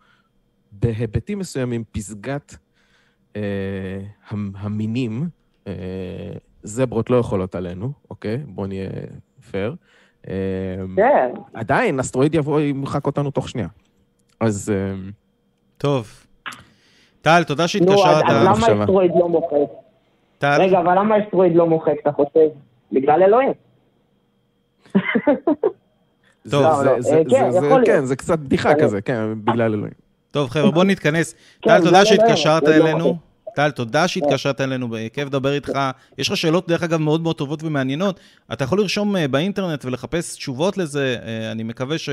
[0.72, 2.56] בהיבטים מסוימים, פסגת
[3.36, 4.00] אה,
[4.30, 5.26] המינים, אה,
[6.62, 8.36] זברות לא יכולות עלינו, אוקיי?
[8.46, 8.88] בואו נהיה
[9.50, 9.74] פייר.
[10.28, 10.34] אה,
[10.96, 11.30] כן.
[11.54, 13.68] עדיין, אסטרואיד יבוא, ימחק אותנו תוך שנייה.
[14.40, 14.72] אז...
[14.74, 14.94] אה,
[15.78, 16.26] טוב.
[17.22, 18.24] טל, תודה שהתקשרת.
[18.24, 19.72] נו, אז למה אסטרואיד לא מוחק?
[20.38, 20.56] טל?
[20.60, 22.48] רגע, אבל למה אסטרואיד לא מוחק, אתה חושב?
[22.92, 23.52] בגלל אלוהים.
[26.50, 26.66] טוב,
[26.98, 27.50] זה, כן,
[27.86, 29.94] כן, זה קצת בדיחה כזה, כן, בגלל אלוהים.
[30.30, 31.34] טוב, חבר'ה, בואו נתכנס.
[31.62, 33.16] כן, טל, תודה שהתקשרת לא אלינו.
[33.56, 35.78] טל, תודה שהתקשרת אלינו, בכיף לדבר איתך.
[36.18, 38.20] יש לך שאלות, דרך אגב, מאוד מאוד טובות ומעניינות.
[38.52, 41.16] אתה יכול לרשום אה, באינטרנט ולחפש תשובות לזה.
[41.22, 42.08] אה, אני מקווה ש,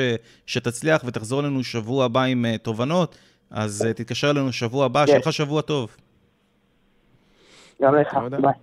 [0.46, 3.18] שתצליח ותחזור אלינו שבוע הבא עם אה, תובנות.
[3.50, 5.98] אז תתקשר אלינו שבוע הבא, שיהיה לך שבוע טוב.
[7.82, 8.54] גם לך, ביי.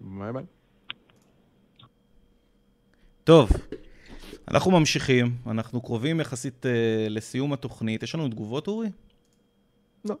[0.00, 0.44] ביי ביי.
[3.24, 3.50] טוב,
[4.48, 6.68] אנחנו ממשיכים, אנחנו קרובים יחסית אה,
[7.08, 8.02] לסיום התוכנית.
[8.02, 8.88] יש לנו תגובות, אורי?
[10.04, 10.14] לא.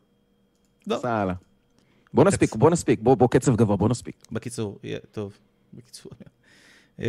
[0.86, 0.96] לא.
[0.96, 1.34] יאללה.
[2.14, 4.16] בוא נספיק, בוא נספיק, בוא, בוא קצב גבוה, בוא נספיק.
[4.32, 5.38] בקיצור, יהיה, טוב,
[5.74, 6.12] בקיצור.
[6.98, 7.02] אה,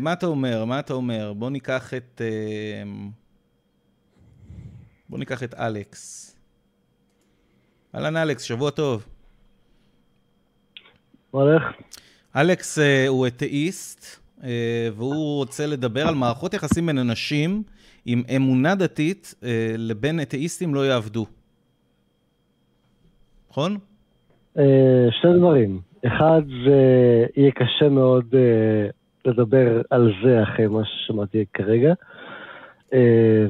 [0.00, 0.64] מה אתה אומר?
[0.64, 1.32] מה אתה אומר?
[1.32, 2.20] בוא ניקח את...
[2.20, 2.88] אה,
[5.08, 6.36] בוא ניקח את אלכס.
[7.94, 9.06] אהלן אלכס, שבוע טוב.
[11.32, 11.62] מה הולך?
[12.36, 14.06] אלכס uh, הוא אתאיסט,
[14.40, 14.44] uh,
[14.96, 17.62] והוא רוצה לדבר על מערכות יחסים בין אנשים
[18.04, 19.44] עם אמונה דתית uh,
[19.78, 21.26] לבין אתאיסטים לא יעבדו.
[23.50, 23.78] נכון?
[24.56, 24.60] Uh,
[25.20, 25.80] שני דברים.
[26.06, 26.80] אחד, זה
[27.36, 31.92] יהיה קשה מאוד uh, לדבר על זה אחרי מה ששמעתי כרגע.
[32.90, 32.94] Uh,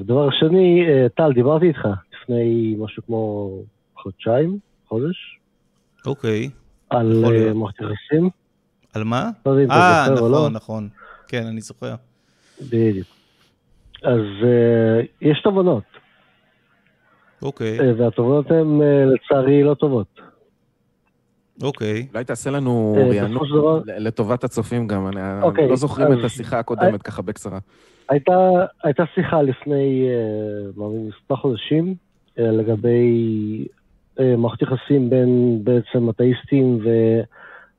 [0.05, 3.51] דבר שני, טל, דיברתי איתך לפני משהו כמו
[3.97, 4.59] חודשיים,
[4.89, 5.39] חודש.
[6.07, 6.51] אוקיי.
[6.91, 8.31] על אה, מערכת יחסים.
[8.95, 9.31] על מה?
[9.47, 10.49] לא אה, נכון, לא.
[10.53, 10.89] נכון.
[11.29, 11.95] כן, אני זוכר.
[12.61, 13.07] בדיוק.
[14.03, 14.21] אז
[15.21, 15.85] יש תובנות.
[17.43, 17.93] אוקיי.
[17.93, 20.21] והתובנות הן לצערי לא טובות.
[21.63, 22.07] אוקיי.
[22.13, 23.49] אולי תעשה לנו רעיונות
[23.87, 27.59] לטובת הצופים גם, אני אוקיי, לא זוכרים את השיחה הקודמת ככה בקצרה.
[28.85, 30.09] הייתה שיחה לפני
[30.77, 31.95] מספר חודשים
[32.37, 33.67] לגבי
[34.21, 36.79] אה, מערכת יחסים בין בעצם אתאיסטים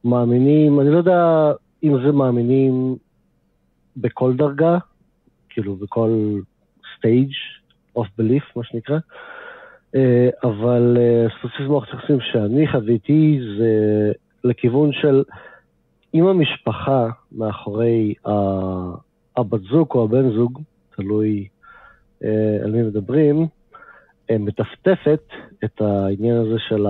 [0.03, 1.51] ומאמינים, אני לא יודע
[1.83, 2.95] אם זה מאמינים
[3.97, 4.77] בכל דרגה,
[5.49, 6.39] כאילו בכל
[6.95, 7.61] stage
[7.97, 8.99] of belief, מה שנקרא, אה,
[10.43, 14.11] אבל אה, ספציפית מערכת יחסים שאני חוויתי זה
[14.43, 15.23] לכיוון של
[16.13, 18.13] אם המשפחה מאחורי
[19.37, 20.61] הבת זוג או הבן זוג,
[20.95, 21.47] תלוי
[22.63, 23.47] על מי מדברים,
[24.31, 25.23] מטפטפת
[25.63, 26.85] את העניין הזה של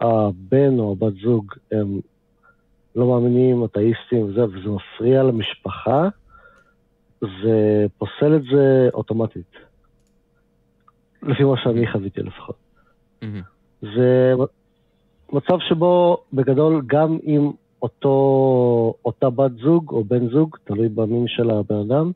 [0.00, 2.00] הבן או הבת זוג, הם
[2.96, 6.08] לא מאמינים, אתאיסטים וזה, וזה מפריע למשפחה,
[7.20, 9.73] זה פוסל את זה אוטומטית.
[11.26, 12.56] לפי מה שאני חוויתי לפחות.
[13.22, 13.26] Mm-hmm.
[13.82, 14.32] זה
[15.32, 17.50] מצב שבו בגדול גם אם
[17.82, 22.12] אותו, אותה בת זוג או בן זוג, תלוי במין של הבן אדם,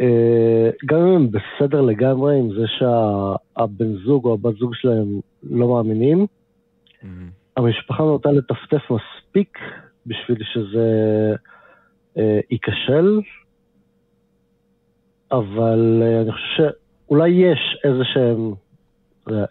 [0.00, 5.68] אה, גם אם הם בסדר לגמרי עם זה שהבן זוג או הבת זוג שלהם לא
[5.68, 7.06] מאמינים, mm-hmm.
[7.56, 9.58] המשפחה נוטה לטפטף מספיק
[10.06, 10.88] בשביל שזה
[12.18, 13.20] אה, ייכשל,
[15.32, 16.70] אבל אה, אני חושב
[17.08, 18.52] שאולי יש איזה שהם,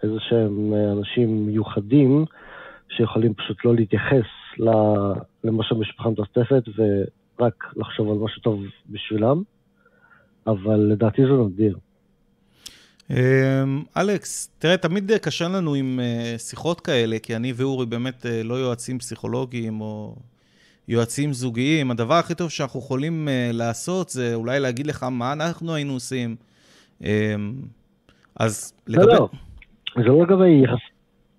[0.03, 2.25] איזה שהם אנשים מיוחדים
[2.89, 4.25] שיכולים פשוט לא להתייחס
[5.43, 9.43] למה שהמשפחה מטפטפת ורק לחשוב על משהו טוב בשבילם.
[10.47, 11.77] אבל לדעתי זה נדיר.
[13.09, 18.43] אמ, אלכס, תראה, תמיד קשה לנו עם אה, שיחות כאלה, כי אני ואורי באמת אה,
[18.43, 20.15] לא יועצים פסיכולוגיים או
[20.87, 21.91] יועצים זוגיים.
[21.91, 26.35] הדבר הכי טוב שאנחנו יכולים אה, לעשות זה אולי להגיד לך מה אנחנו היינו עושים.
[27.01, 27.53] אמ,
[28.35, 29.13] אז לא, לגבי...
[29.13, 29.29] לא, לא.
[29.95, 30.79] זה לא לגבי יחס...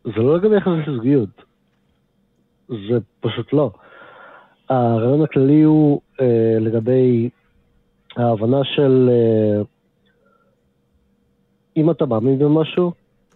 [0.04, 1.42] זה לא לגבי יחסי זוגיות.
[2.68, 3.70] זה פשוט לא.
[4.68, 7.28] הרעיון הכללי הוא אה, לגבי
[8.16, 9.62] ההבנה של אה,
[11.76, 12.92] אם אתה מאמין במשהו,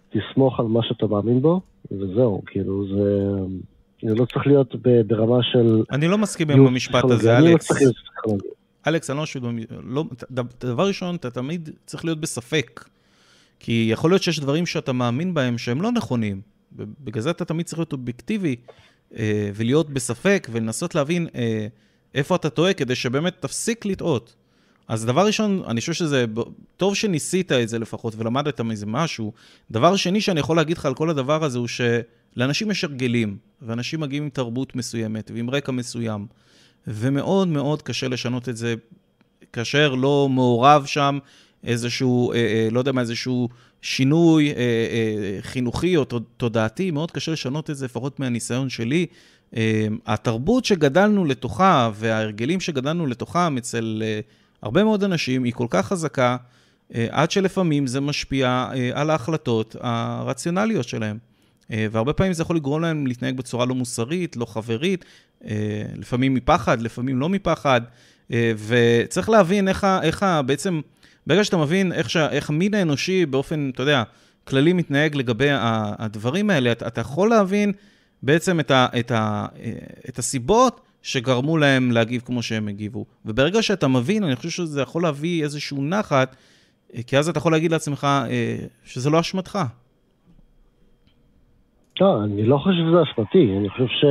[0.09, 3.35] תסמוך על מה שאתה מאמין בו, וזהו, כאילו, זה,
[4.09, 4.75] זה לא צריך להיות
[5.07, 5.83] ברמה של...
[5.91, 7.71] אני לא מסכים עם המשפט הזה, אלכס.
[8.87, 9.23] אלכס, אני לא
[9.83, 10.05] לא,
[10.59, 12.89] דבר ראשון, אתה תמיד צריך להיות בספק.
[13.59, 16.41] כי יכול להיות שיש דברים שאתה מאמין בהם שהם לא נכונים.
[16.75, 18.55] בגלל זה אתה תמיד צריך להיות אובייקטיבי.
[19.17, 21.67] אה, ולהיות בספק ולנסות להבין אה,
[22.15, 24.35] איפה אתה טועה, כדי שבאמת תפסיק לטעות.
[24.87, 26.25] אז דבר ראשון, אני חושב שזה
[26.77, 29.33] טוב שניסית את זה לפחות ולמדת מזה משהו.
[29.71, 33.99] דבר שני שאני יכול להגיד לך על כל הדבר הזה הוא שלאנשים יש הרגלים, ואנשים
[33.99, 36.27] מגיעים עם תרבות מסוימת ועם רקע מסוים,
[36.87, 38.75] ומאוד מאוד קשה לשנות את זה
[39.53, 41.19] כאשר לא מעורב שם
[41.63, 43.49] איזשהו, אה, אה, לא יודע מה, איזשהו
[43.81, 46.05] שינוי אה, אה, חינוכי או
[46.37, 49.05] תודעתי, מאוד קשה לשנות את זה, לפחות מהניסיון שלי.
[49.55, 54.19] אה, התרבות שגדלנו לתוכה וההרגלים שגדלנו לתוכם אצל אה,
[54.61, 56.37] הרבה מאוד אנשים היא כל כך חזקה,
[56.95, 61.17] אה, עד שלפעמים זה משפיע אה, על ההחלטות הרציונליות שלהם.
[61.71, 65.05] אה, והרבה פעמים זה יכול לגרום להם להתנהג בצורה לא מוסרית, לא חברית,
[65.97, 67.81] לפעמים מפחד, לפעמים לא מפחד.
[68.31, 70.81] אה, וצריך להבין איך, איך בעצם,
[71.27, 74.03] ברגע שאתה מבין איך, איך המין האנושי באופן, אתה יודע,
[74.43, 75.49] כללי מתנהג לגבי
[75.99, 77.71] הדברים האלה, אתה, אתה יכול להבין
[78.23, 79.45] בעצם את, ה, את, ה,
[80.09, 83.05] את הסיבות שגרמו להם להגיב כמו שהם הגיבו.
[83.25, 86.35] וברגע שאתה מבין, אני חושב שזה יכול להביא איזשהו נחת,
[87.07, 88.07] כי אז אתה יכול להגיד לעצמך
[88.85, 89.59] שזה לא אשמתך.
[92.01, 94.05] לא, אני לא חושב שזה אשמתי, אני חושב ש...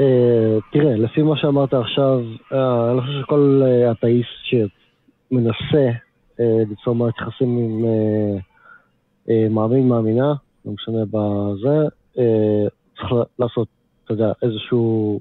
[0.00, 2.20] אה, תראה, לפי מה שאמרת עכשיו,
[2.52, 4.28] אה, אני חושב שכל אה, אתאיסט
[5.30, 5.90] שמנסה
[6.38, 7.84] ליצור מערכת יחסים עם
[9.54, 10.34] מאמין, מאמינה,
[10.64, 11.88] לא משנה בזה,
[12.96, 13.68] צריך לעשות,
[14.04, 15.20] אתה יודע, איזשהו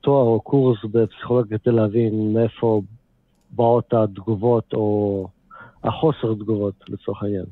[0.00, 2.80] תואר או קורס בפסיכולוגיה כדי להבין מאיפה
[3.50, 5.26] באות התגובות או
[5.84, 7.46] החוסר תגובות לצורך העניין.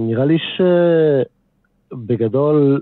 [0.00, 0.36] נראה לי
[1.92, 2.80] שבגדול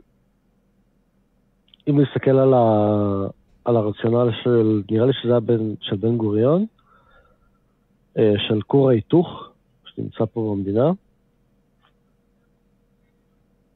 [1.88, 3.26] אם נסתכל על, ה,
[3.64, 6.66] על הרציונל של, נראה לי שזה היה בין, של בן גוריון,
[8.18, 9.48] אה, של כור ההיתוך,
[9.84, 10.92] שנמצא פה במדינה.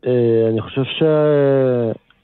[0.06, 0.82] אה, אני חושב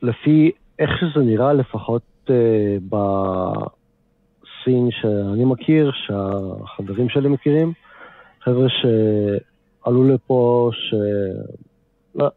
[0.02, 7.73] שלפי איך שזה נראה, לפחות אה, בסין שאני מכיר, שהחברים שלי מכירים,
[8.40, 10.94] חבר'ה שעלו לפה, ש...
[12.15, 12.28] לא,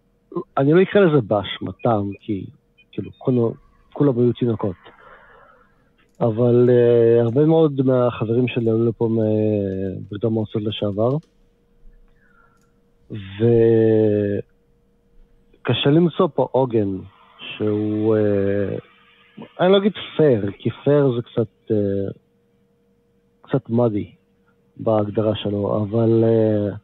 [0.57, 2.45] אני לא אקרא לזה באשמתם, כי
[2.97, 3.53] כאילו, כולו,
[3.93, 4.75] כולם היו תינוקות.
[6.19, 11.17] אבל uh, הרבה מאוד מהחברים שלי עלו לפה מברית המועצות לשעבר,
[15.61, 16.97] וקשה למצוא פה עוגן
[17.39, 18.19] שהוא, uh,
[19.59, 21.73] אני לא אגיד פייר, כי פייר זה קצת, uh,
[23.41, 24.11] קצת מדי
[24.77, 26.75] בהגדרה שלו, אבל uh,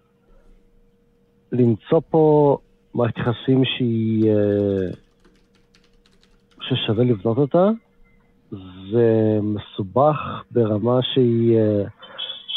[1.52, 2.57] למצוא פה
[2.94, 4.31] מערכת יחסים שהיא...
[4.34, 5.02] Uh,
[6.68, 7.69] ששווה לבנות אותה.
[8.91, 11.90] זה מסובך ברמה שהיא uh,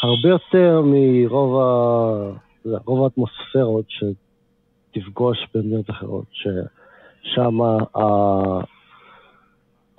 [0.03, 2.79] הרבה יותר מרוב ה...
[2.85, 7.77] רוב האטמוספירות שתפגוש במדינות אחרות, ששם ה...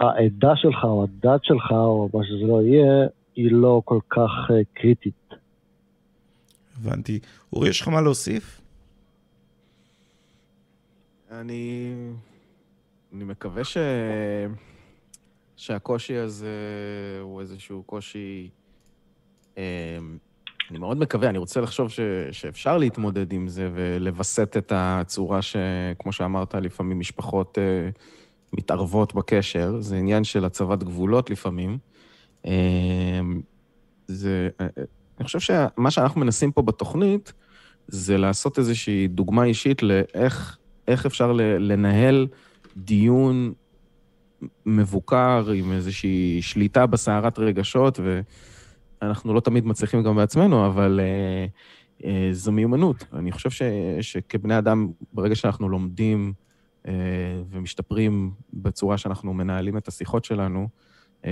[0.01, 3.06] העדה שלך או הדת שלך או מה שזה לא יהיה,
[3.36, 5.35] היא לא כל כך uh, קריטית.
[6.76, 7.20] הבנתי.
[7.52, 8.60] אורי, יש לך מה להוסיף?
[11.30, 11.93] אני
[13.12, 13.76] אני מקווה ש...
[15.56, 16.48] שהקושי הזה
[17.22, 18.51] הוא איזשהו קושי...
[19.56, 19.62] אמ,
[20.70, 22.01] אני מאוד מקווה, אני רוצה לחשוב ש...
[22.32, 27.98] שאפשר להתמודד עם זה ולווסת את הצורה שכמו שאמרת, לפעמים משפחות uh,
[28.52, 29.80] מתערבות בקשר.
[29.80, 31.78] זה עניין של הצבת גבולות לפעמים.
[32.44, 32.48] Uh,
[34.06, 34.48] זה...
[34.62, 34.64] Uh,
[35.18, 37.32] אני חושב שמה שאנחנו מנסים פה בתוכנית
[37.86, 40.59] זה לעשות איזושהי דוגמה אישית לאיך
[41.06, 42.26] אפשר לנהל
[42.78, 43.52] דיון
[44.66, 48.00] מבוקר עם איזושהי שליטה בסערת רגשות,
[49.02, 53.05] ואנחנו לא תמיד מצליחים גם בעצמנו, אבל uh, uh, זו מיומנות.
[53.12, 53.62] אני חושב ש,
[54.00, 56.32] שכבני אדם, ברגע שאנחנו לומדים
[56.84, 56.88] uh,
[57.50, 60.68] ומשתפרים בצורה שאנחנו מנהלים את השיחות שלנו,
[61.22, 61.26] uh,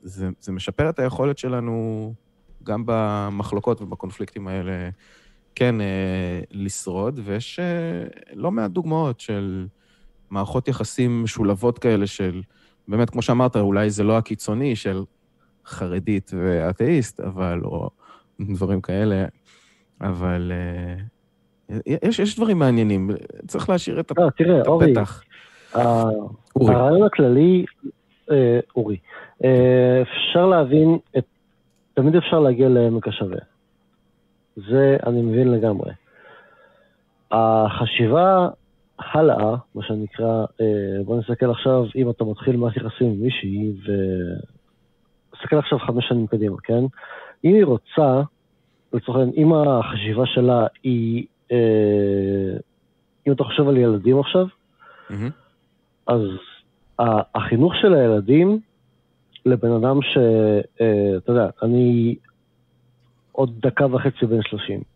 [0.00, 2.14] זה, זה משפר את היכולת שלנו
[2.62, 4.90] גם במחלוקות ובקונפליקטים האלה,
[5.54, 9.66] כן, uh, לשרוד, ויש uh, לא מעט דוגמאות של...
[10.34, 12.42] מערכות יחסים משולבות כאלה של,
[12.88, 15.04] באמת, כמו שאמרת, אולי זה לא הקיצוני של
[15.66, 17.90] חרדית ואתאיסט, אבל, או
[18.40, 19.24] דברים כאלה,
[20.00, 20.52] אבל
[21.70, 23.10] uh, יש, יש דברים מעניינים,
[23.46, 25.22] צריך להשאיר את, לא, תראה, את אורי, הפתח.
[25.74, 26.74] אורי.
[26.74, 27.64] הרעיון הכללי,
[28.30, 28.96] אה, אורי,
[29.44, 31.24] אה, אפשר להבין, את,
[31.94, 33.38] תמיד אפשר להגיע לעמק השווה.
[34.56, 35.92] זה אני מבין לגמרי.
[37.30, 38.48] החשיבה
[38.98, 43.72] הלאה, מה שנקרא, אה, בוא נסתכל עכשיו, אם אתה מתחיל מערכת יחסים עם מישהי,
[45.32, 46.84] ונסתכל עכשיו חמש שנים קדימה, כן?
[47.44, 48.22] אם היא רוצה,
[48.92, 52.56] לצורך העניין, אם החשיבה שלה היא, אה,
[53.26, 54.46] אם אתה חושב על ילדים עכשיו,
[55.10, 55.30] מהמם.
[56.06, 56.20] אז
[57.34, 58.60] החינוך של הילדים
[59.46, 60.16] לבן אדם ש...
[60.80, 62.14] אה, אתה יודע, אני
[63.32, 64.93] עוד דקה וחצי בן 30.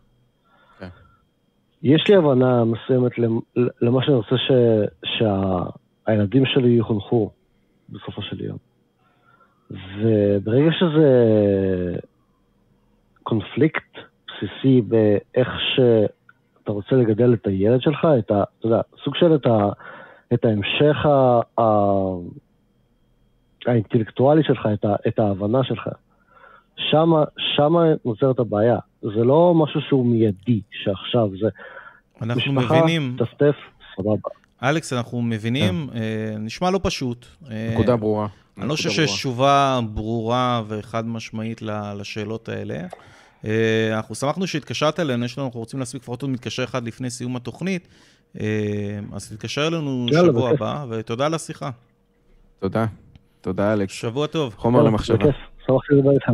[1.82, 3.40] יש לי הבנה מסוימת למ-
[3.82, 4.50] למה שאני רוצה ש...
[5.05, 7.30] שהילדים שלי יחונכו
[7.88, 8.59] בסופו של יום.
[9.70, 11.09] וברגע שזה
[13.22, 13.98] קונפליקט
[14.28, 18.42] בסיסי באיך שאתה רוצה לגדל את הילד שלך, את ה...
[18.59, 19.68] אתה יודע, סוג של את, ה,
[20.34, 21.64] את ההמשך ה, ה,
[23.66, 25.88] האינטלקטואלי שלך, את, ה, את ההבנה שלך.
[26.90, 27.24] שמה,
[27.56, 28.78] שמה נוצרת הבעיה.
[29.02, 31.48] זה לא משהו שהוא מיידי, שעכשיו זה
[32.22, 33.55] אנחנו משפחה, מבינים, טפטף,
[33.96, 34.28] סבבה.
[34.62, 36.00] אלכס, אנחנו מבינים, אה,
[36.38, 37.26] נשמע לא פשוט.
[37.50, 38.26] אה, נקודה ברורה.
[38.59, 42.74] אני לא חושב שיש תשובה ברורה וחד משמעית ל- לשאלות האלה.
[43.44, 47.10] אה, אנחנו שמחנו שהתקשרת אלינו, יש לנו, אנחנו רוצים להספיק לפחות עוד מתקשר אחד לפני
[47.10, 47.88] סיום התוכנית,
[48.40, 48.44] אה,
[49.12, 50.62] אז תתקשר אלינו יאללה, שבוע בכיף.
[50.62, 51.70] הבא, ותודה על השיחה.
[52.59, 52.86] תודה.
[53.40, 53.92] תודה, אלכס.
[53.92, 54.55] שבוע טוב.
[54.56, 55.16] חומר למחשבה.
[55.16, 55.36] בכיף,
[55.66, 56.32] שמחתי לדבר איתכם.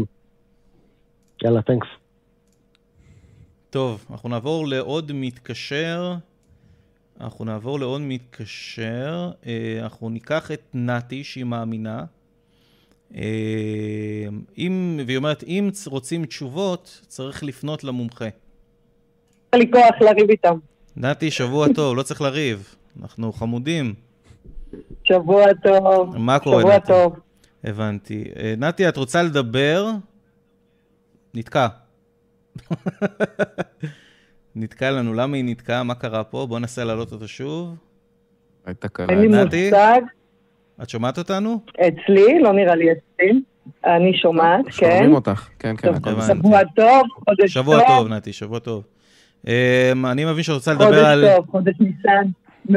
[1.42, 1.86] יאללה, תנקס.
[3.70, 6.14] טוב, אנחנו נעבור לעוד מתקשר.
[7.20, 9.30] אנחנו נעבור לעוד מתקשר.
[9.46, 12.04] אה, אנחנו ניקח את נתי, שהיא מאמינה.
[13.14, 14.26] אה,
[14.58, 18.28] אם, והיא אומרת, אם רוצים תשובות, צריך לפנות למומחה.
[19.52, 20.58] אין לי כוח לריב איתם.
[20.96, 22.74] נתי, שבוע טוב, לא צריך לריב.
[23.02, 23.94] אנחנו חמודים.
[25.04, 26.16] שבוע טוב.
[26.16, 26.86] מה קורה, שבוע נתי?
[26.86, 27.16] טוב.
[27.64, 28.24] הבנתי.
[28.36, 29.90] אה, נתי, את רוצה לדבר?
[31.34, 31.66] נתקע.
[34.56, 35.82] נתקע לנו, למה היא נתקעה?
[35.82, 36.46] מה קרה פה?
[36.46, 37.76] בואו ננסה להעלות אותו שוב.
[38.66, 39.06] הייתה קלה.
[39.08, 39.70] אין לי נתי?
[39.70, 40.00] מושג.
[40.82, 41.60] את שומעת אותנו?
[41.74, 43.40] אצלי, לא נראה לי אצלי.
[43.84, 44.70] אני שומעת, כן.
[44.72, 45.48] שומעים אותך.
[45.58, 46.24] כן, כן, טוב, הכל הבנתי.
[46.24, 46.36] בסדר.
[46.36, 48.84] שבוע טוב, חודש שבוע טוב, נתי, שבוע טוב.
[49.46, 51.20] אמ, אני מבין שאת רוצה לדבר על...
[51.20, 52.30] חודש טוב, חודש ניסן.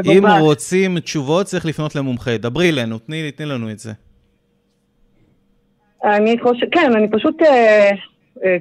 [0.06, 0.26] אם.
[0.40, 2.38] רוצים תשובות, צריך לפנות למומחה.
[2.38, 3.92] דברי אלינו, תני תני לנו את זה.
[6.04, 7.90] אני חושבת, כן, אני פשוט אה,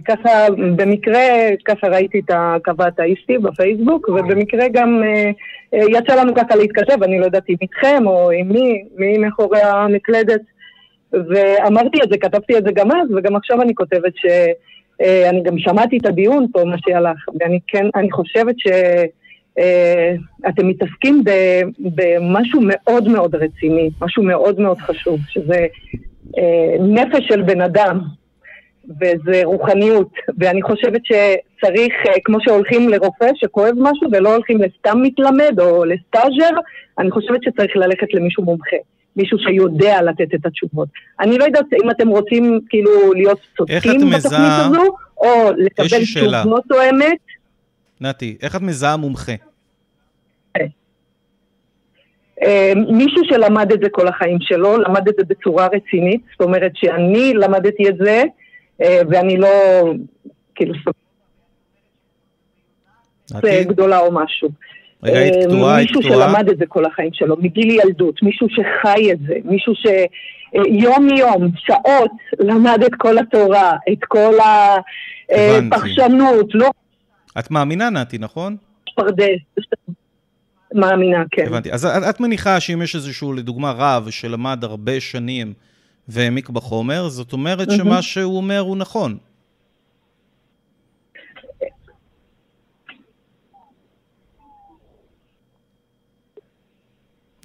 [0.04, 0.46] ככה,
[0.76, 1.20] במקרה,
[1.64, 5.30] ככה ראיתי את הקו האתאיסטי בפייסבוק, ובמקרה גם אה,
[5.74, 9.60] אה, יצא לנו ככה להתכתב, אני לא יודעת אם איתכם או עם מי, מי מאחורי
[9.62, 10.40] המקלדת,
[11.12, 15.98] ואמרתי את זה, כתבתי את זה גם אז, וגם עכשיו אני כותבת שאני גם שמעתי
[15.98, 18.66] את הדיון פה, מה שהלך, ואני כן, אני חושבת ש...
[19.58, 20.14] אה,
[20.48, 21.24] אתם מתעסקים
[21.78, 25.66] במשהו מאוד מאוד רציני, משהו מאוד מאוד חשוב, שזה
[26.38, 28.00] אה, נפש של בן אדם,
[29.00, 35.60] וזה רוחניות, ואני חושבת שצריך, אה, כמו שהולכים לרופא שכואב משהו ולא הולכים לסתם מתלמד
[35.60, 36.50] או לסטאז'ר,
[36.98, 38.76] אני חושבת שצריך ללכת למישהו מומחה,
[39.16, 40.88] מישהו שיודע לתת את התשובות.
[41.20, 44.82] אני לא יודעת אם אתם רוצים כאילו להיות צודקים בתוכנית מזהה- הזו,
[45.16, 45.86] או לקבל.
[46.04, 47.18] תשובות או אמת.
[48.00, 49.32] נתי, איך את מזהה מומחה?
[52.42, 56.72] אה, מישהו שלמד את זה כל החיים שלו, למד את זה בצורה רצינית, זאת אומרת
[56.74, 58.24] שאני למדתי את זה, אה,
[58.80, 59.48] ואני לא,
[60.54, 60.74] כאילו,
[63.34, 63.64] נתי?
[63.64, 64.48] גדולה או משהו.
[65.02, 66.12] רגע, היית אה, קטועה, היית מישהו.
[66.12, 72.10] שלמד את זה כל החיים שלו, מגיל ילדות, מישהו שחי את זה, מישהו שיום-יום, שעות,
[72.38, 74.34] למד את כל התורה, את כל.
[75.30, 76.70] הפרשנות, לא
[77.38, 78.56] את מאמינה, נתי, נכון?
[78.94, 79.66] פרדס.
[80.74, 81.46] מאמינה, כן.
[81.46, 81.72] הבנתי.
[81.72, 85.52] אז את מניחה שאם יש איזשהו, לדוגמה, רב שלמד הרבה שנים
[86.08, 87.78] והעמיק בחומר, זאת אומרת מהמם.
[87.78, 89.18] שמה שהוא אומר הוא נכון.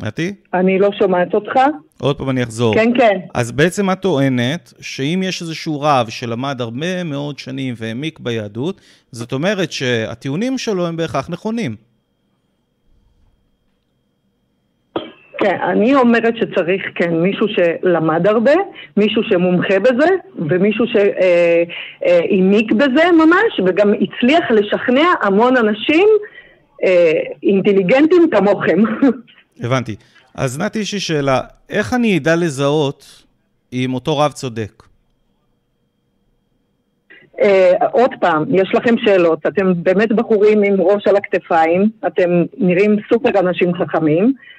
[0.01, 0.33] נתי?
[0.53, 1.51] אני לא שומעת אותך.
[1.99, 2.75] עוד פעם אני אחזור.
[2.75, 3.19] כן, כן.
[3.33, 8.81] אז בעצם את טוענת שאם יש איזשהו רב שלמד הרבה מאוד שנים והעמיק ביהדות,
[9.11, 11.75] זאת אומרת שהטיעונים שלו הם בהכרח נכונים.
[15.43, 18.51] כן, אני אומרת שצריך, כן, מישהו שלמד הרבה,
[18.97, 26.07] מישהו שמומחה בזה, ומישהו שהעמיק בזה ממש, וגם הצליח לשכנע המון אנשים
[26.83, 27.11] אה,
[27.43, 28.79] אינטליגנטים כמוכם.
[29.63, 29.95] הבנתי.
[30.35, 33.23] אז נתי, יש לי שאלה, איך אני אדע לזהות
[33.73, 34.83] אם אותו רב צודק?
[37.41, 42.95] אה, עוד פעם, יש לכם שאלות, אתם באמת בחורים עם ראש על הכתפיים, אתם נראים
[43.13, 44.51] סופר אנשים חכמים, אה,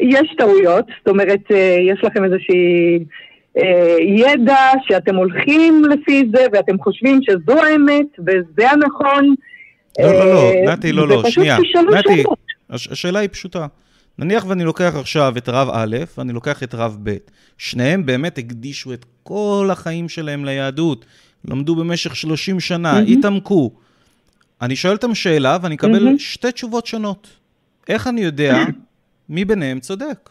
[0.00, 3.04] יש טעויות, זאת אומרת, אה, יש לכם איזושהי
[3.58, 9.34] אה, ידע שאתם הולכים לפי זה, ואתם חושבים שזו האמת וזה הנכון.
[9.98, 11.58] לא, לא, לא, אה, נתי, לא, לא, שנייה.
[11.98, 12.22] נתי,
[12.70, 13.66] השאלה היא פשוטה.
[14.18, 17.16] נניח ואני לוקח עכשיו את רב א', ואני לוקח את רב ב',
[17.58, 21.04] שניהם באמת הקדישו את כל החיים שלהם ליהדות,
[21.48, 23.06] למדו במשך 30 שנה, מהמם.
[23.18, 23.70] התעמקו.
[24.62, 26.18] אני שואל אותם שאלה ואני אקבל מהמם.
[26.18, 27.28] שתי תשובות שונות.
[27.88, 28.64] איך אני יודע
[29.28, 30.30] מי ביניהם צודק.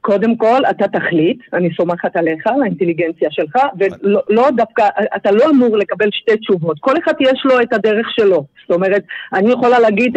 [0.00, 5.50] קודם כל, אתה תחליט, אני סומכת עליך, על האינטליגנציה שלך, ולא לא דווקא, אתה לא
[5.50, 6.76] אמור לקבל שתי תשובות.
[6.80, 8.46] כל אחד יש לו את הדרך שלו.
[8.68, 9.02] זאת אומרת,
[9.34, 10.16] אני יכולה להגיד,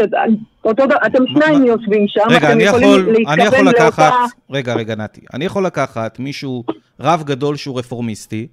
[0.66, 4.26] אותו דבר, אתם שניים יושבים שם, רגע, אתם יכולים יכול, אני יכול להתכוון לקחת, לאותה...
[4.50, 6.64] רגע, רגע, נתי, אני יכול לקחת מישהו,
[7.00, 8.48] רב גדול שהוא רפורמיסטי,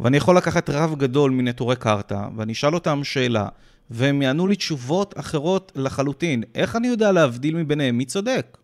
[0.00, 3.46] ואני יכול לקחת רב גדול מנטורי קרתא, ואני אשאל אותם שאלה,
[3.90, 6.42] והם יענו לי תשובות אחרות לחלוטין.
[6.54, 7.98] איך אני יודע להבדיל מביניהם?
[7.98, 8.56] מי צודק?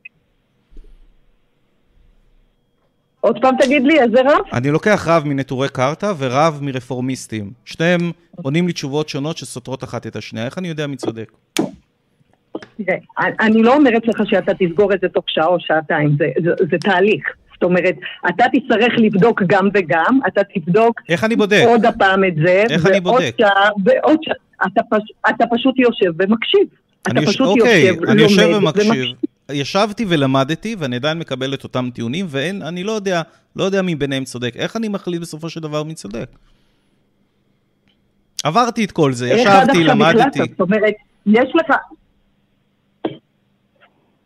[3.20, 4.44] עוד פעם תגיד לי, איזה רב?
[4.52, 7.50] אני לוקח רב מנטורי קרתא ורב מרפורמיסטים.
[7.64, 8.00] שניהם
[8.42, 10.46] עונים לי תשובות שונות שסותרות אחת את השנייה.
[10.46, 11.32] איך אני יודע מי צודק?
[12.76, 12.96] תראה,
[13.40, 16.78] אני לא אומרת לך שאתה תסגור את זה תוך שעה או שעתיים, זה, זה, זה
[16.80, 17.24] תהליך.
[17.54, 17.94] זאת אומרת,
[18.28, 21.62] אתה תצטרך לבדוק גם וגם, אתה תבדוק איך אני בודק?
[21.66, 23.34] עוד הפעם את זה, איך אני בודק?
[23.38, 24.34] שעה, ועוד שעה,
[24.66, 26.68] אתה, פש, אתה פשוט יושב ומקשיב.
[27.02, 29.04] אתה יוש- פשוט אוקיי, יושב, אני יושב לומד ומקשיב.
[29.52, 33.22] ישבתי ולמדתי, ואני עדיין מקבל את אותם טיעונים, ואני לא יודע,
[33.56, 34.52] לא יודע מי ביניהם צודק.
[34.56, 36.26] איך אני מחליט בסופו של דבר מי צודק?
[38.44, 40.38] עברתי את כל זה, ישבתי, למדתי.
[40.38, 40.94] זאת אומרת,
[41.26, 41.76] יש לך...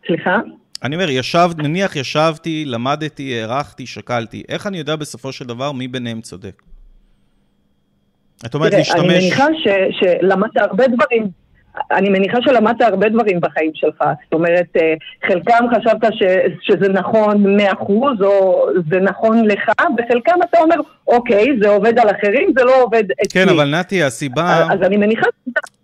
[0.07, 0.35] סליחה?
[0.83, 4.43] אני אומר, ישב, נניח ישבתי, למדתי, הערכתי, שקלתי.
[4.49, 6.61] איך אני יודע בסופו של דבר מי ביניהם צודק?
[8.45, 9.23] את אומרת תראה, אני להשתמש...
[9.23, 11.27] מניחה ש- שלמדת הרבה דברים,
[11.91, 13.97] אני מניחה שלמדת הרבה דברים בחיים שלך.
[14.23, 14.93] זאת אומרת, אה,
[15.27, 17.63] חלקם חשבת ש- שזה נכון 100%
[18.21, 20.75] או זה נכון לך, וחלקם אתה אומר,
[21.07, 23.43] אוקיי, זה עובד על אחרים, זה לא עובד אצלי.
[23.43, 24.67] כן, אבל נתי, הסיבה...
[24.71, 25.25] אז אני מניחה...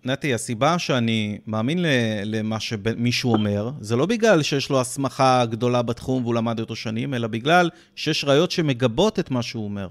[0.04, 1.78] נתי, הסיבה שאני מאמין
[2.24, 7.14] למה שמישהו אומר, זה לא בגלל שיש לו הסמכה גדולה בתחום והוא למד אותו שנים,
[7.14, 9.86] אלא בגלל שיש ראיות שמגבות את מה שהוא אומר.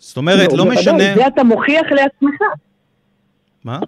[0.00, 1.14] זאת אומרת, לא בוודאי, משנה...
[1.14, 2.40] זה אתה מוכיח לעצמך.
[3.64, 3.78] מה?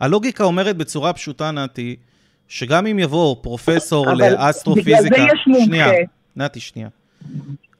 [0.00, 1.96] הלוגיקה אומרת בצורה פשוטה, נתי,
[2.48, 5.00] שגם אם יבוא פרופסור אבל לאסטרופיזיקה...
[5.14, 5.64] בגלל זה יש מומחה.
[5.64, 5.88] שנייה,
[6.36, 6.88] נתי, שנייה.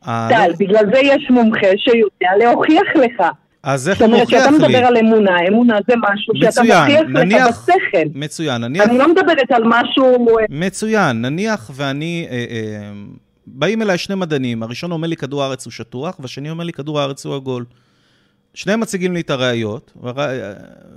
[0.02, 3.26] הלוג- טל, בגלל זה יש מומחה שיודע להוכיח לך.
[3.62, 4.58] אז איך זאת הוא אומרת, מוכיח כשאתה לי?
[4.74, 8.08] מדבר על אמונה, אמונה זה משהו שאתה מצוין, מוכיח נניח- לך בשכל.
[8.14, 8.88] מצוין, נניח...
[8.88, 10.28] אני לא מדברת על משהו...
[10.38, 12.90] אה, מצוין, נניח ואני, אה, אה,
[13.54, 17.00] באים אליי שני מדענים, הראשון אומר לי כדור הארץ הוא שטוח, והשני אומר לי כדור
[17.00, 17.64] הארץ הוא עגול.
[18.54, 19.92] שניהם מציגים לי את הראיות,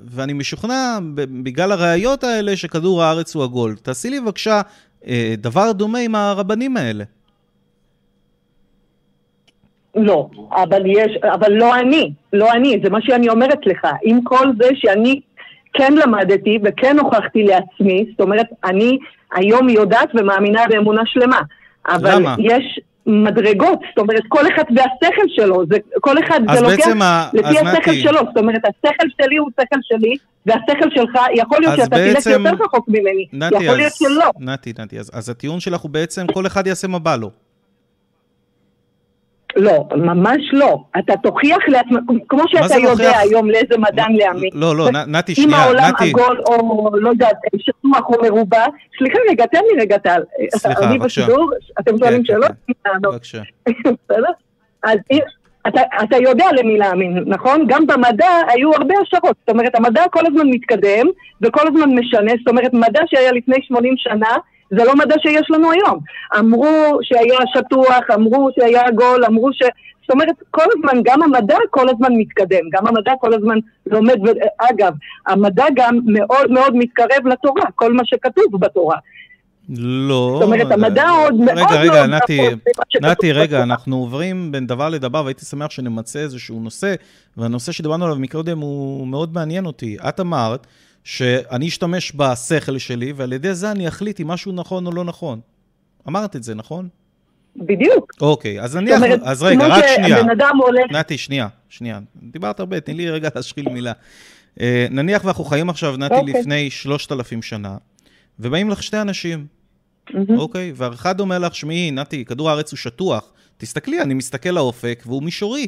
[0.05, 3.75] ואני משוכנע בגלל הראיות האלה שכדור הארץ הוא עגול.
[3.75, 4.61] תעשי לי בבקשה
[5.07, 7.03] אה, דבר דומה עם הרבנים האלה.
[9.95, 13.87] לא, אבל יש, אבל לא אני, לא אני, זה מה שאני אומרת לך.
[14.03, 15.21] עם כל זה שאני
[15.73, 18.97] כן למדתי וכן הוכחתי לעצמי, זאת אומרת, אני
[19.35, 21.41] היום יודעת ומאמינה באמונה שלמה.
[21.87, 22.35] אבל למה?
[22.39, 27.47] יש מדרגות, זאת אומרת, כל אחד והשכל שלו, זה, כל אחד זה לוקח ה- לפי
[27.57, 30.15] השכל נתי- שלו, זאת אומרת, השכל שלי הוא שכל שלי,
[30.45, 34.29] והשכל שלך, יכול להיות שאתה תלך בעצם- יותר רחוק ממני, נתי, יכול להיות אז, שלא.
[34.39, 37.29] נתי, נתי, אז, אז הטיעון שלך הוא בעצם כל אחד יעשה מה בא לו.
[39.55, 40.77] לא, ממש לא.
[40.99, 41.99] אתה תוכיח לעצמך,
[42.29, 43.17] כמו שאתה יודע מוכיח?
[43.21, 44.49] היום לאיזה מדען להאמין.
[44.53, 46.09] לא, לא, נ- נתי, אם שנייה, העולם נתי.
[46.09, 48.65] עגול או לא יודעת, שטוח או מרובע,
[48.97, 50.21] סליחה רגע, תן לי רגע טל.
[50.57, 51.21] סליחה, אני בבקשה.
[51.21, 52.51] בשידור, אתם שואלים כן, שאלות?
[52.67, 52.73] כן.
[52.85, 53.13] לענות.
[53.13, 53.41] בבקשה.
[54.09, 54.29] בסדר?
[54.83, 55.19] אז אם-
[55.67, 57.65] אתה, אתה יודע למי להאמין, נכון?
[57.67, 59.35] גם במדע היו הרבה השערות.
[59.39, 61.05] זאת אומרת, המדע כל הזמן מתקדם
[61.41, 62.31] וכל הזמן משנה.
[62.39, 64.37] זאת אומרת, מדע שהיה לפני 80 שנה,
[64.77, 65.99] זה לא מדע שיש לנו היום.
[66.39, 69.59] אמרו שהיה שטוח, אמרו שהיה עגול, אמרו ש...
[70.01, 74.31] זאת אומרת, כל הזמן, גם המדע כל הזמן מתקדם, גם המדע כל הזמן לומד, ו...
[74.57, 74.93] אגב,
[75.27, 78.97] המדע גם מאוד מאוד מתקרב לתורה, כל מה שכתוב בתורה.
[79.77, 80.31] לא.
[80.33, 82.39] זאת אומרת, המדע עוד מאוד רגע, רגע, מאוד נתי,
[83.01, 83.63] נתי, רגע.
[83.63, 86.95] אנחנו עוברים בין דבר לדבר, והייתי שמח שנמצא איזשהו נושא,
[87.37, 89.97] והנושא שדיברנו עליו מקודם הוא מאוד מעניין אותי.
[90.09, 90.67] את אמרת
[91.03, 95.39] שאני אשתמש בשכל שלי, ועל ידי זה אני אחליט אם משהו נכון או לא נכון.
[96.07, 96.89] אמרת את זה, נכון?
[97.55, 98.13] בדיוק.
[98.21, 100.17] אוקיי, אז זאת נניח, אומרת, אז רגע, רק שנייה.
[100.17, 100.91] שבן אדם הולך...
[100.91, 101.99] נתי, שנייה, שנייה.
[102.15, 103.91] דיברת הרבה, תני לי רגע להשחיל מילה.
[104.61, 106.39] אה, נניח ואנחנו חיים עכשיו, נתי, אוקיי.
[106.39, 107.77] לפני 3,000 שנה,
[108.39, 109.45] ובאים לך שתי אנשים,
[110.13, 110.37] מהמם.
[110.37, 110.71] אוקיי?
[110.75, 113.31] והאחד אומר לך, שמעי, נתי, כדור הארץ הוא שטוח.
[113.57, 115.67] תסתכלי, אני מסתכל לאופק והוא מישורי.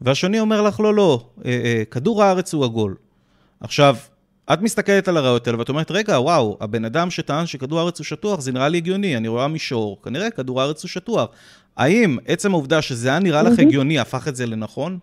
[0.00, 2.94] והשני אומר לך, לא, לא, אה, אה, כדור הארץ הוא עגול.
[3.60, 3.96] עכשיו,
[4.52, 8.04] את מסתכלת על הראיות האלה ואת אומרת, רגע, וואו, הבן אדם שטען שכדור הארץ הוא
[8.04, 11.28] שטוח, זה נראה לי הגיוני, אני רואה מישור, כנראה כדור הארץ הוא שטוח.
[11.76, 14.98] האם עצם העובדה שזה היה נראה לך הגיוני הפך את זה לנכון?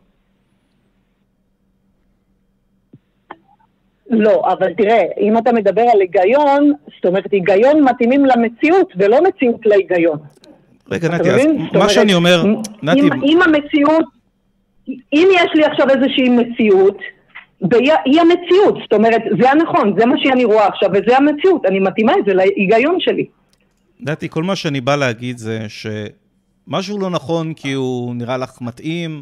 [4.10, 9.66] לא, אבל תראה, אם אתה מדבר על היגיון, זאת אומרת, היגיון מתאימים למציאות ולא מציאות
[9.66, 10.18] להיגיון.
[10.92, 12.44] רגע, נתי, אז מה שאני אומר,
[12.84, 14.06] נתי, אם המציאות,
[14.88, 16.98] אם יש לי עכשיו איזושהי מציאות,
[17.70, 21.80] והיא היא המציאות, זאת אומרת, זה הנכון, זה מה שאני רואה עכשיו, וזה המציאות, אני
[21.80, 23.26] מתאימה את זה להיגיון שלי.
[24.00, 29.22] לדעתי, כל מה שאני בא להגיד זה שמשהו לא נכון כי הוא נראה לך מתאים,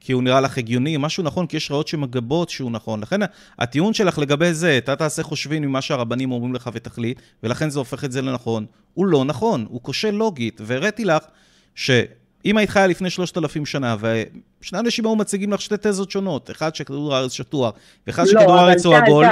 [0.00, 3.00] כי הוא נראה לך הגיוני, משהו נכון כי יש ראיות שמגבות שהוא נכון.
[3.00, 3.20] לכן
[3.58, 8.04] הטיעון שלך לגבי זה, אתה תעשה חושבים ממה שהרבנים אומרים לך ותחליט, ולכן זה הופך
[8.04, 10.60] את זה לנכון, הוא לא נכון, הוא כושל לוגית.
[10.64, 11.24] והראיתי לך
[11.74, 11.90] ש...
[12.46, 16.50] אם היית חיה לפני שלושת אלפים שנה, ושני אנשים היו מציגים לך שתי תזות שונות,
[16.50, 17.72] אחד שכדור הארץ שטוח,
[18.06, 19.24] ואחד לא, שכדור הארץ הוא עגול.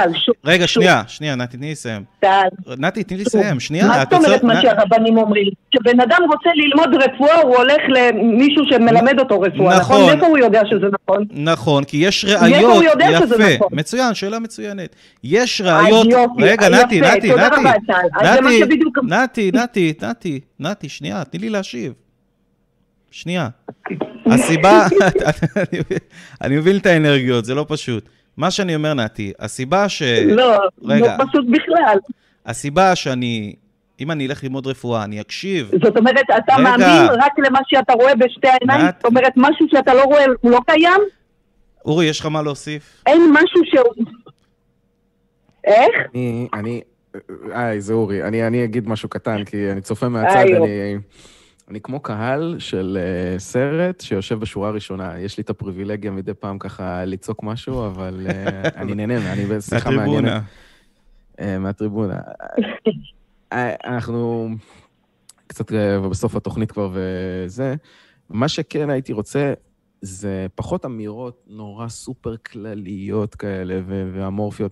[0.45, 0.83] רגע, שוב.
[0.83, 2.03] שנייה, שנייה, נתי, תני לי לסיים.
[2.77, 3.23] נתי, תני לי.
[3.23, 3.87] לסיים, שנייה.
[3.87, 5.47] מה את זאת אומרת מה שהרבנים אומרים?
[5.71, 9.95] כשבן אדם רוצה ללמוד רפואה, הוא הולך למישהו שמלמד אותו רפואה, נכון.
[9.95, 10.05] נכון?
[10.05, 11.25] מאיפה הוא יודע שזה נכון?
[11.31, 13.67] נכון, כי יש ראיות, יפה, נכון?
[13.71, 14.95] מצוין, שאלה מצוינת.
[15.23, 16.07] יש ראיות,
[16.39, 17.33] רגע, נתי, נתי, נתי,
[19.09, 22.04] נתי, נתי, נתי, נתי, שנייה, תני לי להשיב.
[23.15, 23.47] שנייה.
[24.25, 24.85] הסיבה,
[26.41, 28.09] אני- מבין את האנרגיות, זה לא פשוט.
[28.37, 30.01] מה שאני אומר, נתי, הסיבה ש...
[30.25, 31.17] לא, אה, רגע.
[31.19, 31.97] לא פשוט בכלל.
[32.45, 33.55] הסיבה שאני,
[33.99, 35.71] אם אני אלך ללמוד רפואה, אני אקשיב.
[35.83, 36.63] זאת אומרת, אתה רגע.
[36.63, 38.85] מאמין רק למה שאתה רואה בשתי העיניים?
[38.85, 38.97] נתי.
[38.97, 41.01] זאת אומרת, משהו שאתה לא רואה, הוא לא קיים?
[41.85, 43.03] אורי, יש לך מה להוסיף?
[43.05, 44.05] אין משהו שהוא...
[45.63, 45.95] איך?
[46.15, 46.81] אני, אני,
[47.53, 48.23] היי, זה אורי.
[48.23, 50.97] אני, אני אגיד משהו קטן, כי אני צופה מהצד, היי, אני,
[51.69, 55.19] אני כמו קהל של uh, סרט שיושב בשורה ראשונה.
[55.19, 59.89] יש לי את הפריבילגיה מדי פעם ככה לצעוק משהו, אבל uh, אני נהנה, אני בשיחה
[59.89, 60.07] מעניינת.
[60.09, 60.41] מהטריבונה.
[61.39, 62.19] אה, מהטריבונה.
[63.53, 64.49] אה, אנחנו
[65.47, 67.75] קצת אה, בסוף התוכנית כבר וזה.
[68.29, 69.53] מה שכן הייתי רוצה,
[70.01, 74.71] זה פחות אמירות נורא סופר כלליות כאלה ואמורפיות.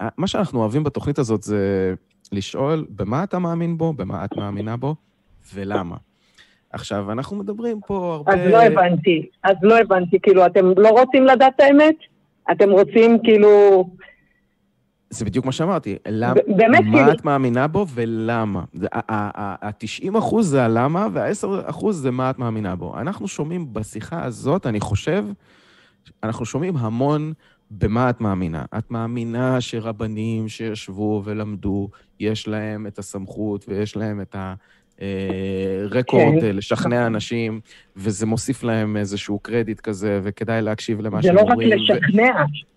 [0.00, 1.94] אה, מה שאנחנו אוהבים בתוכנית הזאת זה
[2.32, 4.94] לשאול במה אתה מאמין בו, במה את מאמינה בו,
[5.54, 5.96] ולמה.
[6.72, 8.32] עכשיו, אנחנו מדברים פה הרבה...
[8.32, 9.26] אז לא הבנתי.
[9.42, 10.18] אז לא הבנתי.
[10.22, 11.94] כאילו, אתם לא רוצים לדעת את האמת?
[12.52, 13.84] אתם רוצים, כאילו...
[15.10, 15.96] זה בדיוק מה שאמרתי.
[16.08, 16.34] למ...
[16.56, 18.64] באמת, מה כאילו- את מאמינה בו ולמה.
[18.92, 22.98] ה-90 אחוז זה הלמה, וה-10 אחוז זה מה את מאמינה בו.
[23.00, 25.24] אנחנו שומעים בשיחה הזאת, אני חושב,
[26.22, 27.32] אנחנו שומעים המון
[27.70, 28.64] במה את מאמינה.
[28.78, 31.88] את מאמינה שרבנים שישבו ולמדו,
[32.20, 34.36] יש להם את הסמכות ויש להם את
[35.90, 36.56] הרקורד כן.
[36.56, 37.60] לשכנע אנשים,
[37.96, 41.68] וזה מוסיף להם איזשהו קרדיט כזה, וכדאי להקשיב למה זה שהם לא רק אומרים.
[41.70, 42.32] ו- לשכנע.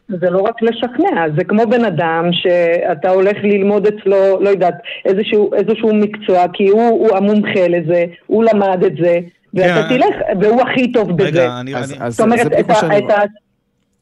[0.07, 4.73] זה לא רק לשכנע, זה כמו בן אדם שאתה הולך ללמוד אצלו, לא יודעת,
[5.05, 9.19] איזשהו, איזשהו מקצוע, כי הוא, הוא המומחה לזה, הוא למד את זה,
[9.53, 9.97] ואתה כן.
[9.97, 11.27] תלך, והוא הכי טוב בזה.
[11.27, 11.75] רגע, אני...
[11.75, 12.97] אז- אני- אז זאת אומרת, זה את ה- שאני...
[12.97, 13.21] את ה...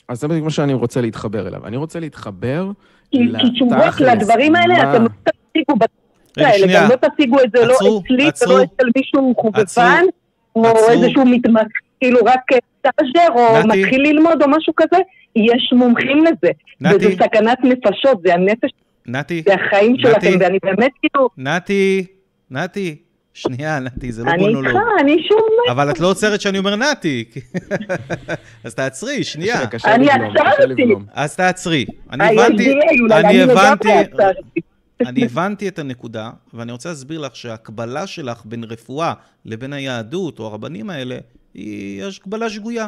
[0.09, 1.67] אז זה בדיוק מה שאני רוצה להתחבר אליו.
[1.67, 2.71] אני רוצה להתחבר
[3.11, 5.09] כי כי תשובות לתכלס, לדברים האלה, אתם לא
[5.51, 5.75] תשיגו
[6.39, 6.83] שנייה.
[6.83, 8.47] גם לא תשיגו את זה לא אצלי.
[8.47, 10.03] ולא אצל מישהו חובבן.
[10.55, 10.65] או.
[10.89, 11.63] איזשהו מתמח,
[11.99, 12.39] כאילו רק
[12.79, 13.67] סטאז'ר, או.
[13.67, 15.01] מתחיל ללמוד או משהו כזה,
[15.35, 16.51] יש מומחים לזה.
[16.81, 16.95] נתי.
[16.95, 18.69] וזה סכנת נפשות, זה הנפש,
[19.07, 19.95] נתי, זה החיים.
[19.99, 22.05] שלכם, ואני באמת כאילו, נתי,
[22.51, 22.95] נתי,
[23.33, 24.65] שנייה, נתי, זה לא אני מונולוג.
[24.67, 25.71] איתך, אני שומע.
[25.71, 27.23] אבל את לא עוצרת שאני אומר נתי.
[28.65, 29.59] אז תעצרי, שנייה.
[29.85, 30.83] אני עצרתי.
[31.13, 31.85] אז תעצרי.
[32.11, 32.73] אני הבנתי,
[33.11, 33.89] אני הבנתי.
[35.01, 39.13] אני הבנתי את הנקודה, ואני רוצה להסביר לך שההקבלה שלך בין רפואה
[39.45, 41.17] לבין היהדות, או הרבנים האלה,
[41.53, 42.87] היא הקבלה שגויה.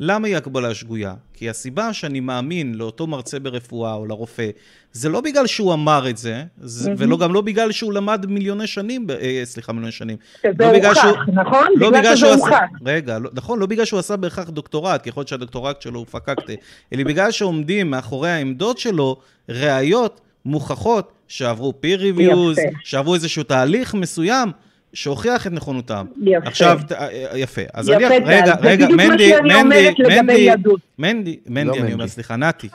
[0.00, 1.14] למה היא הקבלה שגויה?
[1.34, 4.48] כי הסיבה שאני מאמין לאותו מרצה ברפואה או לרופא,
[4.92, 8.66] זה לא בגלל שהוא אמר את זה, זה ולא גם לא בגלל שהוא למד מיליוני
[8.66, 10.16] שנים, אה, סליחה, מיליוני שנים.
[10.42, 11.66] שזה לא הוכח, שהוא- נכון?
[11.76, 12.44] לא בגלל שזה שהוא עשה...
[12.44, 12.58] הוכח.
[12.86, 16.52] רגע, לא, נכון, לא בגלל שהוא עשה בהכרח דוקטורט, ככל שהדוקטורט שלו הוא פקקטה,
[16.92, 19.16] אלא בגלל שעומדים מאחורי העמדות שלו
[19.48, 22.78] ראיות מוכחות שעברו peer reviews, יפה.
[22.84, 24.50] שעברו איזשהו תהליך מסוים
[24.92, 26.06] שהוכיח את נכונותם.
[26.22, 26.48] יפה.
[26.48, 27.08] עכשיו, ת- אה,
[27.38, 27.62] יפה.
[27.74, 28.20] אז יפה, אני...
[28.20, 28.24] טל.
[28.30, 30.50] רגע, זה רגע, מנדי, מנדי, מנדי.
[30.98, 32.08] מנדי, מנדי, לא אני אומר, מנדי.
[32.08, 32.68] סליחה, נתי.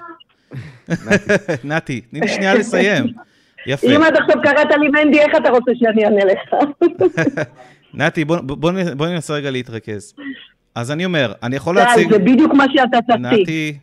[1.63, 3.05] נתי, תני לי שנייה לסיים.
[3.67, 3.87] יפה.
[3.87, 6.53] אם עד עכשיו קראת לי מנדי, איך אתה רוצה שאני אענה לך?
[7.93, 10.13] נתי, בוא, בוא, נ- בוא ננסה רגע להתרכז.
[10.75, 12.09] אז אני אומר, אני יכול להציג...
[12.11, 13.25] זה בדיוק מה שאתה תציג.
[13.25, 13.77] נתי,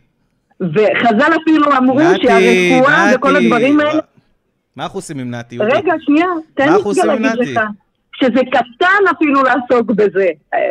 [0.61, 3.15] וחז"ל אפילו אמרו נתי, שהרפואה נתי.
[3.15, 3.99] וכל הדברים האלה...
[4.75, 5.57] מה אנחנו עושים עם נתי?
[5.57, 7.57] רגע, שנייה, תן לי רגע להגיד?
[7.57, 7.61] לך.
[8.21, 10.27] שזה קטן אפילו לעסוק בזה.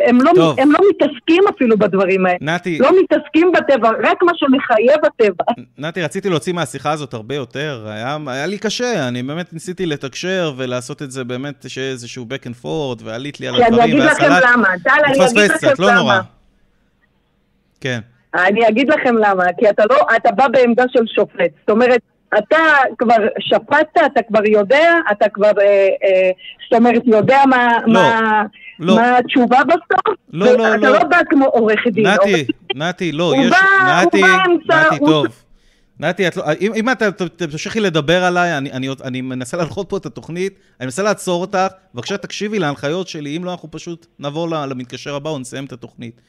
[0.07, 0.59] הם לא, טוב.
[0.59, 2.37] הם לא מתעסקים אפילו בדברים האלה.
[2.41, 5.63] נתי, לא מתעסקים בטבע, רק מה שמחייב הטבע.
[5.77, 7.85] נתי, רציתי להוציא מהשיחה הזאת הרבה יותר.
[7.89, 12.43] היה, היה לי קשה, אני באמת ניסיתי לתקשר ולעשות את זה באמת, שיהיה איזשהו back
[12.47, 14.67] and forth, ועלית לי על כי אני הדברים, אגיד לכם והסלט למה.
[14.83, 16.13] טל, אני אגיד לכם קצת, לא נורא.
[16.15, 16.23] למה.
[17.81, 17.99] כן.
[18.35, 21.51] אני אגיד לכם למה, כי אתה לא, אתה בא בעמדה של שופט.
[21.59, 22.01] זאת אומרת,
[22.37, 22.57] אתה
[22.97, 25.65] כבר שפטת, אתה כבר יודע, אתה כבר, אה,
[26.03, 26.31] אה,
[26.71, 28.43] זאת אומרת, יודע מה, לא, מה,
[28.79, 28.95] לא.
[28.95, 30.15] מה התשובה בסוף.
[30.33, 30.93] לא, ואתה לא, אתה לא.
[30.93, 32.07] לא בא כמו עורך דין.
[32.07, 32.45] נתי,
[32.75, 33.49] נתי, לא, יש...
[33.51, 35.25] בא- נתי, נתי, הוא- טוב.
[35.99, 37.03] נתי, את לא, אם, אם את
[37.35, 41.57] תמשיכי לדבר עליי, אני, אני, אני מנסה להנחות פה את התוכנית, אני מנסה לעצור אותך,
[41.95, 46.21] בבקשה תקשיבי להנחיות שלי, אם לא, אנחנו פשוט נעבור למתקשר הבא או נסיים את התוכנית.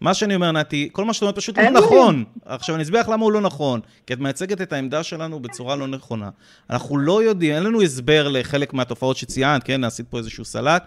[0.00, 2.24] מה שאני אומר, נתי, כל מה שאת אומרת פשוט לא נכון.
[2.44, 3.80] עכשיו, אני אסביר לך למה הוא לא נכון.
[4.06, 6.30] כי את מייצגת את העמדה שלנו בצורה לא נכונה.
[6.70, 10.82] אנחנו לא יודעים, אין לנו הסבר לחלק מהתופעות שציינת, כן, עשית פה איזשהו סלט.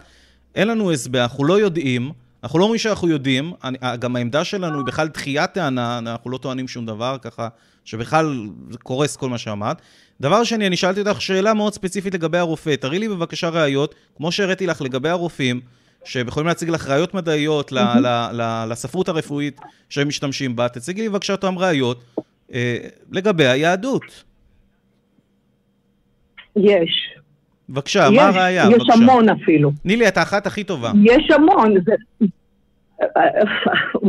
[0.54, 2.12] אין לנו הסבר, אנחנו לא יודעים.
[2.42, 6.38] אנחנו לא אומרים שאנחנו יודעים, אני, גם העמדה שלנו היא בכלל דחיית טענה, אנחנו לא
[6.38, 7.48] טוענים שום דבר, ככה
[7.84, 9.82] שבכלל זה קורס כל מה שאמרת.
[10.20, 12.74] דבר שני, אני שאלתי אותך שאלה מאוד ספציפית לגבי הרופא.
[12.76, 15.60] תראי לי בבקשה ראיות, כמו שהראיתי לך לגבי הרופאים,
[16.04, 17.72] שיכולים להציג לך ראיות מדעיות.
[17.72, 20.68] ל, ל, ל, לספרות הרפואית שהם משתמשים בה.
[20.68, 22.04] תציגי לי בבקשה אותם ראיות
[22.54, 22.76] אה,
[23.12, 24.24] לגבי היהדות.
[26.56, 27.14] יש.
[27.68, 28.64] בבקשה, מה הראייה?
[28.70, 28.92] יש בבקשה.
[28.92, 29.72] המון אפילו.
[29.82, 30.92] תני לי את האחת הכי טובה.
[31.04, 31.74] יש המון.
[31.86, 31.92] זה...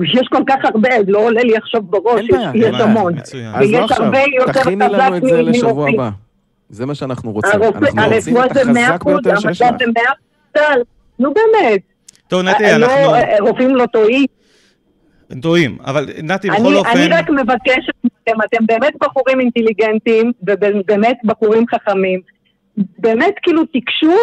[0.04, 3.14] יש כל כך הרבה, לא עולה לי עכשיו בראש, יש, יש המון.
[3.54, 4.12] אז לא עכשיו,
[4.54, 6.10] תכיני לנו את זה לשבוע הבא.
[6.70, 7.62] זה מה שאנחנו רוצים.
[7.64, 9.76] אנחנו רוצים את החזק ביותר שיש לך.
[11.20, 11.82] נו באמת.
[12.28, 13.14] טוב, נתי, אה, לא, אנחנו...
[13.16, 14.26] אה, רופאים לא טועים.
[15.42, 16.90] טועים, אבל נתי, בכל אופן...
[16.90, 22.22] אני רק מבקשת מכם, אתם באמת בחורים אינטליגנטים, ובאמת בחורים חכמים.
[22.78, 24.16] באמת כאילו תיגשו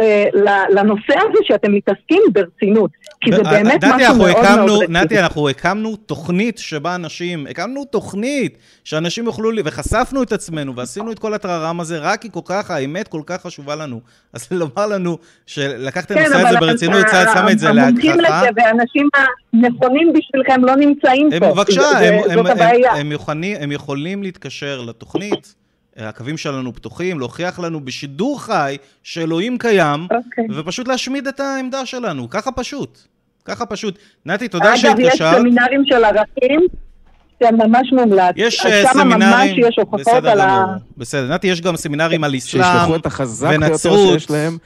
[0.00, 0.24] אה,
[0.70, 2.90] לנושא הזה שאתם מתעסקים ברצינות,
[3.20, 5.00] כי זה באמת נתי, משהו מאוד הקמנו, מאוד רציני.
[5.00, 11.18] נתי, אנחנו הקמנו תוכנית שבה אנשים, הקמנו תוכנית שאנשים יוכלו, וחשפנו את עצמנו ועשינו את
[11.18, 14.00] כל הטררם הזה, רק כי כל כך, האמת כל כך חשובה לנו.
[14.34, 18.08] אז לומר לנו שלקחתם כן, את זה ברצינות, צה"ל שם את זה להגחכה.
[18.08, 19.08] המומחים לזה והאנשים
[19.52, 21.52] הנכונים בשבילכם לא נמצאים פה.
[21.52, 22.56] בבקשה, הם, הם, הם,
[22.96, 25.57] הם, יכולים, הם יכולים להתקשר לתוכנית.
[25.98, 30.14] הקווים שלנו פתוחים, להוכיח לנו בשידור חי שאלוהים קיים, okay.
[30.14, 30.60] אוקיי.
[30.60, 32.30] ופשוט להשמיד את העמדה שלנו.
[32.30, 32.98] ככה פשוט.
[33.44, 33.98] ככה פשוט.
[34.26, 35.34] נתי, תודה שהתקשרת.
[35.34, 36.60] אגב, יש סמינרים של ערכים.
[37.40, 38.34] זה ממש מומלץ.
[38.36, 41.34] יש uh, סמינרים, יש בסדר גמור, בסדר.
[41.34, 42.76] נתי, יש גם סמינרים על אסלאם ונצרות.
[42.76, 44.58] שישלחו את החזק ביותר שיש להם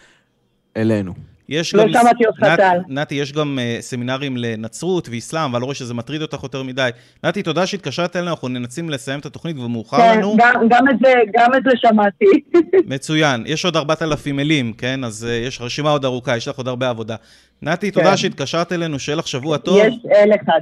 [0.76, 1.31] אלינו.
[1.52, 2.78] יש לא גם, שמעתי אותך טל.
[2.88, 6.90] נתי, יש גם uh, סמינרים לנצרות ואסלאם, ואני לא רואה שזה מטריד אותך יותר מדי.
[7.24, 10.32] נתי, תודה שהתקשרת אלינו, אנחנו ננסים לסיים את התוכנית ומאוחר כן, לנו.
[10.32, 12.24] כן, גם, גם, את זה, גם את זה שמעתי.
[12.94, 13.44] מצוין.
[13.46, 15.04] יש עוד 4,000 מילים, כן?
[15.04, 17.16] אז uh, יש רשימה עוד ארוכה, יש לך עוד הרבה עבודה.
[17.62, 18.00] נתי, כן.
[18.00, 19.78] תודה שהתקשרת אלינו, שיהיה לך שבוע טוב.
[19.78, 20.60] יש אל אחד.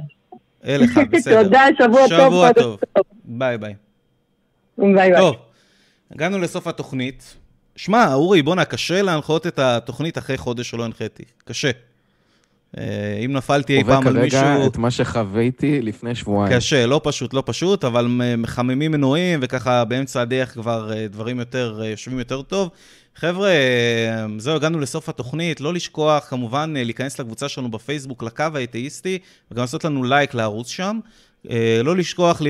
[0.65, 1.43] אל אחד, בסדר.
[1.43, 2.79] תודה, שבוע, שבוע טוב.
[2.83, 3.03] שבוע טוב.
[3.25, 3.73] ביי ביי.
[4.77, 5.17] ביי ביי.
[5.17, 5.35] טוב,
[6.11, 7.40] הגענו לסוף התוכנית.
[7.75, 11.23] שמע, אורי, בואנה, קשה להנחות את התוכנית אחרי חודש שלא הנחיתי.
[11.45, 11.71] קשה.
[12.77, 14.39] אה, אם נפלתי אי פעם על מישהו...
[14.39, 16.55] חווה כרגע את מה שחוויתי לפני שבועיים.
[16.55, 18.07] קשה, לא פשוט, לא פשוט, אבל
[18.37, 22.69] מחממים מנועים, וככה באמצע הדרך כבר אה, דברים יותר, אה, יושבים יותר טוב.
[23.15, 23.51] חבר'ה,
[24.37, 25.61] זהו, הגענו לסוף התוכנית.
[25.61, 29.19] לא לשכוח, כמובן, להיכנס לקבוצה שלנו בפייסבוק, לקו האתאיסטי,
[29.51, 30.99] וגם לעשות לנו לייק לערוץ שם.
[31.83, 32.41] לא לשכוח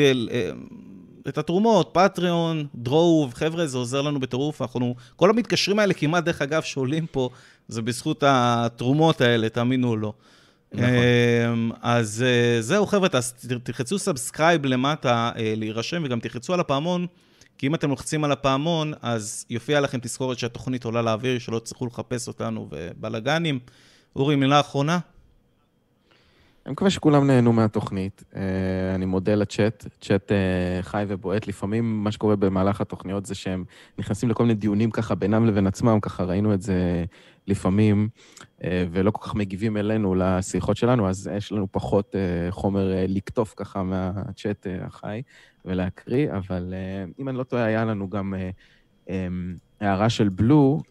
[1.28, 4.62] את התרומות, Patreon, דרוב, חבר'ה, זה עוזר לנו בטירוף.
[4.62, 7.30] אנחנו, כל המתקשרים האלה כמעט, דרך אגב, שעולים פה,
[7.68, 10.14] זה בזכות התרומות האלה, תאמינו או לא.
[10.74, 10.90] נכון.
[11.54, 13.34] אמ, אז אה, זהו, חבר'ה, אז
[13.64, 17.08] תלחצו subscribe למטה, אה, להירשם, וגם תלחצו על הפעמון,
[17.58, 21.86] כי אם אתם לוחצים על הפעמון, אז יופיע לכם תזכורת שהתוכנית עולה לאוויר, שלא תצטרכו
[21.86, 23.60] לחפש אותנו ובלאגנים.
[24.16, 25.00] אורי, מילה אחרונה?
[26.66, 28.24] אני מקווה שכולם נהנו מהתוכנית.
[28.32, 28.36] Uh,
[28.96, 31.48] אני מודה לצ'אט, צ'אט uh, חי ובועט.
[31.48, 33.64] לפעמים מה שקורה במהלך התוכניות זה שהם
[33.98, 37.06] נכנסים לכל מיני דיונים ככה בינם לבין עצמם, ככה ראינו את זה
[37.48, 38.10] לפעמים,
[38.60, 42.16] uh, ולא כל כך מגיבים אלינו לשיחות שלנו, אז יש לנו פחות
[42.50, 45.22] חומר לקטוף ככה מהצ'אט החי
[45.66, 46.74] ולהקריא, אבל
[47.20, 48.34] אם אני לא טועה, היה לנו גם
[49.80, 50.82] הערה של בלו,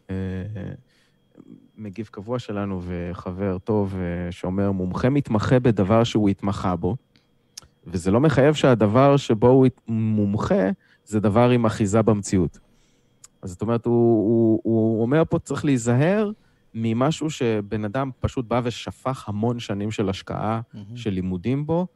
[1.81, 6.97] מגיב קבוע שלנו וחבר טוב אה, שאומר, מומחה מתמחה בדבר שהוא התמחה בו,
[7.87, 10.71] וזה לא מחייב שהדבר שבו הוא מומחה
[11.05, 12.59] זה דבר עם אחיזה במציאות.
[13.43, 16.31] אז זאת אומרת, הוא, הוא, הוא אומר פה, צריך להיזהר
[16.75, 20.79] ממשהו שבן אדם פשוט בא ושפך המון שנים של השקעה, mm-hmm.
[20.95, 21.87] של לימודים בו.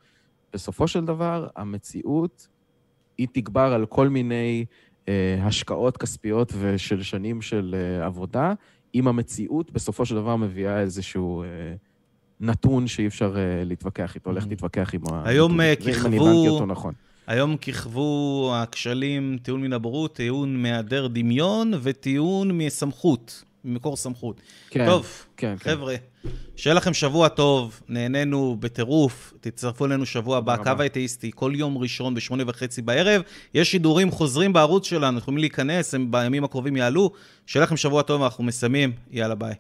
[0.53, 2.49] בסופו של דבר, המציאות,
[3.19, 4.65] היא תגבר על כל מיני
[5.09, 8.53] אה, השקעות כספיות ושל שנים של אה, עבודה,
[8.95, 11.49] אם המציאות בסופו של דבר מביאה איזשהו אה,
[12.41, 14.55] נתון שאי אפשר אה, להתווכח איתו, לך mm-hmm.
[14.55, 15.23] תתווכח עם ה...
[15.29, 16.67] היום אה, כיכבו...
[16.67, 16.95] נכון.
[17.27, 24.41] היום כיכבו הכשלים טיעון מן הבורות, טיעון מהיעדר דמיון וטיעון מסמכות, ממקור סמכות.
[24.71, 25.71] כן, טוב, כן, כן.
[25.71, 26.29] חבר'ה, כן.
[26.57, 32.15] שיהיה לכם שבוע טוב, נהנינו בטירוף, תצטרפו אלינו שבוע הבא, קו האתאיסטי, כל יום ראשון
[32.15, 33.23] בשמונה וחצי בערב.
[33.55, 37.11] יש שידורים חוזרים בערוץ שלנו, יכולים להיכנס, הם בימים הקרובים יעלו.
[37.47, 39.55] שיהיה לכם שבוע טוב, אנחנו מסיימים, יאללה ביי.